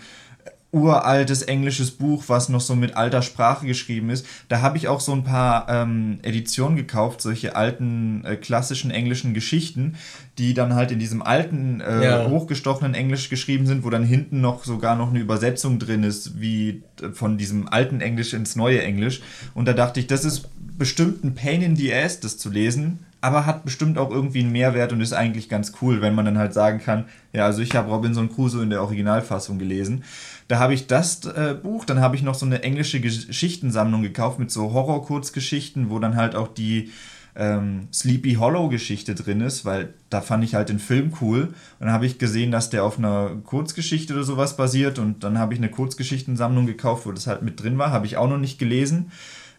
[0.72, 4.26] uraltes englisches Buch, was noch so mit alter Sprache geschrieben ist.
[4.48, 9.32] Da habe ich auch so ein paar ähm, Editionen gekauft, solche alten äh, klassischen englischen
[9.32, 9.94] Geschichten,
[10.38, 12.28] die dann halt in diesem alten, äh, ja.
[12.28, 16.82] hochgestochenen Englisch geschrieben sind, wo dann hinten noch sogar noch eine Übersetzung drin ist, wie
[17.00, 19.22] äh, von diesem alten Englisch ins neue Englisch.
[19.54, 20.48] Und da dachte ich, das ist
[20.78, 24.52] bestimmt ein Pain in the Ass, das zu lesen, aber hat bestimmt auch irgendwie einen
[24.52, 27.74] Mehrwert und ist eigentlich ganz cool, wenn man dann halt sagen kann, ja, also ich
[27.74, 30.04] habe Robinson Crusoe in der Originalfassung gelesen.
[30.48, 34.38] Da habe ich das äh, Buch, dann habe ich noch so eine englische Geschichtensammlung gekauft
[34.38, 36.92] mit so Horror-Kurzgeschichten, wo dann halt auch die
[37.34, 41.42] ähm, Sleepy Hollow Geschichte drin ist, weil da fand ich halt den Film cool.
[41.42, 45.38] Und dann habe ich gesehen, dass der auf einer Kurzgeschichte oder sowas basiert und dann
[45.38, 48.38] habe ich eine Kurzgeschichtensammlung gekauft, wo das halt mit drin war, habe ich auch noch
[48.38, 49.10] nicht gelesen.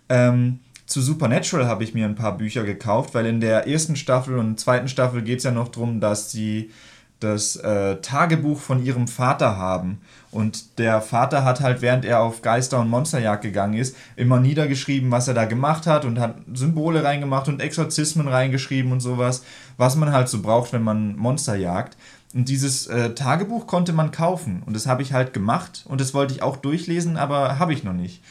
[0.09, 4.37] Ähm, zu Supernatural habe ich mir ein paar Bücher gekauft, weil in der ersten Staffel
[4.37, 6.71] und zweiten Staffel geht es ja noch darum, dass sie
[7.19, 9.99] das äh, Tagebuch von ihrem Vater haben.
[10.31, 15.09] Und der Vater hat halt, während er auf Geister- und Monsterjagd gegangen ist, immer niedergeschrieben,
[15.11, 19.43] was er da gemacht hat und hat Symbole reingemacht und Exorzismen reingeschrieben und sowas,
[19.77, 21.97] was man halt so braucht, wenn man Monster jagt.
[22.33, 26.13] Und dieses äh, Tagebuch konnte man kaufen und das habe ich halt gemacht und das
[26.13, 28.21] wollte ich auch durchlesen, aber habe ich noch nicht.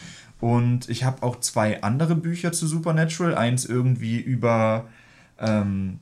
[0.40, 3.34] Und ich habe auch zwei andere Bücher zu Supernatural.
[3.34, 4.86] Eins irgendwie über
[5.38, 5.98] ähm,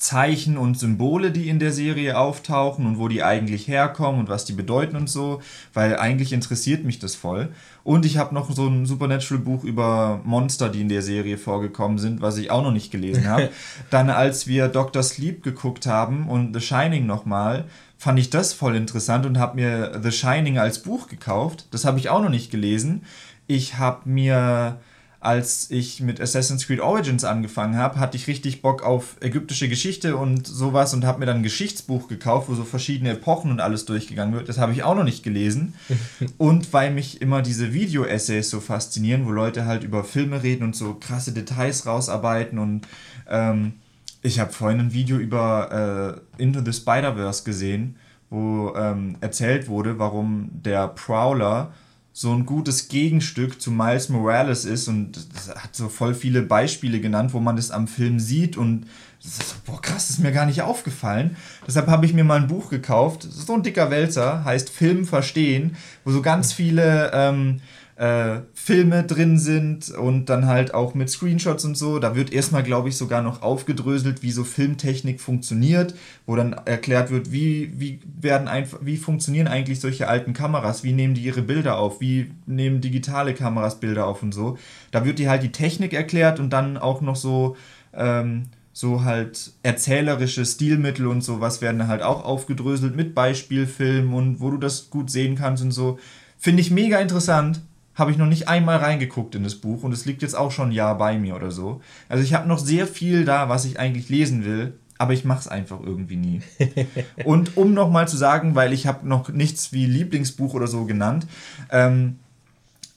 [0.00, 4.46] Zeichen und Symbole, die in der Serie auftauchen und wo die eigentlich herkommen und was
[4.46, 5.42] die bedeuten und so,
[5.74, 7.50] weil eigentlich interessiert mich das voll.
[7.84, 12.22] Und ich habe noch so ein Supernatural-Buch über Monster, die in der Serie vorgekommen sind,
[12.22, 13.50] was ich auch noch nicht gelesen habe.
[13.90, 15.02] Dann, als wir Dr.
[15.02, 17.66] Sleep geguckt haben und The Shining nochmal,
[17.98, 21.66] fand ich das voll interessant und habe mir The Shining als Buch gekauft.
[21.72, 23.02] Das habe ich auch noch nicht gelesen.
[23.50, 24.78] Ich habe mir
[25.22, 30.16] als ich mit Assassin's Creed Origins angefangen habe, hatte ich richtig Bock auf ägyptische Geschichte
[30.16, 33.84] und sowas und habe mir dann ein Geschichtsbuch gekauft, wo so verschiedene Epochen und alles
[33.84, 34.48] durchgegangen wird.
[34.48, 35.74] Das habe ich auch noch nicht gelesen.
[36.38, 40.74] und weil mich immer diese Video-Essays so faszinieren, wo Leute halt über Filme reden und
[40.74, 42.88] so krasse Details rausarbeiten und
[43.28, 43.74] ähm,
[44.22, 47.96] ich habe vorhin ein Video über äh, Into the Spider-Verse gesehen,
[48.30, 51.72] wo ähm, erzählt wurde, warum der Prowler
[52.12, 55.18] so ein gutes Gegenstück zu Miles Morales ist und
[55.54, 58.86] hat so voll viele Beispiele genannt, wo man das am Film sieht und
[59.20, 61.36] so, boah krass, das ist mir gar nicht aufgefallen.
[61.66, 65.76] Deshalb habe ich mir mal ein Buch gekauft, so ein dicker Wälzer, heißt Film verstehen,
[66.04, 67.60] wo so ganz viele ähm,
[68.00, 71.98] äh, Filme drin sind und dann halt auch mit Screenshots und so.
[71.98, 75.94] Da wird erstmal, glaube ich, sogar noch aufgedröselt, wie so Filmtechnik funktioniert,
[76.24, 80.94] wo dann erklärt wird, wie, wie, werden einfach, wie funktionieren eigentlich solche alten Kameras, wie
[80.94, 84.56] nehmen die ihre Bilder auf, wie nehmen digitale Kameras Bilder auf und so.
[84.92, 87.56] Da wird dir halt die Technik erklärt und dann auch noch so.
[87.92, 94.52] Ähm, so halt erzählerische Stilmittel und sowas werden halt auch aufgedröselt mit Beispielfilmen und wo
[94.52, 95.98] du das gut sehen kannst und so.
[96.38, 97.60] Finde ich mega interessant
[98.00, 100.70] habe ich noch nicht einmal reingeguckt in das Buch und es liegt jetzt auch schon
[100.70, 101.80] ein Jahr bei mir oder so.
[102.08, 105.40] Also ich habe noch sehr viel da, was ich eigentlich lesen will, aber ich mache
[105.40, 106.42] es einfach irgendwie nie.
[107.24, 111.26] und um nochmal zu sagen, weil ich habe noch nichts wie Lieblingsbuch oder so genannt,
[111.70, 112.18] ähm,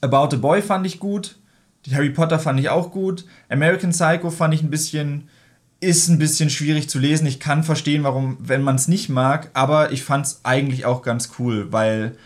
[0.00, 1.38] About a Boy fand ich gut,
[1.86, 5.28] die Harry Potter fand ich auch gut, American Psycho fand ich ein bisschen
[5.80, 7.26] ist ein bisschen schwierig zu lesen.
[7.26, 11.02] Ich kann verstehen, warum, wenn man es nicht mag, aber ich fand es eigentlich auch
[11.02, 12.16] ganz cool, weil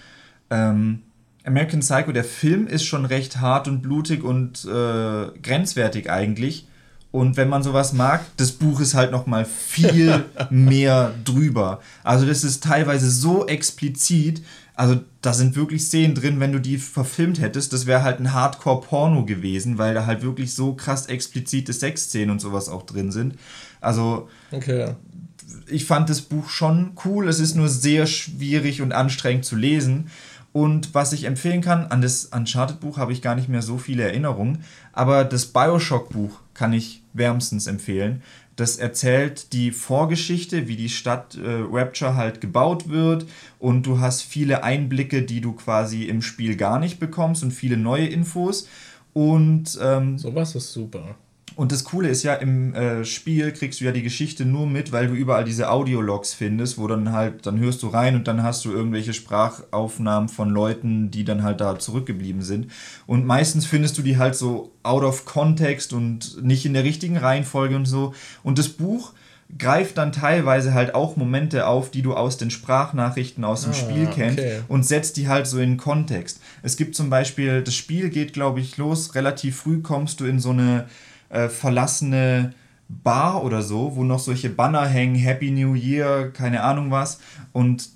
[0.51, 1.03] ähm,
[1.49, 6.67] American Psycho, der Film ist schon recht hart und blutig und äh, grenzwertig eigentlich.
[7.11, 11.81] Und wenn man sowas mag, das Buch ist halt noch mal viel mehr drüber.
[12.05, 14.43] Also das ist teilweise so explizit.
[14.75, 18.33] Also da sind wirklich Szenen drin, wenn du die verfilmt hättest, das wäre halt ein
[18.33, 23.35] Hardcore-Porno gewesen, weil da halt wirklich so krass explizite Sexszenen und sowas auch drin sind.
[23.81, 24.93] Also okay.
[25.67, 27.27] ich fand das Buch schon cool.
[27.27, 30.11] Es ist nur sehr schwierig und anstrengend zu lesen.
[30.53, 34.05] Und was ich empfehlen kann, an das Uncharted-Buch habe ich gar nicht mehr so viele
[34.05, 38.23] Erinnerungen, aber das Bioshock-Buch kann ich wärmstens empfehlen.
[38.57, 43.27] Das erzählt die Vorgeschichte, wie die Stadt äh, Rapture halt gebaut wird
[43.61, 47.77] und du hast viele Einblicke, die du quasi im Spiel gar nicht bekommst und viele
[47.77, 48.69] neue Infos.
[49.13, 51.15] Und ähm, sowas ist super.
[51.59, 54.93] Und das Coole ist ja, im äh, Spiel kriegst du ja die Geschichte nur mit,
[54.93, 58.45] weil du überall diese Audiologs findest, wo dann halt, dann hörst du rein und dann
[58.45, 62.69] hast du irgendwelche Sprachaufnahmen von Leuten, die dann halt da zurückgeblieben sind.
[63.09, 67.17] Und meistens findest du die halt so out of context und nicht in der richtigen
[67.17, 68.15] Reihenfolge und so.
[68.45, 69.13] Und das Buch
[69.59, 73.75] greift dann teilweise halt auch Momente auf, die du aus den Sprachnachrichten aus dem ah,
[73.75, 74.61] Spiel kennst okay.
[74.69, 76.41] und setzt die halt so in Kontext.
[76.63, 80.39] Es gibt zum Beispiel, das Spiel geht, glaube ich, los, relativ früh kommst du in
[80.39, 80.87] so eine
[81.29, 82.55] äh, verlassene
[82.89, 87.21] Bar oder so, wo noch solche Banner hängen, Happy New Year, keine Ahnung was.
[87.53, 87.91] Und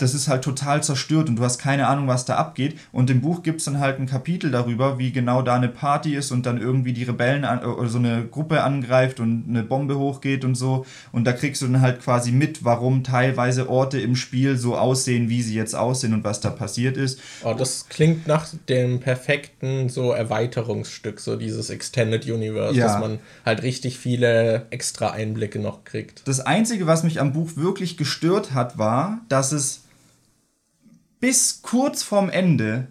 [0.00, 2.78] das ist halt total zerstört und du hast keine Ahnung, was da abgeht.
[2.90, 6.14] Und im Buch gibt es dann halt ein Kapitel darüber, wie genau da eine Party
[6.14, 9.98] ist und dann irgendwie die Rebellen an, oder so eine Gruppe angreift und eine Bombe
[9.98, 10.86] hochgeht und so.
[11.12, 15.28] Und da kriegst du dann halt quasi mit, warum teilweise Orte im Spiel so aussehen,
[15.28, 17.20] wie sie jetzt aussehen und was da passiert ist.
[17.44, 22.86] Oh, das klingt nach dem perfekten so Erweiterungsstück, so dieses Extended Universe, ja.
[22.86, 26.26] dass man halt richtig viele extra Einblicke noch kriegt.
[26.26, 29.82] Das Einzige, was mich am Buch wirklich gestört hat, war, dass es
[31.20, 32.88] bis kurz vorm Ende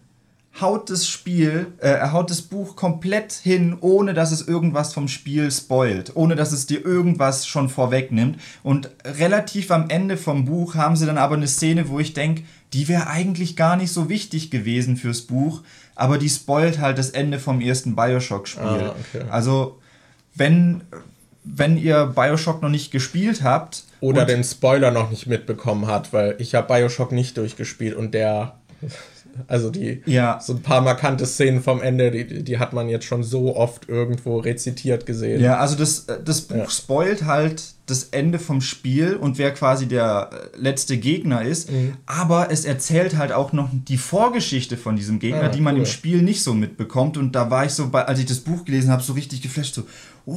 [0.61, 5.51] haut das Spiel, äh, haut das Buch komplett hin, ohne dass es irgendwas vom Spiel
[5.51, 8.39] spoilt, ohne dass es dir irgendwas schon vorwegnimmt.
[8.63, 12.43] Und relativ am Ende vom Buch haben sie dann aber eine Szene, wo ich denke,
[12.73, 15.61] die wäre eigentlich gar nicht so wichtig gewesen fürs Buch,
[15.95, 18.63] aber die spoilt halt das Ende vom ersten Bioshock-Spiel.
[18.63, 19.25] Ah, okay.
[19.30, 19.80] Also,
[20.36, 20.82] wenn,
[21.44, 26.36] wenn ihr Bioshock noch nicht gespielt habt, oder den Spoiler noch nicht mitbekommen hat, weil
[26.40, 28.54] ich habe Bioshock nicht durchgespielt und der
[29.48, 30.40] also die ja.
[30.42, 33.88] so ein paar markante Szenen vom Ende, die, die hat man jetzt schon so oft
[33.88, 35.42] irgendwo rezitiert gesehen.
[35.42, 36.70] Ja, also das, das Buch ja.
[36.70, 41.94] spoilt halt das Ende vom Spiel und wer quasi der äh, letzte Gegner ist, mhm.
[42.06, 45.82] aber es erzählt halt auch noch die Vorgeschichte von diesem Gegner, ah, die man cool.
[45.82, 48.92] im Spiel nicht so mitbekommt und da war ich so, als ich das Buch gelesen
[48.92, 49.84] habe, so richtig geflasht, so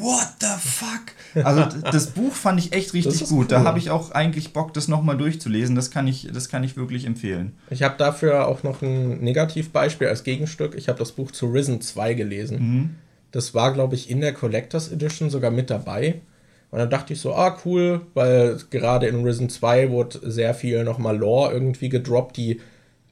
[0.00, 1.44] what the fuck?
[1.44, 3.30] Also das Buch fand ich echt richtig gut.
[3.30, 3.46] Cool.
[3.46, 5.76] Da habe ich auch eigentlich Bock, das nochmal durchzulesen.
[5.76, 7.54] Das kann ich, das kann ich wirklich empfehlen.
[7.70, 10.74] Ich habe dafür auch noch ein Negativbeispiel als Gegenstück.
[10.76, 12.58] Ich habe das Buch zu Risen 2 gelesen.
[12.58, 12.90] Mhm.
[13.30, 16.20] Das war, glaube ich, in der Collectors Edition sogar mit dabei.
[16.70, 20.84] Und dann dachte ich so, ah, cool, weil gerade in Risen 2 wurde sehr viel
[20.84, 22.60] nochmal Lore irgendwie gedroppt, die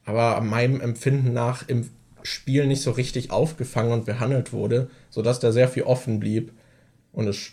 [0.05, 1.89] aber meinem Empfinden nach im
[2.23, 6.51] Spiel nicht so richtig aufgefangen und behandelt wurde, sodass da sehr viel offen blieb.
[7.13, 7.51] Und das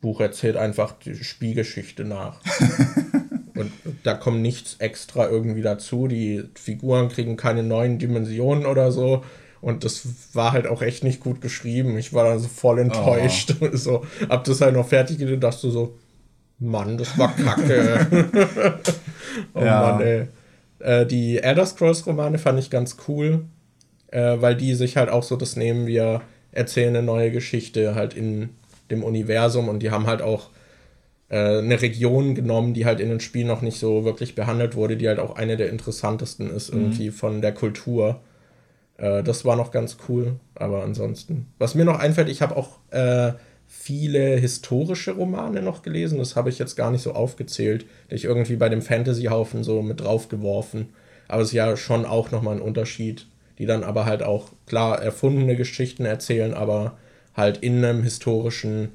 [0.00, 2.40] Buch erzählt einfach die Spielgeschichte nach.
[3.54, 3.72] und
[4.02, 6.08] da kommt nichts extra irgendwie dazu.
[6.08, 9.24] Die Figuren kriegen keine neuen Dimensionen oder so.
[9.60, 11.98] Und das war halt auch echt nicht gut geschrieben.
[11.98, 13.56] Ich war dann so voll enttäuscht.
[13.60, 13.68] Oh.
[13.72, 15.96] So, hab das halt noch fertig gelesen und dachte so,
[16.58, 18.06] Mann, das war kacke.
[19.54, 19.80] oh ja.
[19.80, 20.28] Mann, ey.
[20.78, 23.44] Äh, die Elder Scrolls Romane fand ich ganz cool,
[24.08, 26.22] äh, weil die sich halt auch so das nehmen, wir
[26.52, 28.50] erzählen eine neue Geschichte halt in
[28.90, 30.50] dem Universum und die haben halt auch
[31.30, 34.96] äh, eine Region genommen, die halt in den Spielen noch nicht so wirklich behandelt wurde,
[34.96, 36.80] die halt auch eine der interessantesten ist, mhm.
[36.80, 38.20] irgendwie von der Kultur.
[38.96, 41.46] Äh, das war noch ganz cool, aber ansonsten.
[41.58, 43.32] Was mir noch einfällt, ich habe auch äh,
[43.66, 46.18] viele historische Romane noch gelesen.
[46.18, 47.86] Das habe ich jetzt gar nicht so aufgezählt.
[48.08, 50.88] Ich irgendwie bei dem Fantasy-Haufen so mit draufgeworfen.
[51.28, 55.00] Aber es ist ja schon auch nochmal ein Unterschied, die dann aber halt auch klar
[55.00, 56.98] erfundene Geschichten erzählen, aber
[57.34, 58.92] halt in einem historischen,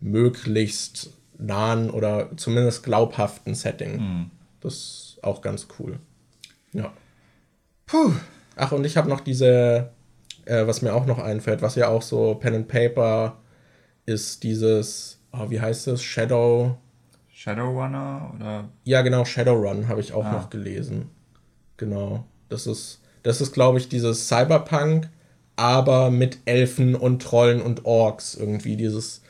[0.00, 3.96] möglichst nahen oder zumindest glaubhaften Setting.
[3.96, 4.30] Mhm.
[4.60, 5.98] Das ist auch ganz cool.
[6.72, 6.92] Ja.
[7.86, 8.12] Puh.
[8.56, 9.90] Ach, und ich habe noch diese,
[10.44, 13.36] äh, was mir auch noch einfällt, was ja auch so Pen and Paper
[14.06, 16.02] ist, dieses, oh, wie heißt das?
[16.02, 16.78] Shadow.
[17.28, 18.68] Shadowrunner oder?
[18.84, 20.32] Ja, genau, Shadowrun habe ich auch ah.
[20.32, 21.10] noch gelesen.
[21.76, 22.24] Genau.
[22.48, 25.10] Das ist, das ist, glaube ich, dieses Cyberpunk,
[25.56, 29.22] aber mit Elfen und Trollen und Orks irgendwie, dieses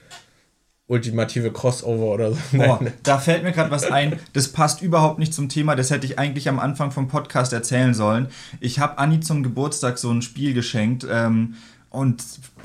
[0.88, 2.38] ultimative Crossover oder so.
[2.52, 6.06] Boah, da fällt mir gerade was ein, das passt überhaupt nicht zum Thema, das hätte
[6.06, 8.28] ich eigentlich am Anfang vom Podcast erzählen sollen.
[8.60, 11.54] Ich habe Anni zum Geburtstag so ein Spiel geschenkt ähm,
[11.90, 12.22] und,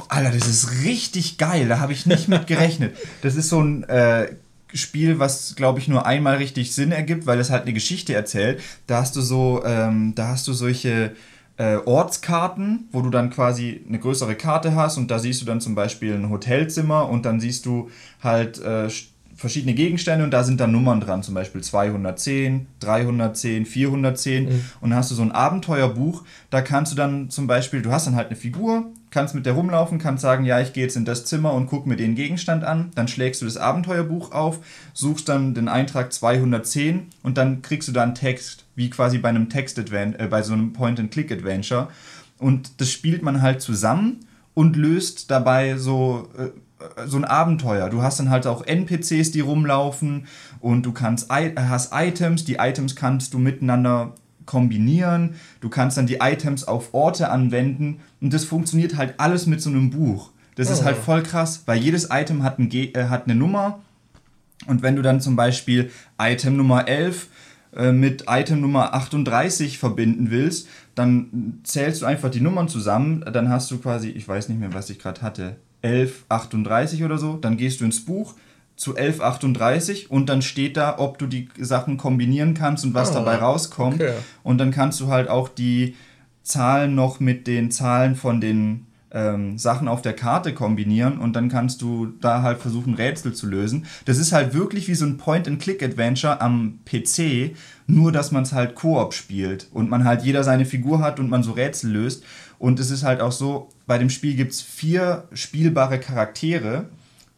[0.07, 2.95] Alter, das ist richtig geil, da habe ich nicht mit gerechnet.
[3.21, 3.83] Das ist so ein...
[3.85, 4.35] Äh,
[4.73, 8.61] Spiel, was glaube ich nur einmal richtig Sinn ergibt, weil es halt eine Geschichte erzählt.
[8.88, 11.13] Da hast du so, ähm, da hast du solche
[11.61, 15.61] äh, Ortskarten, wo du dann quasi eine größere Karte hast und da siehst du dann
[15.61, 17.91] zum Beispiel ein Hotelzimmer und dann siehst du
[18.23, 18.89] halt äh,
[19.35, 24.61] verschiedene Gegenstände und da sind dann Nummern dran, zum Beispiel 210, 310, 410 mhm.
[24.81, 28.07] und dann hast du so ein Abenteuerbuch, da kannst du dann zum Beispiel, du hast
[28.07, 31.05] dann halt eine Figur, kannst mit der rumlaufen, kannst sagen, ja, ich gehe jetzt in
[31.05, 34.59] das Zimmer und gucke mir den Gegenstand an, dann schlägst du das Abenteuerbuch auf,
[34.93, 39.29] suchst dann den Eintrag 210 und dann kriegst du da einen Text, wie quasi bei
[39.29, 41.89] einem Text äh, bei so einem Point-and-Click-Adventure
[42.39, 44.21] und das spielt man halt zusammen
[44.55, 46.49] und löst dabei so äh,
[47.05, 47.91] so ein Abenteuer.
[47.91, 50.25] Du hast dann halt auch NPCs, die rumlaufen
[50.59, 54.15] und du kannst hast Items, die Items kannst du miteinander
[54.47, 55.35] kombinieren.
[55.59, 59.69] Du kannst dann die Items auf Orte anwenden und das funktioniert halt alles mit so
[59.69, 60.31] einem Buch.
[60.55, 60.73] Das oh.
[60.73, 63.81] ist halt voll krass, weil jedes Item hat, ein Ge äh, hat eine Nummer
[64.65, 67.27] und wenn du dann zum Beispiel Item Nummer 11
[67.76, 73.49] äh, mit Item Nummer 38 verbinden willst, dann zählst du einfach die Nummern zusammen, dann
[73.49, 77.57] hast du quasi, ich weiß nicht mehr, was ich gerade hatte, 1138 oder so, dann
[77.57, 78.35] gehst du ins Buch
[78.76, 83.15] zu 1138 und dann steht da, ob du die Sachen kombinieren kannst und was oh,
[83.15, 84.02] dabei rauskommt.
[84.02, 84.14] Okay.
[84.43, 85.95] Und dann kannst du halt auch die
[86.43, 91.49] Zahlen noch mit den Zahlen von den ähm, Sachen auf der Karte kombinieren und dann
[91.49, 93.85] kannst du da halt versuchen, Rätsel zu lösen.
[94.05, 97.55] Das ist halt wirklich wie so ein Point-and-Click-Adventure am PC,
[97.88, 101.29] nur dass man es halt Koop spielt und man halt jeder seine Figur hat und
[101.29, 102.23] man so Rätsel löst.
[102.59, 106.85] Und es ist halt auch so, bei dem Spiel gibt es vier spielbare Charaktere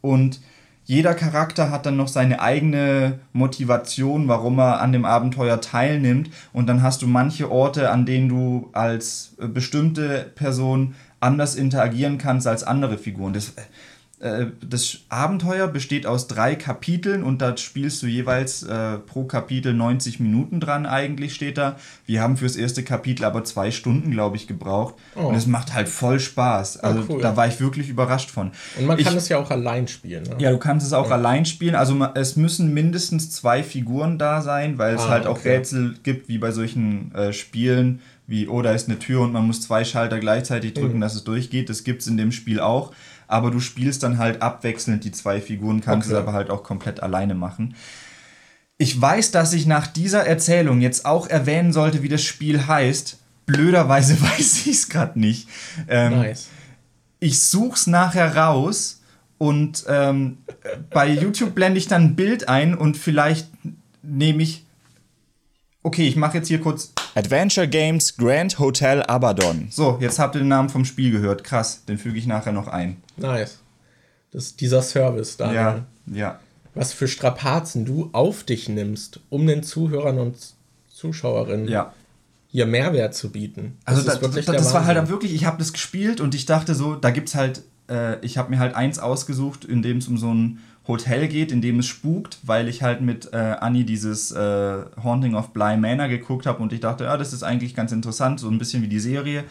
[0.02, 0.42] und
[0.86, 6.30] jeder Charakter hat dann noch seine eigene Motivation, warum er an dem Abenteuer teilnimmt.
[6.52, 12.18] Und dann hast du manche Orte, an denen du als äh, bestimmte Person anders interagieren
[12.18, 13.34] kannst als andere Figuren.
[13.34, 13.54] Das,
[14.20, 19.74] äh, das Abenteuer besteht aus drei Kapiteln und da spielst du jeweils äh, pro Kapitel
[19.74, 21.78] 90 Minuten dran, eigentlich steht da.
[22.06, 24.96] Wir haben fürs erste Kapitel aber zwei Stunden, glaube ich, gebraucht.
[25.16, 25.28] Oh.
[25.28, 26.78] Und es macht halt voll Spaß.
[26.78, 27.22] Also oh, cool.
[27.22, 28.52] da war ich wirklich überrascht von.
[28.78, 30.24] Und man kann es ja auch allein spielen.
[30.24, 30.36] Ne?
[30.40, 31.16] Ja, du kannst es auch ja.
[31.16, 31.76] allein spielen.
[31.76, 35.40] Also es müssen mindestens zwei Figuren da sein, weil es ah, halt okay.
[35.40, 39.34] auch Rätsel gibt, wie bei solchen äh, Spielen wie, oh, da ist eine Tür und
[39.34, 41.02] man muss zwei Schalter gleichzeitig drücken, mhm.
[41.02, 41.70] dass es durchgeht.
[41.70, 42.94] Das gibt es in dem Spiel auch
[43.34, 46.16] aber du spielst dann halt abwechselnd die zwei Figuren, kannst okay.
[46.16, 47.76] es aber halt auch komplett alleine machen.
[48.78, 53.18] Ich weiß, dass ich nach dieser Erzählung jetzt auch erwähnen sollte, wie das Spiel heißt.
[53.46, 55.48] Blöderweise weiß ich es gerade nicht.
[55.88, 56.48] Ähm, nice.
[57.20, 59.02] Ich such's nachher raus
[59.38, 60.40] und ähm,
[60.92, 63.48] bei YouTube blende ich dann ein Bild ein und vielleicht
[64.02, 64.66] nehme ich.
[65.86, 69.68] Okay, ich mache jetzt hier kurz Adventure Games Grand Hotel Abaddon.
[69.70, 71.44] So, jetzt habt ihr den Namen vom Spiel gehört.
[71.44, 73.02] Krass, den füge ich nachher noch ein.
[73.18, 73.60] Nice.
[74.32, 75.52] Das ist dieser Service da.
[75.52, 76.40] Ja, ja.
[76.74, 80.38] Was für Strapazen du auf dich nimmst, um den Zuhörern und
[80.90, 81.94] Zuschauerinnen ja.
[82.48, 83.78] hier Mehrwert zu bieten.
[83.86, 86.76] Das also, da, das, das war halt wirklich, ich habe das gespielt und ich dachte
[86.76, 90.08] so, da gibt es halt, äh, ich habe mir halt eins ausgesucht, in dem es
[90.08, 93.86] um so ein Hotel geht, in dem es spukt, weil ich halt mit äh, Annie
[93.86, 97.74] dieses äh, Haunting of Bly Manor geguckt habe und ich dachte, ja, das ist eigentlich
[97.74, 99.46] ganz interessant, so ein bisschen wie die Serie.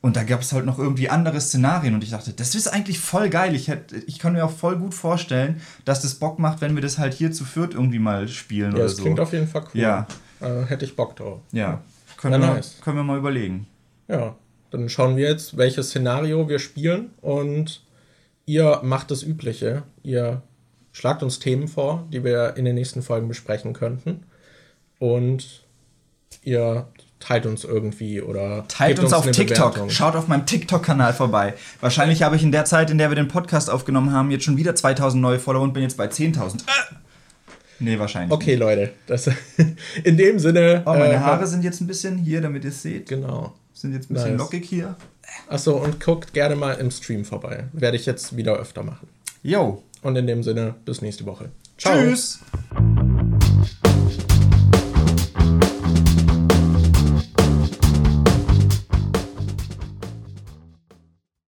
[0.00, 2.98] Und da gab es halt noch irgendwie andere Szenarien und ich dachte, das ist eigentlich
[2.98, 3.54] voll geil.
[3.54, 6.82] Ich, hätt, ich kann mir auch voll gut vorstellen, dass das Bock macht, wenn wir
[6.82, 9.02] das halt hier zu viert irgendwie mal spielen ja, oder das so.
[9.02, 9.80] klingt auf jeden Fall cool.
[9.80, 10.08] Ja.
[10.40, 11.38] Äh, hätte ich Bock drauf.
[11.52, 11.82] Ja.
[12.16, 12.78] Können, Na, wir, nice.
[12.82, 13.66] können wir mal überlegen.
[14.08, 14.34] Ja,
[14.72, 17.84] dann schauen wir jetzt, welches Szenario wir spielen und
[18.44, 19.84] ihr macht das Übliche.
[20.02, 20.42] Ihr
[20.92, 24.24] Schlagt uns Themen vor, die wir in den nächsten Folgen besprechen könnten.
[24.98, 25.64] Und
[26.42, 26.86] ihr
[27.18, 29.72] teilt uns irgendwie oder Teilt gebt uns auf TikTok.
[29.72, 29.90] Bewertung.
[29.90, 31.54] Schaut auf meinem TikTok-Kanal vorbei.
[31.80, 34.56] Wahrscheinlich habe ich in der Zeit, in der wir den Podcast aufgenommen haben, jetzt schon
[34.56, 36.60] wieder 2000 neue Follower und bin jetzt bei 10.000.
[36.60, 36.94] Äh.
[37.78, 38.32] Nee, wahrscheinlich.
[38.32, 39.28] Okay, Leute, das
[40.04, 40.82] in dem Sinne.
[40.84, 43.08] Oh, meine äh, Haare sind jetzt ein bisschen hier, damit ihr es seht.
[43.08, 43.54] Genau.
[43.72, 44.40] Sind jetzt ein bisschen Nice.
[44.40, 44.96] lockig hier.
[45.48, 47.64] Achso, und guckt gerne mal im Stream vorbei.
[47.72, 49.08] Werde ich jetzt wieder öfter machen.
[49.42, 49.82] Yo.
[50.02, 51.50] Und in dem Sinne, bis nächste Woche.
[51.78, 51.94] Ciao.
[51.94, 52.40] Tschüss.